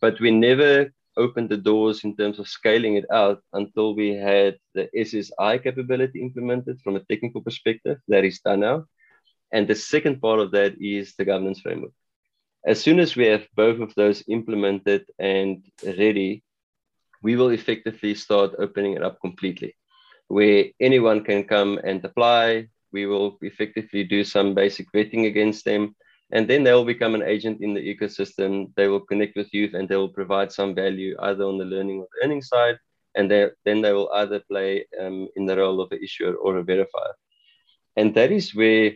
But 0.00 0.20
we 0.20 0.30
never 0.30 0.90
opened 1.16 1.50
the 1.50 1.56
doors 1.56 2.02
in 2.04 2.16
terms 2.16 2.38
of 2.38 2.48
scaling 2.48 2.96
it 2.96 3.04
out 3.12 3.40
until 3.52 3.94
we 3.94 4.14
had 4.14 4.56
the 4.74 4.88
SSI 4.96 5.62
capability 5.62 6.20
implemented 6.20 6.80
from 6.82 6.96
a 6.96 7.04
technical 7.10 7.42
perspective. 7.42 7.98
That 8.08 8.24
is 8.24 8.40
done 8.40 8.60
now. 8.60 8.86
And 9.52 9.68
the 9.68 9.76
second 9.76 10.20
part 10.20 10.40
of 10.40 10.50
that 10.52 10.74
is 10.80 11.14
the 11.14 11.24
governance 11.24 11.60
framework 11.60 11.92
as 12.64 12.80
soon 12.80 12.98
as 12.98 13.14
we 13.14 13.26
have 13.26 13.46
both 13.54 13.80
of 13.80 13.94
those 13.94 14.24
implemented 14.28 15.04
and 15.18 15.64
ready, 15.84 16.42
we 17.22 17.36
will 17.36 17.50
effectively 17.50 18.14
start 18.14 18.54
opening 18.58 18.94
it 18.94 19.02
up 19.02 19.20
completely, 19.20 19.76
where 20.28 20.66
anyone 20.80 21.24
can 21.24 21.44
come 21.44 21.78
and 21.84 22.04
apply. 22.04 22.68
We 22.94 23.06
will 23.06 23.36
effectively 23.42 24.04
do 24.04 24.24
some 24.24 24.54
basic 24.54 24.86
vetting 24.92 25.26
against 25.26 25.64
them, 25.64 25.94
and 26.32 26.48
then 26.48 26.62
they 26.62 26.72
will 26.72 26.84
become 26.94 27.14
an 27.14 27.22
agent 27.34 27.58
in 27.60 27.74
the 27.74 27.84
ecosystem. 27.94 28.72
They 28.76 28.88
will 28.88 29.04
connect 29.10 29.36
with 29.36 29.52
youth 29.52 29.74
and 29.74 29.88
they 29.88 29.96
will 29.96 30.14
provide 30.20 30.50
some 30.52 30.74
value 30.74 31.16
either 31.20 31.44
on 31.44 31.58
the 31.58 31.64
learning 31.74 31.98
or 32.00 32.08
earning 32.22 32.42
side, 32.42 32.78
and 33.16 33.30
then 33.30 33.82
they 33.82 33.92
will 33.92 34.10
either 34.14 34.40
play 34.52 34.86
um, 35.00 35.28
in 35.36 35.44
the 35.46 35.56
role 35.56 35.80
of 35.80 35.92
an 35.92 36.00
issuer 36.02 36.34
or 36.34 36.58
a 36.58 36.64
verifier. 36.64 37.14
And 37.96 38.14
that 38.14 38.30
is 38.32 38.54
where, 38.54 38.92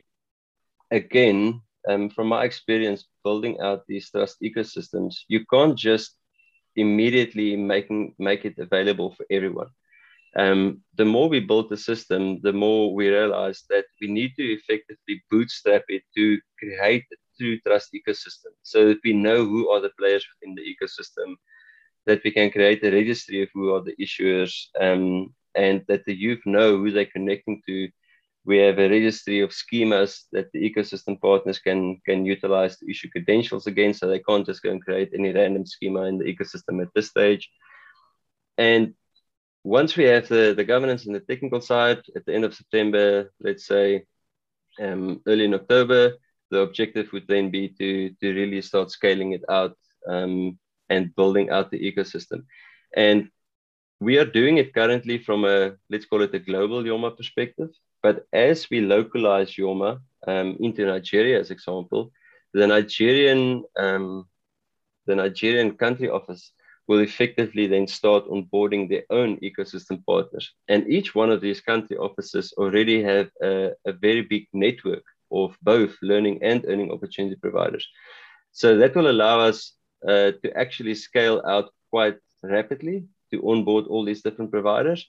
again, 0.90 1.60
um, 1.88 2.10
from 2.10 2.28
my 2.28 2.44
experience 2.44 3.06
building 3.24 3.60
out 3.60 3.86
these 3.86 4.10
trust 4.10 4.36
ecosystems, 4.42 5.14
you 5.28 5.44
can't 5.52 5.76
just 5.76 6.16
immediately 6.76 7.56
making 7.56 8.14
make 8.18 8.44
it 8.44 8.58
available 8.58 9.14
for 9.16 9.26
everyone. 9.30 9.70
Um, 10.38 10.82
the 10.94 11.04
more 11.04 11.28
we 11.28 11.40
build 11.40 11.68
the 11.68 11.76
system, 11.76 12.40
the 12.42 12.52
more 12.52 12.94
we 12.94 13.08
realize 13.08 13.64
that 13.70 13.86
we 14.00 14.06
need 14.06 14.32
to 14.36 14.44
effectively 14.44 15.22
bootstrap 15.30 15.84
it 15.88 16.02
to 16.16 16.38
create 16.58 17.04
a 17.12 17.16
true 17.36 17.58
trust 17.66 17.92
ecosystem 17.92 18.52
so 18.62 18.86
that 18.88 19.00
we 19.04 19.12
know 19.12 19.44
who 19.44 19.68
are 19.70 19.80
the 19.80 19.90
players 19.98 20.24
within 20.30 20.54
the 20.54 20.62
ecosystem, 20.62 21.34
that 22.06 22.20
we 22.24 22.30
can 22.30 22.50
create 22.50 22.84
a 22.84 22.92
registry 22.92 23.42
of 23.42 23.48
who 23.52 23.74
are 23.74 23.82
the 23.82 23.96
issuers, 24.00 24.54
um, 24.80 25.34
and 25.56 25.84
that 25.88 26.04
the 26.04 26.14
youth 26.14 26.40
know 26.46 26.76
who 26.76 26.92
they're 26.92 27.16
connecting 27.16 27.60
to 27.66 27.88
we 28.48 28.56
have 28.56 28.78
a 28.78 28.88
registry 28.88 29.40
of 29.40 29.50
schemas 29.50 30.22
that 30.32 30.50
the 30.52 30.58
ecosystem 30.58 31.20
partners 31.20 31.58
can, 31.58 32.00
can 32.06 32.24
utilize 32.24 32.78
to 32.78 32.90
issue 32.90 33.10
credentials 33.10 33.66
against, 33.66 34.00
so 34.00 34.08
they 34.08 34.20
can't 34.20 34.46
just 34.46 34.62
go 34.62 34.70
and 34.70 34.82
create 34.82 35.10
any 35.12 35.32
random 35.32 35.66
schema 35.66 36.04
in 36.04 36.16
the 36.16 36.24
ecosystem 36.24 36.80
at 36.80 36.88
this 36.94 37.08
stage. 37.08 37.50
And 38.56 38.94
once 39.68 39.96
we 39.96 40.04
have 40.04 40.26
the, 40.28 40.54
the 40.56 40.64
governance 40.64 41.04
and 41.04 41.14
the 41.14 41.20
technical 41.20 41.60
side 41.60 42.00
at 42.16 42.24
the 42.24 42.34
end 42.34 42.44
of 42.44 42.54
September, 42.54 43.30
let's 43.40 43.66
say 43.66 44.04
um, 44.80 45.20
early 45.26 45.44
in 45.44 45.52
October, 45.52 46.14
the 46.50 46.60
objective 46.60 47.12
would 47.12 47.28
then 47.28 47.50
be 47.50 47.68
to, 47.68 48.08
to 48.20 48.32
really 48.32 48.62
start 48.62 48.90
scaling 48.90 49.32
it 49.32 49.44
out 49.50 49.76
um, 50.08 50.58
and 50.88 51.14
building 51.14 51.50
out 51.50 51.70
the 51.70 51.78
ecosystem. 51.78 52.44
And 52.96 53.28
we 54.00 54.16
are 54.16 54.24
doing 54.24 54.56
it 54.56 54.72
currently 54.72 55.18
from 55.18 55.44
a, 55.44 55.74
let's 55.90 56.06
call 56.06 56.22
it 56.22 56.34
a 56.34 56.38
global 56.38 56.82
Yoma 56.82 57.14
perspective. 57.14 57.68
But 58.02 58.24
as 58.32 58.70
we 58.70 58.80
localize 58.80 59.56
Yoma 59.56 60.00
um, 60.26 60.56
into 60.60 60.86
Nigeria, 60.86 61.40
as 61.40 61.50
example, 61.50 62.10
the 62.54 62.66
Nigerian 62.66 63.64
um, 63.76 64.26
the 65.04 65.16
Nigerian 65.16 65.76
country 65.76 66.08
office 66.08 66.52
will 66.88 67.00
effectively 67.00 67.66
then 67.66 67.86
start 67.86 68.26
onboarding 68.26 68.88
their 68.88 69.04
own 69.10 69.36
ecosystem 69.40 70.04
partners. 70.06 70.52
And 70.68 70.88
each 70.88 71.14
one 71.14 71.30
of 71.30 71.40
these 71.40 71.60
country 71.60 71.96
offices 71.96 72.54
already 72.56 73.02
have 73.02 73.30
a, 73.42 73.72
a 73.86 73.92
very 73.92 74.22
big 74.22 74.46
network 74.52 75.04
of 75.30 75.56
both 75.62 75.94
learning 76.02 76.42
and 76.42 76.64
earning 76.66 76.90
opportunity 76.90 77.36
providers. 77.36 77.86
So 78.52 78.78
that 78.78 78.96
will 78.96 79.10
allow 79.10 79.40
us 79.40 79.74
uh, 80.02 80.32
to 80.42 80.52
actually 80.56 80.94
scale 80.94 81.42
out 81.46 81.70
quite 81.90 82.16
rapidly 82.42 83.04
to 83.30 83.50
onboard 83.50 83.86
all 83.86 84.04
these 84.04 84.22
different 84.22 84.50
providers 84.50 85.06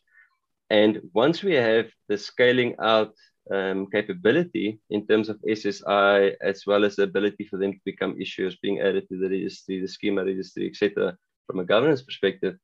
and 0.70 1.02
once 1.14 1.42
we 1.44 1.56
have 1.56 1.90
the 2.08 2.18
scaling 2.18 2.76
out 2.80 3.14
um, 3.52 3.88
capability 3.88 4.80
in 4.92 5.08
terms 5.08 5.30
of 5.30 5.42
SSI, 5.42 6.36
as 6.42 6.64
well 6.68 6.86
as 6.86 6.96
the 6.96 7.04
ability 7.04 7.46
for 7.46 7.58
them 7.58 7.74
to 7.74 7.80
become 7.84 8.20
issuers 8.20 8.56
being 8.62 8.80
added 8.80 9.08
to 9.10 9.18
the 9.18 9.30
registry, 9.30 9.82
the 9.82 9.88
schema 9.88 10.24
registry, 10.24 10.68
etc., 10.68 11.18
from 11.50 11.60
a 11.60 11.66
governance 11.66 12.04
perspective, 12.04 12.56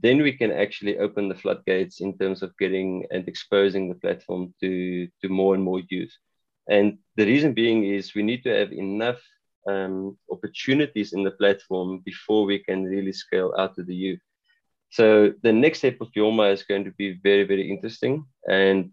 then 0.00 0.22
we 0.22 0.32
can 0.32 0.52
actually 0.52 0.98
open 0.98 1.28
the 1.28 1.34
floodgates 1.34 2.00
in 2.00 2.16
terms 2.16 2.42
of 2.42 2.56
getting 2.58 3.06
and 3.10 3.26
exposing 3.26 3.88
the 3.88 3.96
platform 3.96 4.54
to, 4.60 5.08
to 5.20 5.28
more 5.28 5.54
and 5.54 5.64
more 5.64 5.80
use. 5.88 6.16
And 6.68 6.98
the 7.16 7.26
reason 7.26 7.54
being 7.54 7.84
is 7.84 8.14
we 8.14 8.22
need 8.22 8.44
to 8.44 8.50
have 8.50 8.72
enough 8.72 9.20
um, 9.68 10.16
opportunities 10.30 11.12
in 11.12 11.24
the 11.24 11.32
platform 11.32 12.02
before 12.04 12.44
we 12.44 12.60
can 12.60 12.84
really 12.84 13.12
scale 13.12 13.52
out 13.58 13.74
to 13.74 13.82
the 13.82 13.94
youth. 13.94 14.20
So 14.90 15.32
the 15.42 15.52
next 15.52 15.78
step 15.78 16.00
of 16.00 16.12
Yoma 16.12 16.52
is 16.52 16.62
going 16.62 16.84
to 16.84 16.92
be 16.92 17.18
very, 17.22 17.42
very 17.42 17.68
interesting. 17.68 18.26
And 18.48 18.92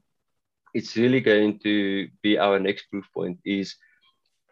it's 0.73 0.95
really 0.97 1.21
going 1.21 1.59
to 1.59 2.07
be 2.23 2.39
our 2.39 2.59
next 2.59 2.89
proof 2.89 3.05
point 3.13 3.37
is 3.45 3.75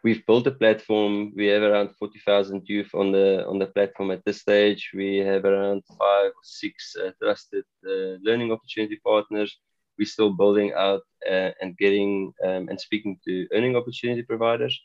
we've 0.04 0.26
built 0.26 0.48
a 0.48 0.52
platform. 0.52 1.34
We 1.36 1.48
have 1.48 1.64
around 1.64 1.96
40,000 1.98 2.64
youth 2.68 2.92
on 2.94 3.12
the 3.12 3.46
on 3.48 3.60
the 3.60 3.68
platform 3.68 4.12
at 4.12 4.24
this 4.26 4.42
stage. 4.42 4.92
We 4.94 5.18
have 5.18 5.46
around 5.46 5.84
five 5.98 6.32
or 6.32 6.44
six 6.44 6.96
uh, 6.96 7.12
trusted 7.22 7.66
uh, 7.86 8.18
learning 8.24 8.52
opportunity 8.52 9.00
partners. 9.04 9.58
We're 9.98 10.06
still 10.06 10.34
building 10.34 10.74
out 10.74 11.02
uh, 11.30 11.52
and 11.62 11.78
getting 11.78 12.34
um, 12.44 12.70
and 12.70 12.80
speaking 12.80 13.20
to 13.26 13.48
earning 13.54 13.76
opportunity 13.76 14.24
providers. 14.24 14.80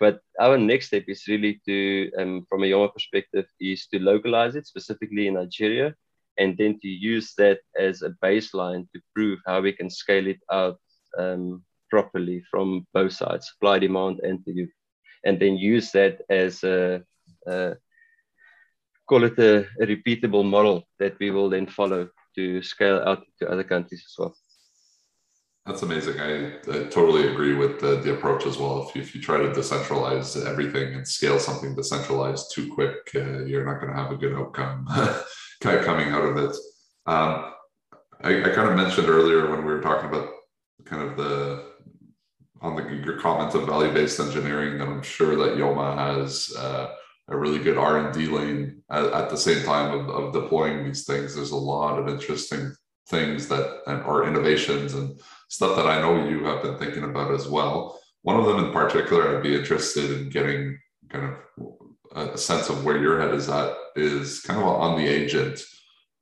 but 0.00 0.20
our 0.40 0.56
next 0.56 0.86
step 0.86 1.04
is 1.08 1.28
really 1.28 1.60
to, 1.66 2.10
um, 2.18 2.46
from 2.48 2.62
a 2.62 2.66
Yoma 2.66 2.92
perspective, 2.92 3.46
is 3.60 3.86
to 3.88 3.98
localize 3.98 4.56
it 4.56 4.66
specifically 4.66 5.26
in 5.28 5.34
Nigeria, 5.34 5.94
and 6.38 6.56
then 6.56 6.78
to 6.80 6.88
use 6.88 7.34
that 7.36 7.60
as 7.78 8.02
a 8.02 8.14
baseline 8.24 8.82
to 8.92 9.00
prove 9.14 9.38
how 9.46 9.60
we 9.60 9.72
can 9.72 9.90
scale 9.90 10.26
it 10.26 10.40
out 10.50 10.78
um, 11.18 11.62
properly 11.90 12.42
from 12.50 12.86
both 12.94 13.12
sides, 13.12 13.48
supply, 13.48 13.78
demand, 13.78 14.20
and 14.22 14.40
the 14.46 14.52
youth, 14.52 14.72
and 15.24 15.38
then 15.40 15.56
use 15.56 15.90
that 15.92 16.20
as 16.30 16.62
a, 16.64 17.02
a 17.46 17.74
call 19.08 19.24
it 19.24 19.38
a, 19.38 19.66
a 19.80 19.86
repeatable 19.86 20.48
model 20.48 20.84
that 20.98 21.18
we 21.18 21.30
will 21.30 21.50
then 21.50 21.66
follow 21.66 22.08
to 22.36 22.62
scale 22.62 23.02
out 23.04 23.24
to 23.38 23.50
other 23.50 23.64
countries 23.64 24.04
as 24.06 24.14
well. 24.18 24.34
That's 25.66 25.82
amazing. 25.82 26.18
I, 26.18 26.56
I, 26.56 26.84
totally 26.88 27.28
agree 27.28 27.54
with 27.54 27.80
the, 27.80 28.00
the 28.00 28.14
approach 28.14 28.46
as 28.46 28.56
well. 28.56 28.88
If 28.88 28.96
you, 28.96 29.02
if 29.02 29.14
you 29.14 29.20
try 29.20 29.38
to 29.38 29.50
decentralize 29.50 30.46
everything 30.46 30.94
and 30.94 31.06
scale 31.06 31.38
something 31.38 31.76
decentralized 31.76 32.52
too 32.54 32.72
quick, 32.72 32.96
uh, 33.14 33.44
you're 33.44 33.66
not 33.66 33.80
going 33.80 33.92
to 33.92 33.98
have 34.00 34.10
a 34.10 34.16
good 34.16 34.34
outcome 34.34 34.86
coming 35.60 36.08
out 36.08 36.24
of 36.24 36.36
it. 36.38 36.56
Um, 37.06 37.52
I, 38.22 38.50
I, 38.50 38.54
kind 38.54 38.70
of 38.70 38.76
mentioned 38.76 39.08
earlier 39.08 39.50
when 39.50 39.64
we 39.64 39.72
were 39.72 39.80
talking 39.82 40.08
about 40.08 40.30
kind 40.84 41.02
of 41.02 41.16
the 41.16 41.69
on 42.60 42.76
the 42.76 42.82
your 43.04 43.18
comment 43.18 43.54
of 43.54 43.66
value 43.66 43.92
based 43.92 44.20
engineering 44.20 44.78
that 44.78 44.88
I'm 44.88 45.02
sure 45.02 45.36
that 45.36 45.56
Yoma 45.56 45.96
has 45.96 46.54
uh, 46.56 46.94
a 47.28 47.36
really 47.36 47.58
good 47.58 47.78
R 47.78 47.98
and 47.98 48.14
D 48.14 48.26
lane 48.26 48.82
at, 48.90 49.04
at, 49.06 49.30
the 49.30 49.36
same 49.36 49.64
time 49.64 49.98
of, 49.98 50.08
of 50.10 50.32
deploying 50.32 50.84
these 50.84 51.04
things. 51.04 51.34
There's 51.34 51.52
a 51.52 51.56
lot 51.56 51.98
of 51.98 52.08
interesting 52.08 52.72
things 53.08 53.48
that 53.48 53.82
are 53.86 54.26
innovations 54.26 54.94
and 54.94 55.18
stuff 55.48 55.76
that 55.76 55.86
I 55.86 56.00
know 56.00 56.28
you 56.28 56.44
have 56.44 56.62
been 56.62 56.78
thinking 56.78 57.04
about 57.04 57.32
as 57.32 57.48
well. 57.48 58.00
One 58.22 58.38
of 58.38 58.46
them 58.46 58.64
in 58.64 58.72
particular, 58.72 59.36
I'd 59.36 59.42
be 59.42 59.56
interested 59.56 60.10
in 60.10 60.28
getting 60.28 60.78
kind 61.08 61.34
of 62.14 62.34
a 62.34 62.38
sense 62.38 62.68
of 62.68 62.84
where 62.84 62.98
your 62.98 63.20
head 63.20 63.34
is 63.34 63.48
at 63.48 63.74
is 63.96 64.40
kind 64.40 64.58
of 64.58 64.66
on 64.66 64.98
the 64.98 65.06
agent 65.06 65.60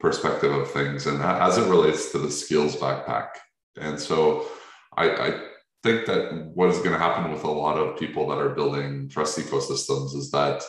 perspective 0.01 0.53
of 0.53 0.71
things 0.71 1.07
and 1.07 1.21
as 1.23 1.59
it 1.59 1.69
relates 1.69 2.13
to 2.13 2.19
the 2.19 2.31
skills 2.31 2.77
backpack. 2.77 3.29
And 3.77 3.99
so 3.99 4.47
I, 4.97 5.11
I 5.11 5.41
think 5.89 6.07
that 6.07 6.51
what 6.55 6.69
is 6.69 6.79
going 6.79 6.93
to 6.93 6.99
happen 6.99 7.33
with 7.33 7.45
a 7.45 7.51
lot 7.51 7.79
of 7.79 7.99
people 7.99 8.29
that 8.29 8.39
are 8.39 8.51
building 8.51 9.09
trust 9.09 9.39
ecosystems 9.39 10.15
is 10.15 10.31
that 10.31 10.63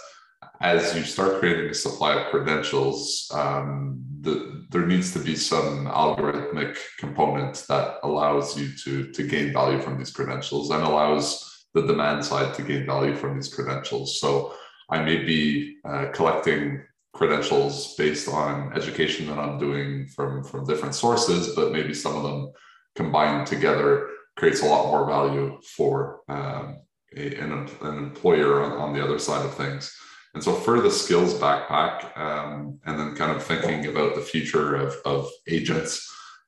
as 0.61 0.95
you 0.95 1.03
start 1.03 1.39
creating 1.39 1.69
a 1.69 1.73
supply 1.73 2.13
of 2.13 2.31
credentials, 2.31 3.29
um, 3.33 4.01
the, 4.21 4.65
there 4.69 4.85
needs 4.85 5.11
to 5.13 5.19
be 5.19 5.35
some 5.35 5.87
algorithmic 5.87 6.77
component 6.97 7.65
that 7.67 7.97
allows 8.03 8.57
you 8.57 8.69
to, 8.83 9.11
to 9.11 9.27
gain 9.27 9.51
value 9.53 9.81
from 9.81 9.97
these 9.97 10.11
credentials 10.11 10.69
and 10.71 10.83
allows 10.83 11.65
the 11.73 11.85
demand 11.85 12.23
side 12.23 12.53
to 12.53 12.61
gain 12.61 12.85
value 12.85 13.15
from 13.15 13.35
these 13.35 13.53
credentials. 13.53 14.19
So 14.19 14.53
I 14.89 15.03
may 15.03 15.17
be 15.23 15.77
uh, 15.85 16.07
collecting 16.13 16.81
credentials 17.13 17.95
based 17.95 18.27
on 18.27 18.73
education 18.73 19.27
that 19.27 19.39
I'm 19.39 19.59
doing 19.59 20.07
from, 20.07 20.43
from 20.43 20.65
different 20.65 20.95
sources, 20.95 21.55
but 21.55 21.71
maybe 21.71 21.93
some 21.93 22.15
of 22.15 22.23
them 22.23 22.51
combined 22.95 23.47
together 23.47 24.09
creates 24.39 24.61
a 24.61 24.65
lot 24.65 24.87
more 24.87 25.05
value 25.05 25.59
for 25.75 26.21
um, 26.29 26.79
a, 27.15 27.35
an, 27.35 27.69
an 27.81 27.97
employer 27.97 28.63
on, 28.63 28.71
on 28.71 28.93
the 28.93 29.03
other 29.03 29.19
side 29.19 29.45
of 29.45 29.53
things. 29.53 29.95
And 30.33 30.43
so 30.43 30.53
for 30.53 30.79
the 30.79 30.91
skills 30.91 31.33
backpack, 31.33 32.17
um, 32.17 32.79
and 32.85 32.99
then 32.99 33.15
kind 33.15 33.31
of 33.35 33.43
thinking 33.43 33.87
about 33.87 34.15
the 34.15 34.21
future 34.21 34.75
of, 34.75 34.95
of 35.05 35.29
agents, 35.47 35.91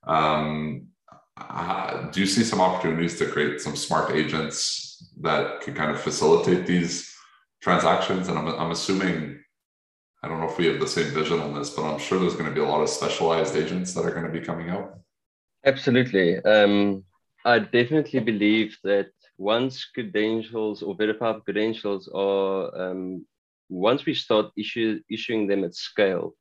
um, 0.06 0.86
do 2.12 2.20
you 2.20 2.26
see 2.26 2.44
some 2.44 2.60
opportunities 2.60 3.18
to 3.18 3.26
create 3.26 3.60
some 3.60 3.76
smart 3.76 4.12
agents 4.12 5.12
that 5.20 5.60
could 5.62 5.74
kind 5.74 5.90
of 5.90 6.00
facilitate 6.00 6.66
these 6.66 7.12
transactions? 7.60 8.28
And 8.28 8.38
I'm, 8.38 8.48
I'm 8.48 8.70
assuming, 8.70 9.42
I 10.22 10.28
don't 10.28 10.40
know 10.40 10.48
if 10.48 10.58
we 10.58 10.66
have 10.66 10.78
the 10.78 10.86
same 10.86 11.10
vision 11.12 11.40
on 11.40 11.54
this, 11.54 11.70
but 11.70 11.82
I'm 11.82 11.98
sure 11.98 12.18
there's 12.20 12.34
going 12.34 12.48
to 12.48 12.54
be 12.54 12.60
a 12.60 12.64
lot 12.64 12.82
of 12.82 12.88
specialized 12.88 13.56
agents 13.56 13.92
that 13.94 14.04
are 14.04 14.12
going 14.12 14.26
to 14.30 14.38
be 14.38 14.46
coming 14.46 14.70
out. 14.70 15.00
Absolutely. 15.64 16.38
Um, 16.44 17.04
I 17.44 17.58
definitely 17.58 18.20
believe 18.20 18.76
that 18.84 19.10
once 19.38 19.84
credentials 19.84 20.82
or 20.82 20.94
verified 20.94 21.44
credentials 21.44 22.08
are 22.14 22.70
um, 22.80 23.26
once 23.68 24.04
we 24.04 24.14
start 24.14 24.52
issue, 24.56 25.00
issuing 25.10 25.46
them 25.46 25.64
at 25.64 25.74
scale, 25.74 26.34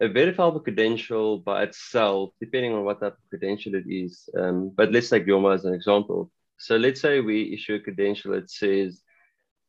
a 0.00 0.08
verifiable 0.08 0.60
credential 0.60 1.38
by 1.38 1.64
itself, 1.64 2.30
depending 2.40 2.72
on 2.72 2.84
what 2.84 3.00
type 3.00 3.14
of 3.14 3.28
credential 3.30 3.74
it 3.74 3.84
is, 3.88 4.28
um, 4.38 4.70
but 4.76 4.92
let's 4.92 5.10
take 5.10 5.26
Yoma 5.26 5.54
as 5.54 5.64
an 5.64 5.74
example. 5.74 6.30
So 6.58 6.76
let's 6.76 7.00
say 7.00 7.20
we 7.20 7.52
issue 7.52 7.74
a 7.74 7.80
credential 7.80 8.32
that 8.32 8.50
says 8.50 9.02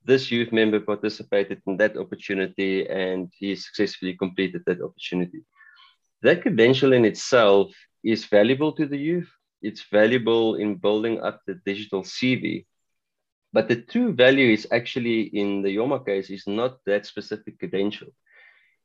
this 0.05 0.31
youth 0.31 0.51
member 0.51 0.79
participated 0.79 1.61
in 1.67 1.77
that 1.77 1.97
opportunity 1.97 2.87
and 2.87 3.31
he 3.37 3.55
successfully 3.55 4.15
completed 4.15 4.63
that 4.65 4.81
opportunity. 4.81 5.41
That 6.21 6.41
credential 6.41 6.93
in 6.93 7.05
itself 7.05 7.71
is 8.03 8.25
valuable 8.25 8.71
to 8.73 8.85
the 8.85 8.97
youth. 8.97 9.29
It's 9.61 9.83
valuable 9.91 10.55
in 10.55 10.75
building 10.75 11.21
up 11.21 11.41
the 11.45 11.55
digital 11.65 12.03
CV 12.03 12.65
but 13.51 13.67
the 13.67 13.77
true 13.81 14.13
value 14.13 14.51
is 14.51 14.67
actually 14.71 15.21
in 15.21 15.61
the 15.61 15.75
Yoma 15.75 16.05
case 16.05 16.29
is 16.29 16.45
not 16.45 16.77
that 16.85 17.05
specific 17.05 17.57
credential. 17.57 18.09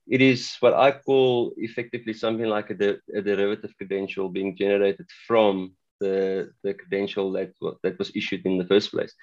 It 0.06 0.20
is 0.20 0.56
what 0.60 0.74
I 0.74 0.92
call 0.92 1.52
effectively 1.56 2.12
something 2.12 2.46
like 2.46 2.70
a, 2.70 2.74
de- 2.74 3.00
a 3.14 3.22
derivative 3.22 3.74
credential 3.76 4.28
being 4.28 4.56
generated 4.56 5.06
from 5.26 5.74
the, 6.00 6.50
the 6.62 6.74
credential 6.74 7.32
that, 7.32 7.52
that 7.82 7.98
was 7.98 8.12
issued 8.14 8.44
in 8.44 8.58
the 8.58 8.66
first 8.66 8.90
place. 8.90 9.14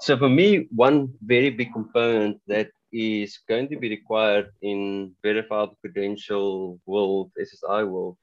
So 0.00 0.16
for 0.16 0.28
me, 0.28 0.68
one 0.74 1.12
very 1.22 1.50
big 1.50 1.72
component 1.72 2.40
that 2.46 2.70
is 2.92 3.38
going 3.48 3.68
to 3.68 3.78
be 3.78 3.90
required 3.90 4.50
in 4.62 5.14
verifiable 5.22 5.76
credential 5.80 6.80
world, 6.86 7.30
SSI 7.38 7.86
world, 7.88 8.16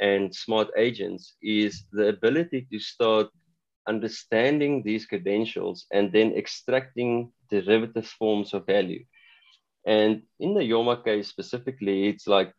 and 0.00 0.34
smart 0.34 0.68
agents 0.76 1.36
is 1.42 1.84
the 1.92 2.08
ability 2.08 2.66
to 2.72 2.78
start 2.78 3.28
understanding 3.88 4.82
these 4.82 5.06
credentials 5.06 5.86
and 5.92 6.12
then 6.12 6.32
extracting 6.32 7.32
derivative 7.50 8.06
forms 8.06 8.52
of 8.52 8.66
value. 8.66 9.04
And 9.86 10.22
in 10.40 10.54
the 10.54 10.60
Yoma 10.60 11.04
case 11.04 11.28
specifically, 11.28 12.08
it's 12.08 12.26
like, 12.26 12.52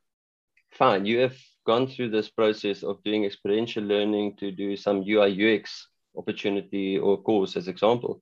fine, 0.72 1.06
you 1.06 1.20
have 1.20 1.36
gone 1.66 1.88
through 1.88 2.10
this 2.12 2.30
process 2.30 2.84
of 2.84 3.04
doing 3.04 3.26
experiential 3.26 3.84
learning 3.84 4.38
to 4.38 4.52
do 4.52 4.78
some 4.78 5.04
UI 5.06 5.58
UX 5.58 5.88
opportunity 6.16 6.98
or 6.98 7.22
course 7.22 7.58
as 7.58 7.68
example. 7.68 8.22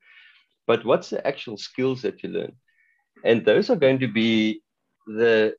But 0.66 0.84
what's 0.84 1.12
the 1.12 1.26
actual 1.26 1.58
skills 1.58 2.02
that 2.02 2.24
you 2.24 2.30
learn? 2.30 2.54
And 3.24 3.46
those 3.46 3.70
are 3.70 3.76
going 3.76 4.00
to 4.00 4.08
be 4.08 4.64
the 5.06 5.56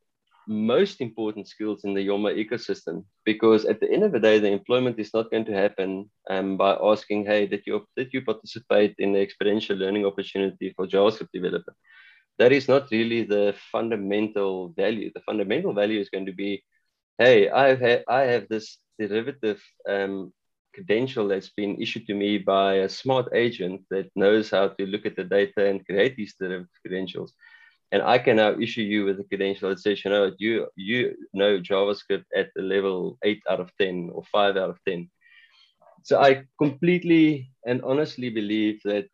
most 0.46 1.00
important 1.00 1.48
skills 1.48 1.84
in 1.84 1.94
the 1.94 2.06
Yoma 2.06 2.30
ecosystem 2.34 3.04
because 3.24 3.64
at 3.64 3.80
the 3.80 3.90
end 3.90 4.04
of 4.04 4.12
the 4.12 4.20
day, 4.20 4.38
the 4.38 4.50
employment 4.50 4.98
is 4.98 5.12
not 5.12 5.30
going 5.30 5.44
to 5.44 5.52
happen 5.52 6.10
um, 6.30 6.56
by 6.56 6.76
asking, 6.82 7.24
hey, 7.26 7.46
did 7.46 7.62
you, 7.66 7.86
did 7.96 8.10
you 8.12 8.22
participate 8.22 8.94
in 8.98 9.12
the 9.12 9.20
experiential 9.20 9.76
learning 9.76 10.06
opportunity 10.06 10.72
for 10.76 10.86
JavaScript 10.86 11.30
developer? 11.32 11.74
That 12.38 12.52
is 12.52 12.68
not 12.68 12.90
really 12.90 13.22
the 13.22 13.54
fundamental 13.72 14.68
value. 14.76 15.10
The 15.14 15.22
fundamental 15.22 15.72
value 15.72 16.00
is 16.00 16.10
going 16.10 16.26
to 16.26 16.32
be, 16.32 16.62
hey, 17.18 17.48
I've 17.48 17.80
had, 17.80 18.04
I 18.08 18.22
have 18.22 18.46
this 18.48 18.78
derivative 18.98 19.62
um, 19.88 20.32
credential 20.74 21.26
that's 21.26 21.50
been 21.50 21.80
issued 21.80 22.06
to 22.06 22.14
me 22.14 22.38
by 22.38 22.74
a 22.74 22.88
smart 22.88 23.28
agent 23.34 23.80
that 23.90 24.10
knows 24.14 24.50
how 24.50 24.68
to 24.68 24.86
look 24.86 25.06
at 25.06 25.16
the 25.16 25.24
data 25.24 25.66
and 25.66 25.84
create 25.86 26.14
these 26.16 26.34
derivative 26.38 26.68
credentials 26.82 27.32
and 27.92 28.02
I 28.02 28.18
can 28.18 28.36
now 28.36 28.58
issue 28.58 28.82
you 28.82 29.04
with 29.04 29.20
a 29.20 29.24
credential 29.24 29.68
that 29.68 29.80
says, 29.80 30.04
you 30.04 30.10
know, 30.10 30.32
you 30.38 30.66
you 30.76 31.14
know 31.32 31.60
JavaScript 31.60 32.24
at 32.34 32.50
the 32.54 32.62
level 32.62 33.18
eight 33.22 33.42
out 33.48 33.60
of 33.60 33.70
ten 33.80 34.10
or 34.12 34.24
five 34.32 34.56
out 34.56 34.70
of 34.70 34.78
ten. 34.86 35.10
So 36.02 36.20
I 36.20 36.44
completely 36.58 37.50
and 37.64 37.82
honestly 37.82 38.30
believe 38.30 38.80
that 38.84 39.08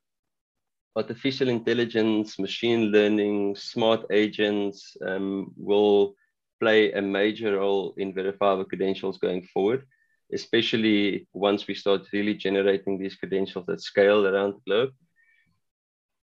artificial 0.97 1.49
intelligence, 1.49 2.39
machine 2.39 2.87
learning, 2.87 3.57
smart 3.57 4.05
agents 4.11 4.97
um, 5.07 5.53
will 5.57 6.15
play 6.61 6.93
a 6.93 7.03
major 7.03 7.57
role 7.57 7.95
in 7.97 8.13
verifiable 8.13 8.65
credentials 8.65 9.19
going 9.19 9.43
forward, 9.53 9.85
especially 10.33 11.27
once 11.33 11.67
we 11.67 11.75
start 11.75 12.03
really 12.13 12.35
generating 12.35 12.99
these 12.99 13.17
credentials 13.17 13.69
at 13.69 13.81
scale 13.81 14.27
around 14.27 14.55
the 14.55 14.61
globe 14.67 14.93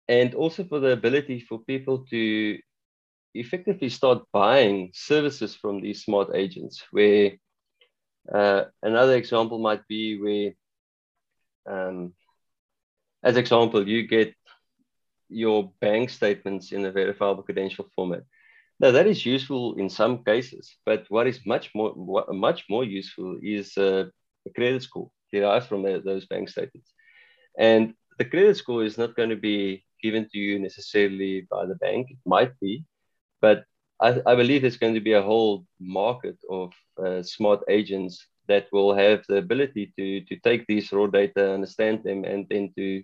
and 0.08 0.34
also 0.34 0.64
for 0.64 0.80
the 0.80 0.92
ability 0.92 1.40
for 1.40 1.58
people 1.60 2.04
to 2.10 2.58
effectively 3.34 3.88
start 3.88 4.22
buying 4.32 4.90
services 4.94 5.54
from 5.54 5.80
these 5.80 6.02
smart 6.04 6.34
agents 6.34 6.82
where 6.90 7.32
uh, 8.32 8.64
another 8.82 9.16
example 9.16 9.58
might 9.58 9.86
be 9.88 10.18
where 10.18 10.52
um, 11.68 12.12
as 13.22 13.36
example 13.36 13.86
you 13.86 14.06
get 14.06 14.34
your 15.28 15.72
bank 15.80 16.08
statements 16.08 16.72
in 16.72 16.84
a 16.84 16.92
verifiable 16.92 17.42
credential 17.42 17.86
format. 17.94 18.22
Now 18.78 18.92
that 18.92 19.06
is 19.06 19.26
useful 19.26 19.74
in 19.76 19.90
some 19.90 20.24
cases 20.24 20.76
but 20.84 21.04
what 21.08 21.26
is 21.26 21.44
much 21.44 21.70
more 21.74 21.94
much 22.30 22.64
more 22.70 22.84
useful 22.84 23.38
is 23.42 23.76
uh, 23.76 24.06
a 24.46 24.50
credit 24.50 24.82
score 24.82 25.10
derived 25.32 25.66
from 25.66 25.82
those 25.82 26.26
bank 26.26 26.48
statements. 26.48 26.92
And 27.58 27.94
the 28.18 28.24
credit 28.24 28.56
score 28.56 28.84
is 28.84 28.98
not 28.98 29.16
going 29.16 29.30
to 29.30 29.36
be 29.36 29.85
given 30.02 30.28
to 30.30 30.38
you 30.38 30.58
necessarily 30.58 31.46
by 31.50 31.66
the 31.66 31.74
bank. 31.76 32.08
It 32.10 32.18
might 32.24 32.58
be, 32.60 32.84
but 33.40 33.64
I, 34.00 34.20
I 34.26 34.34
believe 34.34 34.62
there's 34.62 34.76
going 34.76 34.94
to 34.94 35.00
be 35.00 35.14
a 35.14 35.22
whole 35.22 35.66
market 35.80 36.36
of 36.50 36.72
uh, 37.02 37.22
smart 37.22 37.62
agents 37.68 38.26
that 38.48 38.66
will 38.72 38.94
have 38.94 39.24
the 39.28 39.38
ability 39.38 39.92
to, 39.98 40.20
to 40.22 40.36
take 40.40 40.66
these 40.66 40.92
raw 40.92 41.06
data, 41.06 41.54
understand 41.54 42.04
them, 42.04 42.24
and 42.24 42.46
then 42.48 42.72
to 42.76 43.02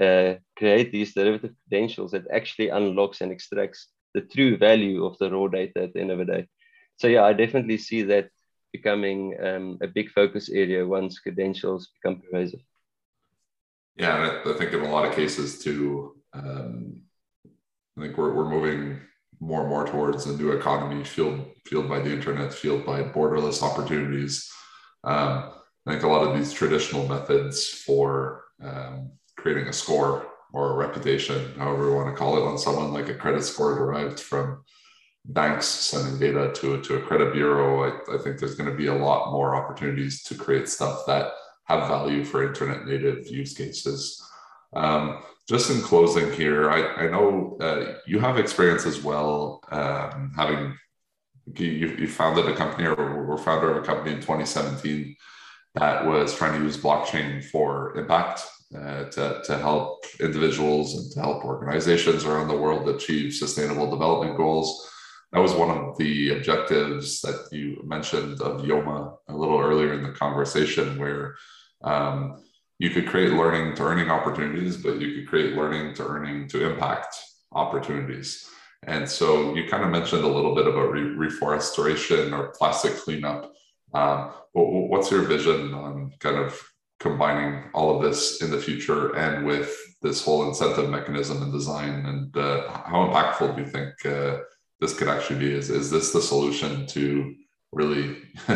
uh, 0.00 0.34
create 0.56 0.92
these 0.92 1.14
derivative 1.14 1.54
credentials 1.68 2.12
that 2.12 2.26
actually 2.32 2.68
unlocks 2.68 3.20
and 3.20 3.32
extracts 3.32 3.88
the 4.14 4.20
true 4.20 4.56
value 4.56 5.04
of 5.04 5.18
the 5.18 5.30
raw 5.30 5.48
data 5.48 5.82
at 5.82 5.94
the 5.94 6.00
end 6.00 6.10
of 6.10 6.18
the 6.18 6.24
day. 6.24 6.48
So 6.96 7.08
yeah, 7.08 7.24
I 7.24 7.32
definitely 7.32 7.78
see 7.78 8.02
that 8.02 8.30
becoming 8.72 9.36
um, 9.42 9.78
a 9.80 9.86
big 9.86 10.10
focus 10.10 10.48
area 10.50 10.86
once 10.86 11.18
credentials 11.18 11.90
become 12.00 12.20
pervasive. 12.20 12.60
Yeah, 13.96 14.40
I, 14.44 14.50
I 14.50 14.54
think 14.54 14.72
in 14.72 14.80
a 14.80 14.90
lot 14.90 15.06
of 15.06 15.14
cases 15.14 15.58
too, 15.58 16.17
um, 16.34 17.02
I 17.96 18.02
think 18.02 18.16
we're, 18.16 18.32
we're 18.32 18.48
moving 18.48 19.00
more 19.40 19.60
and 19.60 19.68
more 19.68 19.86
towards 19.86 20.26
a 20.26 20.36
new 20.36 20.52
economy 20.52 21.04
fueled 21.04 21.46
fueled 21.66 21.88
by 21.88 22.00
the 22.00 22.12
internet, 22.12 22.52
fueled 22.52 22.84
by 22.84 23.02
borderless 23.02 23.62
opportunities. 23.62 24.50
Um, 25.04 25.52
I 25.86 25.92
think 25.92 26.02
a 26.02 26.08
lot 26.08 26.26
of 26.26 26.36
these 26.36 26.52
traditional 26.52 27.06
methods 27.08 27.68
for 27.68 28.44
um, 28.62 29.12
creating 29.36 29.68
a 29.68 29.72
score 29.72 30.26
or 30.52 30.72
a 30.72 30.76
reputation, 30.76 31.54
however 31.56 31.88
you 31.88 31.94
want 31.94 32.08
to 32.08 32.18
call 32.18 32.36
it, 32.36 32.48
on 32.48 32.58
someone 32.58 32.92
like 32.92 33.08
a 33.08 33.14
credit 33.14 33.42
score 33.42 33.78
derived 33.78 34.18
from 34.18 34.64
banks 35.26 35.66
sending 35.66 36.18
data 36.18 36.52
to, 36.54 36.80
to 36.82 36.96
a 36.96 37.02
credit 37.02 37.32
bureau, 37.32 37.84
I, 37.84 38.14
I 38.14 38.18
think 38.18 38.38
there's 38.38 38.54
going 38.54 38.70
to 38.70 38.76
be 38.76 38.86
a 38.86 38.94
lot 38.94 39.30
more 39.30 39.54
opportunities 39.54 40.22
to 40.24 40.34
create 40.34 40.68
stuff 40.68 41.04
that 41.06 41.32
have 41.64 41.88
value 41.88 42.24
for 42.24 42.46
internet 42.46 42.86
native 42.86 43.26
use 43.26 43.54
cases. 43.54 44.22
Um, 44.74 45.22
just 45.48 45.70
in 45.70 45.80
closing 45.80 46.32
here, 46.32 46.70
I, 46.70 47.06
I 47.06 47.10
know 47.10 47.56
uh, 47.60 47.94
you 48.06 48.18
have 48.18 48.38
experience 48.38 48.84
as 48.84 49.02
well, 49.02 49.62
um, 49.70 50.32
having 50.36 50.76
you, 51.56 51.96
you 51.98 52.06
founded 52.06 52.46
a 52.46 52.54
company 52.54 52.86
or 52.86 53.24
were 53.24 53.38
founder 53.38 53.70
of 53.70 53.82
a 53.82 53.86
company 53.86 54.12
in 54.12 54.20
2017 54.20 55.16
that 55.74 56.04
was 56.06 56.34
trying 56.34 56.58
to 56.58 56.64
use 56.64 56.76
blockchain 56.76 57.44
for 57.44 57.96
impact 57.96 58.42
uh, 58.76 59.04
to, 59.04 59.40
to 59.44 59.58
help 59.58 60.04
individuals 60.20 60.94
and 60.94 61.10
to 61.12 61.20
help 61.20 61.44
organizations 61.44 62.24
around 62.24 62.48
the 62.48 62.56
world 62.56 62.88
achieve 62.88 63.32
sustainable 63.32 63.90
development 63.90 64.36
goals. 64.36 64.90
That 65.32 65.40
was 65.40 65.52
one 65.52 65.70
of 65.70 65.96
the 65.98 66.36
objectives 66.36 67.20
that 67.20 67.48
you 67.52 67.82
mentioned 67.84 68.40
of 68.40 68.62
Yoma 68.62 69.16
a 69.28 69.36
little 69.36 69.60
earlier 69.60 69.92
in 69.92 70.02
the 70.02 70.12
conversation, 70.12 70.98
where 70.98 71.36
um, 71.82 72.42
you 72.78 72.90
could 72.90 73.06
create 73.06 73.32
learning 73.32 73.74
to 73.74 73.82
earning 73.82 74.10
opportunities, 74.10 74.76
but 74.76 75.00
you 75.00 75.14
could 75.14 75.28
create 75.28 75.54
learning 75.54 75.94
to 75.94 76.06
earning 76.06 76.48
to 76.48 76.70
impact 76.70 77.16
opportunities. 77.52 78.48
And 78.84 79.08
so 79.08 79.54
you 79.54 79.68
kind 79.68 79.82
of 79.82 79.90
mentioned 79.90 80.22
a 80.22 80.28
little 80.28 80.54
bit 80.54 80.66
about 80.66 80.92
re- 80.92 81.00
reforestation 81.00 82.32
or 82.32 82.54
plastic 82.56 82.96
cleanup. 82.96 83.52
Um, 83.92 84.32
what's 84.52 85.10
your 85.10 85.22
vision 85.22 85.74
on 85.74 86.12
kind 86.20 86.36
of 86.36 86.60
combining 87.00 87.64
all 87.74 87.96
of 87.96 88.02
this 88.02 88.42
in 88.42 88.50
the 88.50 88.58
future 88.58 89.14
and 89.16 89.46
with 89.46 89.74
this 90.02 90.24
whole 90.24 90.48
incentive 90.48 90.88
mechanism 90.90 91.42
and 91.42 91.52
design? 91.52 92.06
And 92.06 92.36
uh, 92.36 92.70
how 92.70 93.08
impactful 93.08 93.56
do 93.56 93.62
you 93.62 93.68
think 93.68 94.06
uh, 94.06 94.42
this 94.80 94.96
could 94.96 95.08
actually 95.08 95.40
be? 95.40 95.52
Is, 95.52 95.70
is 95.70 95.90
this 95.90 96.12
the 96.12 96.22
solution 96.22 96.86
to 96.88 97.34
really 97.72 98.18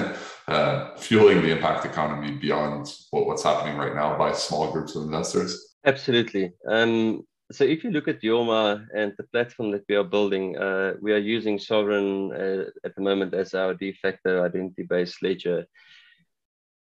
uh, 0.49 0.95
fueling 0.97 1.43
the 1.43 1.51
impact 1.51 1.85
economy 1.85 2.33
beyond 2.33 2.93
what, 3.11 3.27
what's 3.27 3.43
happening 3.43 3.77
right 3.77 3.95
now 3.95 4.17
by 4.19 4.33
small 4.33 4.73
groups 4.73 4.97
of 4.97 5.05
investors? 5.05 5.75
Absolutely. 5.85 6.53
Um, 6.69 7.25
so 7.51 7.65
if 7.65 7.85
you 7.85 7.91
look 7.91 8.09
at 8.09 8.23
Yoma 8.23 8.87
and 8.97 9.13
the 9.19 9.25
platform 9.25 9.71
that 9.73 9.85
we 9.89 9.95
are 9.95 10.05
building, 10.05 10.57
uh, 10.57 10.95
we 11.01 11.13
are 11.13 11.19
using 11.19 11.59
Sovrin 11.59 12.33
uh, 12.33 12.71
at 12.85 12.95
the 12.95 13.03
moment 13.03 13.35
as 13.35 13.55
our 13.55 13.75
de 13.75 13.93
facto 13.93 14.45
identity-based 14.45 15.23
ledger. 15.23 15.67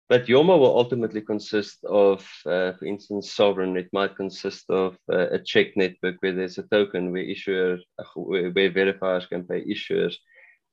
But 0.08 0.26
Yoma 0.26 0.58
will 0.58 0.76
ultimately 0.76 1.20
consist 1.20 1.84
of, 1.84 2.20
uh, 2.46 2.72
for 2.72 2.86
instance, 2.86 3.34
Sovrin. 3.34 3.78
It 3.78 3.90
might 3.92 4.16
consist 4.16 4.64
of 4.70 4.96
uh, 5.12 5.28
a 5.30 5.38
cheqd 5.38 5.76
network 5.76 6.16
where 6.20 6.32
there's 6.32 6.58
a 6.58 6.62
token 6.64 7.12
where 7.12 7.22
issuer, 7.22 7.78
where, 8.14 8.50
where 8.50 8.70
verifiers 8.70 9.28
can 9.28 9.44
pay 9.44 9.64
issuers. 9.64 10.14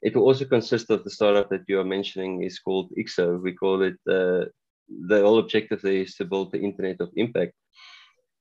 It 0.05 0.15
will 0.15 0.27
also 0.29 0.45
consist 0.45 0.91
of 0.91 1.03
the 1.03 1.09
startup 1.09 1.49
that 1.49 1.65
you 1.67 1.79
are 1.79 1.91
mentioning 1.97 2.43
is 2.43 2.59
called 2.59 2.91
IXO. 2.95 3.41
We 3.41 3.53
call 3.53 3.81
it, 3.81 3.97
uh, 4.07 4.45
the 5.11 5.21
whole 5.23 5.39
objective 5.39 5.81
there 5.81 6.03
is 6.05 6.13
to 6.15 6.25
build 6.25 6.51
the 6.51 6.61
internet 6.61 7.01
of 7.01 7.09
impact. 7.15 7.53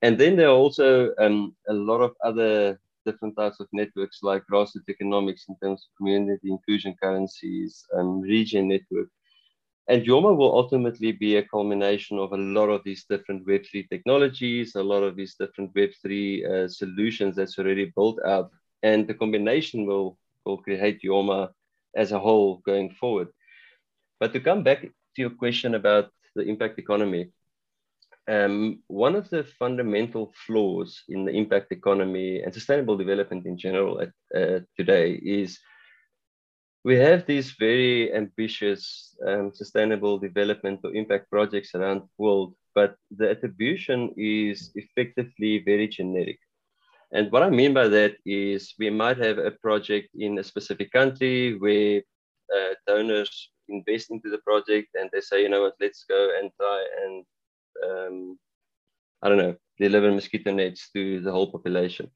And 0.02 0.18
then 0.20 0.36
there 0.36 0.48
are 0.48 0.62
also 0.64 1.14
um, 1.18 1.56
a 1.66 1.72
lot 1.72 2.02
of 2.02 2.12
other 2.22 2.78
different 3.06 3.34
types 3.36 3.60
of 3.60 3.68
networks 3.72 4.18
like 4.22 4.42
grassroots 4.50 4.90
economics 4.90 5.46
in 5.48 5.56
terms 5.62 5.86
of 5.86 5.96
community 5.96 6.50
inclusion 6.50 6.94
currencies, 7.02 7.86
um, 7.96 8.20
regen 8.20 8.68
network. 8.68 9.08
And 9.88 10.04
Yoma 10.04 10.36
will 10.36 10.54
ultimately 10.54 11.12
be 11.12 11.36
a 11.36 11.48
culmination 11.48 12.18
of 12.18 12.32
a 12.32 12.36
lot 12.36 12.68
of 12.68 12.82
these 12.84 13.04
different 13.08 13.46
Web3 13.46 13.88
technologies, 13.88 14.74
a 14.74 14.82
lot 14.82 15.02
of 15.02 15.16
these 15.16 15.34
different 15.38 15.74
Web3 15.74 16.46
uh, 16.46 16.68
solutions 16.68 17.36
that's 17.36 17.58
already 17.58 17.92
built 17.96 18.18
out. 18.26 18.50
And 18.82 19.06
the 19.06 19.14
combination 19.14 19.86
will, 19.86 20.18
will 20.44 20.58
create 20.58 21.02
Yoma 21.02 21.50
as 21.96 22.12
a 22.12 22.18
whole 22.18 22.62
going 22.64 22.90
forward. 23.00 23.28
But 24.20 24.32
to 24.32 24.40
come 24.40 24.62
back 24.62 24.82
to 24.82 25.18
your 25.22 25.30
question 25.30 25.74
about 25.74 26.10
the 26.34 26.42
impact 26.42 26.78
economy, 26.78 27.30
um, 28.26 28.82
one 28.86 29.16
of 29.16 29.28
the 29.28 29.44
fundamental 29.44 30.32
flaws 30.46 31.02
in 31.08 31.24
the 31.24 31.32
impact 31.32 31.72
economy 31.72 32.42
and 32.42 32.54
sustainable 32.54 32.96
development 32.96 33.46
in 33.46 33.58
general 33.58 34.00
at, 34.00 34.12
uh, 34.34 34.60
today 34.76 35.12
is 35.12 35.58
we 36.84 36.96
have 36.96 37.26
these 37.26 37.52
very 37.58 38.14
ambitious 38.14 39.16
um, 39.26 39.52
sustainable 39.54 40.18
development 40.18 40.80
or 40.84 40.94
impact 40.94 41.30
projects 41.30 41.74
around 41.74 42.00
the 42.00 42.08
world, 42.18 42.54
but 42.74 42.96
the 43.16 43.30
attribution 43.30 44.12
is 44.16 44.70
effectively 44.74 45.62
very 45.64 45.88
generic. 45.88 46.38
And 47.14 47.30
what 47.30 47.44
I 47.44 47.50
mean 47.50 47.72
by 47.72 47.86
that 47.88 48.16
is 48.26 48.74
we 48.78 48.90
might 48.90 49.18
have 49.18 49.38
a 49.38 49.52
project 49.52 50.08
in 50.18 50.38
a 50.38 50.44
specific 50.44 50.90
country 50.90 51.56
where 51.56 52.02
uh, 52.54 52.74
donors 52.88 53.50
invest 53.68 54.10
into 54.10 54.30
the 54.30 54.38
project 54.38 54.88
and 54.94 55.08
they 55.12 55.20
say, 55.20 55.42
you 55.42 55.48
know 55.48 55.62
what, 55.62 55.74
let's 55.80 56.04
go 56.08 56.30
and 56.38 56.50
try 56.60 56.84
and 57.04 57.24
um, 57.86 58.38
I 59.22 59.28
don't 59.28 59.38
know, 59.38 59.56
deliver 59.78 60.10
mosquito 60.12 60.52
nets 60.52 60.90
to 60.92 61.20
the 61.20 61.30
whole 61.30 61.50
population. 61.50 62.10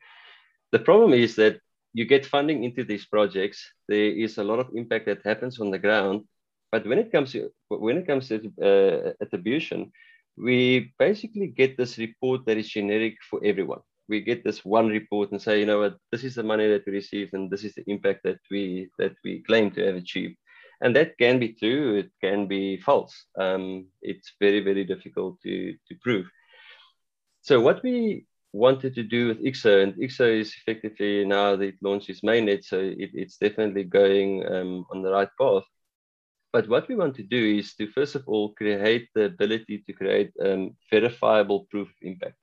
The 0.72 0.80
problem 0.80 1.12
is 1.14 1.36
that 1.36 1.60
you 1.94 2.04
get 2.04 2.26
funding 2.26 2.64
into 2.64 2.84
these 2.84 3.06
projects. 3.06 3.64
There 3.88 4.12
is 4.12 4.36
a 4.38 4.44
lot 4.44 4.58
of 4.58 4.68
impact 4.74 5.06
that 5.06 5.24
happens 5.24 5.60
on 5.60 5.70
the 5.70 5.78
ground, 5.78 6.24
but 6.70 6.86
when 6.86 6.98
it 6.98 7.10
comes 7.10 7.32
to 7.32 7.50
when 7.68 7.96
it 7.96 8.06
comes 8.06 8.28
to 8.28 8.52
uh, 8.60 9.12
attribution, 9.22 9.90
we 10.36 10.92
basically 10.98 11.46
get 11.46 11.76
this 11.76 11.98
report 11.98 12.44
that 12.46 12.58
is 12.58 12.68
generic 12.68 13.16
for 13.30 13.40
everyone. 13.42 13.80
We 14.08 14.20
get 14.22 14.44
this 14.44 14.64
one 14.64 14.88
report 14.88 15.32
and 15.32 15.40
say, 15.40 15.60
you 15.60 15.66
know 15.66 15.80
what, 15.80 15.96
this 16.10 16.24
is 16.24 16.34
the 16.34 16.42
money 16.42 16.66
that 16.68 16.86
we 16.86 16.92
received, 16.92 17.34
and 17.34 17.50
this 17.50 17.64
is 17.64 17.74
the 17.74 17.84
impact 17.86 18.22
that 18.24 18.40
we 18.50 18.88
that 18.98 19.14
we 19.24 19.42
claim 19.42 19.70
to 19.72 19.84
have 19.86 19.96
achieved. 19.96 20.36
And 20.80 20.94
that 20.96 21.18
can 21.18 21.38
be 21.38 21.54
true 21.54 21.96
it 21.96 22.10
can 22.20 22.46
be 22.46 22.78
false. 22.80 23.14
Um, 23.38 23.86
it's 24.00 24.32
very 24.40 24.60
very 24.60 24.84
difficult 24.84 25.40
to, 25.42 25.72
to 25.72 25.94
prove. 26.02 26.26
So 27.42 27.60
what 27.60 27.82
we 27.82 28.26
wanted 28.52 28.94
to 28.94 29.02
do 29.02 29.28
with 29.28 29.44
IXO, 29.44 29.82
and 29.82 29.94
IXO 29.94 30.40
is 30.40 30.54
effectively 30.58 31.24
now 31.24 31.56
that 31.56 31.64
it 31.64 31.74
launched 31.82 32.10
its 32.10 32.22
mainnet, 32.22 32.64
so 32.64 32.78
it, 32.78 33.10
it's 33.14 33.36
definitely 33.36 33.84
going 33.84 34.46
um, 34.52 34.86
on 34.90 35.02
the 35.02 35.10
right 35.10 35.28
path. 35.40 35.64
But 36.52 36.68
what 36.68 36.88
we 36.88 36.96
want 36.96 37.14
to 37.16 37.22
do 37.22 37.58
is 37.58 37.74
to 37.74 37.90
first 37.92 38.14
of 38.14 38.24
all 38.26 38.54
create 38.54 39.08
the 39.14 39.24
ability 39.24 39.84
to 39.86 39.92
create 39.92 40.32
um, 40.42 40.76
verifiable 40.90 41.66
proof 41.70 41.88
of 41.88 41.94
impact 42.02 42.36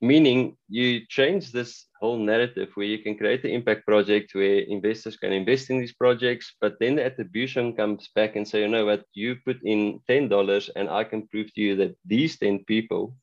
meaning 0.00 0.56
you 0.68 1.00
change 1.08 1.50
this 1.50 1.86
whole 2.00 2.18
narrative 2.18 2.70
where 2.74 2.86
you 2.86 2.98
can 2.98 3.16
create 3.16 3.42
the 3.42 3.52
impact 3.52 3.84
project 3.86 4.34
where 4.34 4.60
investors 4.60 5.16
can 5.16 5.32
invest 5.32 5.70
in 5.70 5.78
these 5.78 5.94
projects, 5.94 6.54
but 6.60 6.74
then 6.78 6.96
the 6.96 7.04
attribution 7.04 7.74
comes 7.74 8.08
back 8.14 8.36
and 8.36 8.46
say, 8.46 8.60
you 8.60 8.68
know 8.68 8.86
what, 8.86 9.04
you 9.14 9.36
put 9.44 9.58
in 9.64 10.00
$10 10.08 10.70
and 10.76 10.88
I 10.88 11.04
can 11.04 11.26
prove 11.28 11.52
to 11.54 11.60
you 11.60 11.76
that 11.76 11.96
these 12.04 12.38
10 12.38 12.64
people 12.64 13.16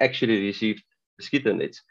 actually 0.00 0.46
received 0.46 0.84
mosquito 1.18 1.52
nets. 1.52 1.82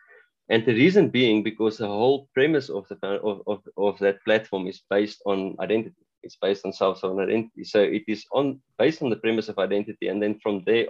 And 0.49 0.65
the 0.65 0.73
reason 0.73 1.09
being 1.09 1.43
because 1.43 1.77
the 1.77 1.87
whole 1.87 2.27
premise 2.33 2.69
of, 2.69 2.87
the, 2.87 2.97
of, 3.07 3.41
of, 3.45 3.61
of 3.77 3.99
that 3.99 4.23
platform 4.23 4.67
is 4.67 4.81
based 4.89 5.21
on 5.25 5.55
identity. 5.59 5.95
It's 6.23 6.37
based 6.41 6.65
on 6.65 6.73
self-sovereign 6.73 7.29
identity. 7.29 7.63
So 7.63 7.81
it 7.81 8.03
is 8.07 8.25
on 8.31 8.59
based 8.77 9.01
on 9.01 9.09
the 9.09 9.15
premise 9.15 9.47
of 9.47 9.59
identity. 9.59 10.07
And 10.07 10.21
then 10.21 10.39
from 10.41 10.63
there, 10.65 10.87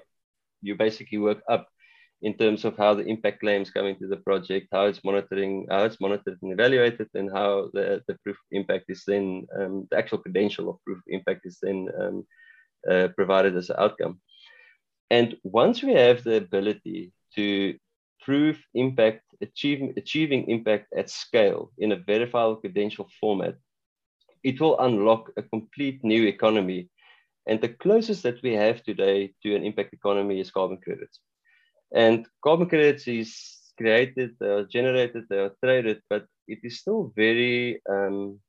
you 0.62 0.76
basically 0.76 1.18
work 1.18 1.42
up 1.50 1.68
in 2.22 2.34
terms 2.34 2.66
of 2.66 2.76
how 2.78 2.94
the 2.94 3.06
impact 3.06 3.40
claims 3.40 3.72
come 3.72 3.86
into 3.86 4.08
the 4.08 4.18
project, 4.18 4.68
how 4.72 4.86
it's 4.86 5.04
monitoring, 5.04 5.66
how 5.70 5.86
it's 5.86 6.02
monitored 6.02 6.38
and 6.42 6.52
evaluated, 6.52 7.08
and 7.14 7.32
how 7.32 7.70
the, 7.74 8.02
the 8.08 8.18
proof 8.24 8.36
of 8.36 8.52
impact 8.52 8.86
is 8.90 9.04
then 9.08 9.48
um, 9.58 9.88
the 9.90 9.98
actual 9.98 10.18
credential 10.18 10.70
of 10.70 10.84
proof 10.86 10.98
of 10.98 11.04
impact 11.08 11.46
is 11.46 11.58
then 11.62 11.88
um, 12.00 12.26
uh, 12.90 13.08
provided 13.16 13.56
as 13.56 13.70
an 13.70 13.78
outcome. 13.80 14.20
And 15.10 15.38
once 15.44 15.82
we 15.82 15.94
have 15.94 16.24
the 16.24 16.36
ability 16.36 17.14
to 17.36 17.78
prove 18.22 18.60
impact 18.74 19.24
achieving, 19.42 19.94
achieving 19.96 20.50
impact 20.50 20.88
at 20.96 21.10
scale 21.10 21.72
in 21.78 21.94
a 21.94 21.96
verifiable 21.96 22.58
credential 22.58 23.08
format, 23.20 23.56
it 24.44 24.60
will 24.60 24.78
unlock 24.80 25.32
a 25.38 25.44
complete 25.44 26.04
new 26.04 26.28
economy. 26.28 26.90
And 27.48 27.62
the 27.62 27.70
closest 27.70 28.24
that 28.24 28.44
we 28.44 28.54
have 28.54 28.84
today 28.84 29.34
to 29.44 29.56
an 29.56 29.64
impact 29.64 29.94
economy 29.94 30.40
is 30.40 30.52
carbon 30.52 30.78
credits. 30.78 31.20
And 31.92 32.28
carbon 32.44 32.70
credits 32.70 33.08
is 33.08 33.58
created, 33.78 34.36
they 34.40 34.48
are 34.48 34.66
generated, 34.66 35.26
they 35.30 35.40
are 35.40 35.54
traded, 35.64 36.02
but 36.10 36.26
it 36.48 36.60
is 36.64 36.80
still 36.80 37.12
very 37.16 37.82
um, 37.90 38.40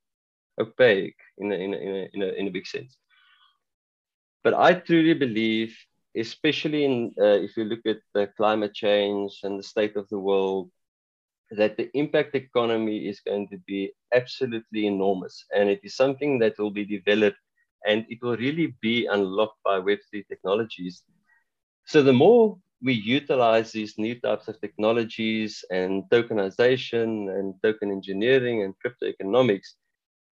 opaque 0.59 1.19
in 1.37 1.51
a, 1.51 1.55
in, 1.55 1.73
a, 1.73 1.77
in, 1.77 1.89
a, 1.89 2.09
in, 2.13 2.21
a, 2.21 2.27
in 2.39 2.47
a 2.47 2.51
big 2.51 2.67
sense. 2.67 2.97
But 4.43 4.53
I 4.53 4.73
truly 4.73 5.13
believe, 5.13 5.77
especially 6.15 6.85
in 6.85 7.13
uh, 7.19 7.39
if 7.45 7.55
you 7.57 7.63
look 7.63 7.85
at 7.85 7.99
the 8.13 8.27
climate 8.37 8.73
change 8.73 9.39
and 9.43 9.59
the 9.59 9.63
state 9.63 9.95
of 9.95 10.09
the 10.09 10.19
world, 10.19 10.71
that 11.51 11.77
the 11.77 11.89
impact 11.93 12.35
economy 12.35 13.07
is 13.07 13.19
going 13.19 13.47
to 13.49 13.57
be 13.67 13.91
absolutely 14.13 14.87
enormous. 14.87 15.45
And 15.55 15.69
it 15.69 15.81
is 15.83 15.95
something 15.95 16.39
that 16.39 16.57
will 16.57 16.71
be 16.71 16.85
developed 16.85 17.37
and 17.85 18.05
it 18.09 18.19
will 18.21 18.37
really 18.37 18.75
be 18.81 19.07
unlocked 19.07 19.61
by 19.63 19.79
Web3 19.79 20.27
technologies. 20.27 21.03
So 21.85 22.03
the 22.03 22.13
more 22.13 22.57
we 22.83 22.93
utilize 22.93 23.71
these 23.71 23.97
new 23.97 24.19
types 24.19 24.47
of 24.47 24.59
technologies 24.61 25.63
and 25.71 26.03
tokenization 26.11 27.29
and 27.37 27.53
token 27.63 27.91
engineering 27.91 28.63
and 28.63 28.77
crypto 28.79 29.05
economics, 29.07 29.75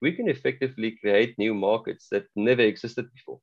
we 0.02 0.12
can 0.12 0.28
effectively 0.28 0.92
create 1.00 1.38
new 1.38 1.54
markets 1.54 2.08
that 2.10 2.26
never 2.36 2.62
existed 2.62 3.06
before. 3.12 3.40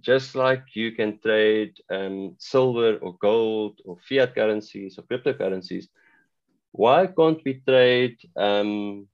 Just 0.00 0.34
like 0.34 0.64
you 0.74 0.92
can 0.92 1.18
trade 1.20 1.74
um, 1.90 2.34
silver 2.38 2.96
or 2.98 3.16
gold 3.20 3.80
or 3.84 3.96
fiat 4.08 4.34
currencies 4.34 4.98
or 4.98 5.02
cryptocurrencies, 5.02 5.86
why 6.72 7.06
can't 7.06 7.40
we 7.44 7.62
trade 7.66 8.16
um, 8.36 9.06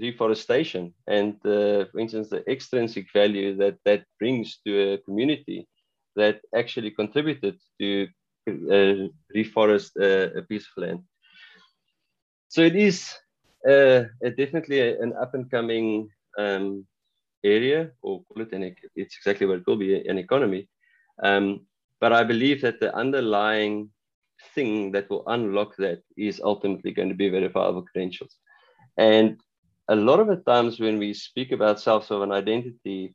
reforestation 0.00 0.94
and, 1.06 1.34
uh, 1.44 1.84
for 1.90 2.00
instance, 2.00 2.30
the 2.30 2.42
extrinsic 2.50 3.06
value 3.12 3.56
that 3.56 3.76
that 3.84 4.04
brings 4.18 4.58
to 4.66 4.92
a 4.94 4.98
community 4.98 5.68
that 6.16 6.40
actually 6.54 6.90
contributed 6.90 7.58
to 7.80 8.08
reforest 8.48 9.96
a 9.96 10.42
piece 10.42 10.66
of 10.68 10.82
land? 10.82 11.00
So 12.48 12.62
it 12.62 12.76
is 12.76 13.14
definitely 13.64 14.80
an 14.96 15.12
up 15.20 15.34
and 15.34 15.50
coming 15.50 16.08
um, 16.38 16.86
area, 17.44 17.90
or 18.02 18.22
call 18.24 18.42
it 18.42 18.52
an, 18.52 18.74
it's 18.94 19.16
exactly 19.16 19.46
what 19.46 19.58
it 19.58 19.66
will 19.66 19.76
be, 19.76 20.06
an 20.08 20.18
economy. 20.18 20.68
Um, 21.22 21.66
but 22.00 22.12
I 22.12 22.24
believe 22.24 22.62
that 22.62 22.80
the 22.80 22.94
underlying 22.94 23.90
thing 24.54 24.92
that 24.92 25.08
will 25.08 25.24
unlock 25.28 25.76
that 25.76 26.02
is 26.16 26.40
ultimately 26.42 26.90
going 26.90 27.08
to 27.08 27.14
be 27.14 27.28
verifiable 27.28 27.82
credentials. 27.82 28.36
And 28.96 29.40
a 29.88 29.96
lot 29.96 30.20
of 30.20 30.26
the 30.26 30.36
times 30.36 30.80
when 30.80 30.98
we 30.98 31.14
speak 31.14 31.52
about 31.52 31.80
self-sovereign 31.80 32.32
identity, 32.32 33.14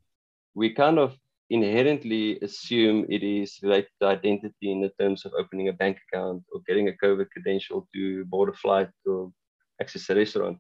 we 0.56 0.74
kind 0.74 1.00
of 1.00 1.16
inherently 1.50 2.40
assume 2.42 3.06
it 3.10 3.24
is 3.24 3.60
related 3.64 3.90
to 4.02 4.08
identity 4.08 4.72
in 4.72 4.82
the 4.82 4.92
terms 5.00 5.26
of 5.26 5.32
opening 5.40 5.70
a 5.70 5.74
bank 5.74 5.98
account 6.08 6.44
or 6.52 6.62
getting 6.68 6.90
a 6.90 6.98
COVID 7.04 7.30
credential 7.30 7.88
to 7.94 8.26
board 8.26 8.50
a 8.50 8.54
flight 8.54 8.90
or 9.06 9.32
access 9.82 10.10
a 10.10 10.16
restaurant. 10.16 10.58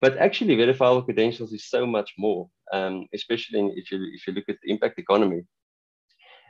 But 0.00 0.18
actually, 0.18 0.56
verifiable 0.56 1.02
credentials 1.02 1.52
is 1.52 1.70
so 1.70 1.86
much 1.86 2.14
more, 2.18 2.50
um, 2.72 3.06
especially 3.14 3.72
if 3.76 3.92
you 3.92 3.98
if 4.12 4.26
you 4.26 4.32
look 4.32 4.48
at 4.48 4.56
the 4.62 4.72
impact 4.72 4.98
economy. 4.98 5.42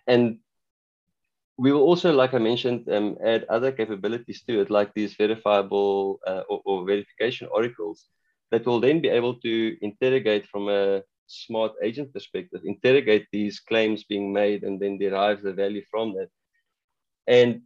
And 0.06 0.38
we 1.58 1.70
will 1.70 1.82
also, 1.82 2.12
like 2.12 2.32
I 2.32 2.38
mentioned, 2.38 2.88
um, 2.90 3.18
add 3.24 3.44
other 3.50 3.70
capabilities 3.70 4.42
to 4.44 4.60
it, 4.62 4.70
like 4.70 4.94
these 4.94 5.14
verifiable 5.14 6.18
uh, 6.26 6.42
or, 6.48 6.62
or, 6.64 6.86
verification 6.86 7.46
oracles 7.52 8.06
that 8.50 8.64
will 8.66 8.80
then 8.80 9.00
be 9.00 9.08
able 9.08 9.34
to 9.40 9.76
interrogate 9.82 10.46
from 10.46 10.68
a 10.68 11.02
smart 11.32 11.72
agent 11.82 12.12
perspective, 12.12 12.60
interrogate 12.64 13.26
these 13.32 13.60
claims 13.60 14.04
being 14.04 14.32
made 14.32 14.62
and 14.64 14.80
then 14.80 14.98
derive 14.98 15.42
the 15.42 15.52
value 15.52 15.82
from 15.90 16.14
that. 16.14 16.28
And 17.26 17.62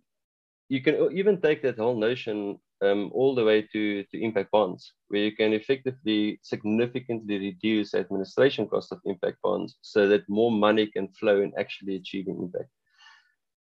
you 0.69 0.83
can 0.83 1.11
even 1.13 1.41
take 1.41 1.63
that 1.63 1.79
whole 1.79 1.99
notion 1.99 2.59
um, 2.83 3.11
all 3.15 3.35
the 3.35 3.45
way 3.45 3.63
to, 3.63 4.05
to 4.05 4.23
impact 4.23 4.51
bonds, 4.51 4.93
where 5.09 5.23
you 5.23 5.35
can 5.35 5.53
effectively 5.53 6.39
significantly 6.43 7.39
reduce 7.39 7.95
administration 7.95 8.69
cost 8.69 8.93
of 8.93 9.01
impact 9.05 9.39
bonds 9.43 9.77
so 9.83 10.09
that 10.09 10.29
more 10.29 10.51
money 10.51 10.87
can 10.87 11.09
flow 11.09 11.41
in 11.41 11.53
actually 11.59 11.97
achieving 11.97 12.39
impact. 12.41 12.71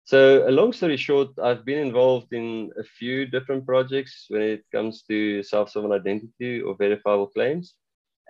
So, 0.05 0.47
a 0.47 0.51
long 0.51 0.73
story 0.73 0.97
short, 0.97 1.29
I've 1.41 1.63
been 1.63 1.79
involved 1.79 2.33
in 2.33 2.71
a 2.77 2.83
few 2.83 3.25
different 3.25 3.65
projects 3.65 4.25
when 4.29 4.41
it 4.41 4.65
comes 4.71 5.03
to 5.03 5.41
self 5.43 5.69
sovereign 5.69 5.93
identity 5.93 6.61
or 6.61 6.75
verifiable 6.75 7.27
claims. 7.27 7.75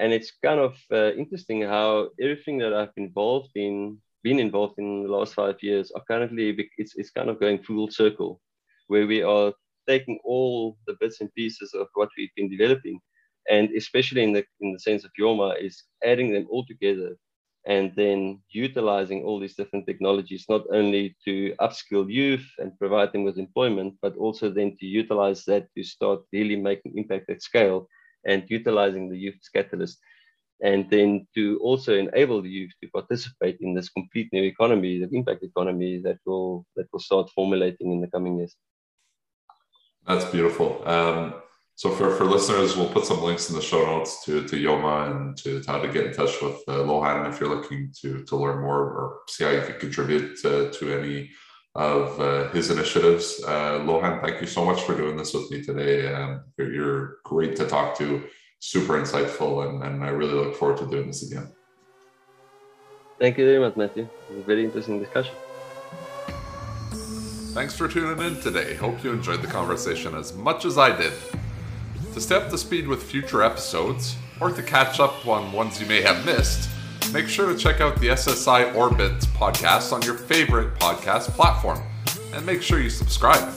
And 0.04 0.12
it's 0.12 0.34
kind 0.44 0.60
of 0.60 0.76
uh, 0.92 1.14
interesting 1.14 1.62
how 1.62 2.10
everything 2.20 2.58
that 2.58 2.74
I've 2.74 2.94
been 2.94 3.06
involved 3.06 3.52
in, 3.56 3.98
been 4.22 4.38
involved 4.38 4.78
in 4.78 5.04
the 5.04 5.10
last 5.10 5.34
five 5.34 5.56
years, 5.62 5.94
are 5.96 6.04
currently 6.06 6.46
it's, 6.78 6.94
it's 6.98 7.10
kind 7.10 7.30
of 7.30 7.40
going 7.40 7.64
full 7.64 7.90
circle, 7.90 8.42
where 8.88 9.08
we 9.08 9.24
are 9.24 9.54
taking 9.88 10.20
all 10.26 10.78
the 10.88 10.98
bits 11.00 11.22
and 11.22 11.34
pieces 11.36 11.74
of 11.74 11.88
what 11.94 12.10
we've 12.18 12.36
been 12.36 12.50
developing, 12.50 13.00
and 13.50 13.70
especially 13.78 14.24
in 14.24 14.34
the 14.34 14.44
in 14.60 14.74
the 14.74 14.80
sense 14.80 15.06
of 15.06 15.12
Yoma, 15.18 15.50
is 15.58 15.86
adding 16.04 16.34
them 16.34 16.48
all 16.52 16.66
together 16.66 17.16
and 17.66 17.94
then 17.96 18.42
utilizing 18.50 19.24
all 19.24 19.40
these 19.40 19.56
different 19.56 19.86
technologies 19.86 20.44
not 20.50 20.64
only 20.74 21.16
to 21.24 21.56
upskill 21.62 22.12
youth 22.12 22.46
and 22.58 22.78
provide 22.78 23.14
them 23.14 23.24
with 23.24 23.38
employment, 23.38 23.94
but 24.02 24.18
also 24.18 24.50
then 24.50 24.76
to 24.82 24.86
utilize 24.86 25.46
that 25.46 25.68
to 25.78 25.82
start 25.82 26.20
really 26.34 26.58
making 26.58 26.98
impact 26.98 27.30
at 27.30 27.42
scale 27.42 27.88
and 28.26 28.44
utilizing 28.48 29.10
the 29.10 29.18
youth 29.18 29.36
catalyst. 29.54 30.00
And 30.62 30.90
then 30.90 31.28
to 31.36 31.60
also 31.62 31.94
enable 31.96 32.42
the 32.42 32.50
youth 32.50 32.72
to 32.82 32.90
participate 32.90 33.58
in 33.60 33.74
this 33.74 33.90
complete 33.90 34.30
new 34.32 34.44
economy, 34.44 35.00
the 35.00 35.16
impact 35.16 35.44
economy 35.44 36.02
that 36.04 36.20
will 36.26 36.66
that 36.76 36.88
will 36.92 37.00
start 37.00 37.30
formulating 37.32 37.92
in 37.92 38.02
the 38.02 38.08
coming 38.08 38.38
years. 38.38 38.56
That's 40.08 40.26
beautiful. 40.26 40.82
Um, 40.88 41.36
so 41.76 41.90
for, 41.90 42.16
for 42.16 42.26
listeners, 42.26 42.78
we'll 42.78 42.90
put 42.90 43.06
some 43.06 43.24
links 43.24 43.50
in 43.50 43.56
the 43.56 43.62
show 43.62 43.84
notes 43.84 44.24
to, 44.26 44.48
to 44.48 44.56
Yoma 44.56 45.10
and 45.10 45.36
to, 45.38 45.62
to 45.62 45.72
how 45.72 45.82
to 45.82 45.88
get 45.88 46.06
in 46.06 46.14
touch 46.14 46.40
with 46.42 46.58
uh, 46.68 46.84
Lohan 46.84 47.28
if 47.28 47.40
you're 47.40 47.50
looking 47.50 47.92
to, 48.02 48.24
to 48.26 48.36
learn 48.36 48.62
more 48.62 48.80
or 48.80 49.20
see 49.28 49.44
how 49.44 49.50
you 49.50 49.62
can 49.62 49.80
contribute 49.80 50.38
to, 50.42 50.72
to 50.72 51.00
any 51.00 51.32
of 51.76 52.20
uh, 52.20 52.50
his 52.50 52.70
initiatives. 52.70 53.42
Uh, 53.46 53.80
Lohan, 53.80 54.22
thank 54.22 54.40
you 54.42 54.48
so 54.48 54.64
much 54.64 54.82
for 54.84 54.96
doing 54.96 55.18
this 55.18 55.34
with 55.34 55.50
me 55.50 55.64
today. 55.64 56.14
Um, 56.14 56.44
you're, 56.58 56.74
you're, 56.74 57.18
great 57.24 57.56
to 57.56 57.68
talk 57.68 57.98
to, 57.98 58.24
super 58.60 58.94
insightful, 58.94 59.68
and, 59.68 59.84
and 59.84 60.04
I 60.04 60.10
really 60.10 60.34
look 60.34 60.56
forward 60.56 60.78
to 60.80 60.88
doing 60.88 61.08
this 61.08 61.30
again. 61.30 61.52
Thank 63.20 63.38
you 63.38 63.46
very 63.46 63.60
much, 63.60 63.76
Matthew. 63.76 64.04
It 64.04 64.36
was 64.36 64.40
a 64.40 64.44
very 64.44 64.66
interesting 64.66 65.00
discussion. 65.00 65.34
Thanks 67.54 67.76
for 67.76 67.88
tuning 67.88 68.24
in 68.26 68.42
today. 68.42 68.76
Hope 68.76 69.04
you 69.04 69.12
enjoyed 69.12 69.42
the 69.42 69.48
conversation 69.48 70.16
as 70.16 70.34
much 70.34 70.66
as 70.66 70.78
I 70.78 70.96
did. 70.96 71.14
To 72.14 72.22
stay 72.22 72.36
up 72.36 72.50
to 72.50 72.58
speed 72.58 72.88
with 72.88 73.02
future 73.02 73.42
episodes, 73.42 74.16
or 74.40 74.52
to 74.52 74.62
catch 74.62 75.00
up 75.00 75.26
on 75.28 75.52
ones 75.52 75.80
you 75.80 75.88
may 75.88 76.02
have 76.02 76.26
missed, 76.26 76.70
make 77.12 77.28
sure 77.28 77.52
to 77.52 77.58
check 77.58 77.82
out 77.82 78.00
the 78.00 78.08
SSI 78.08 78.76
Orbits 78.76 79.26
podcast 79.26 79.92
on 79.92 80.02
your 80.04 80.16
favorite 80.16 80.76
podcast 80.76 81.30
platform, 81.30 81.82
and 82.34 82.46
make 82.46 82.62
sure 82.62 82.80
you 82.80 82.90
subscribe. 82.90 83.54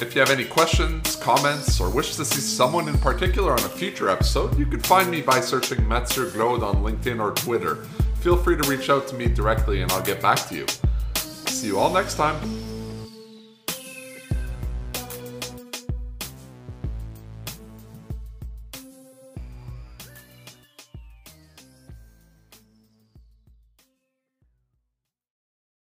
If 0.00 0.14
you 0.14 0.20
have 0.20 0.30
any 0.30 0.44
questions, 0.44 1.16
comments, 1.16 1.80
or 1.80 1.88
wish 1.88 2.16
to 2.16 2.24
see 2.24 2.40
someone 2.40 2.88
in 2.88 2.98
particular 2.98 3.52
on 3.52 3.60
a 3.60 3.68
future 3.68 4.08
episode, 4.08 4.58
you 4.58 4.66
can 4.66 4.80
find 4.80 5.10
me 5.10 5.22
by 5.22 5.40
searching 5.40 5.86
Mathieu 5.86 6.28
Glaude 6.30 6.62
on 6.62 6.82
LinkedIn 6.82 7.20
or 7.20 7.30
Twitter. 7.32 7.76
Feel 8.20 8.36
free 8.36 8.56
to 8.56 8.68
reach 8.68 8.90
out 8.90 9.06
to 9.08 9.14
me 9.14 9.26
directly 9.26 9.82
and 9.82 9.92
I'll 9.92 10.02
get 10.02 10.20
back 10.20 10.48
to 10.48 10.56
you. 10.56 10.66
See 11.14 11.68
you 11.68 11.78
all 11.78 11.92
next 11.92 12.16
time. 12.16 12.71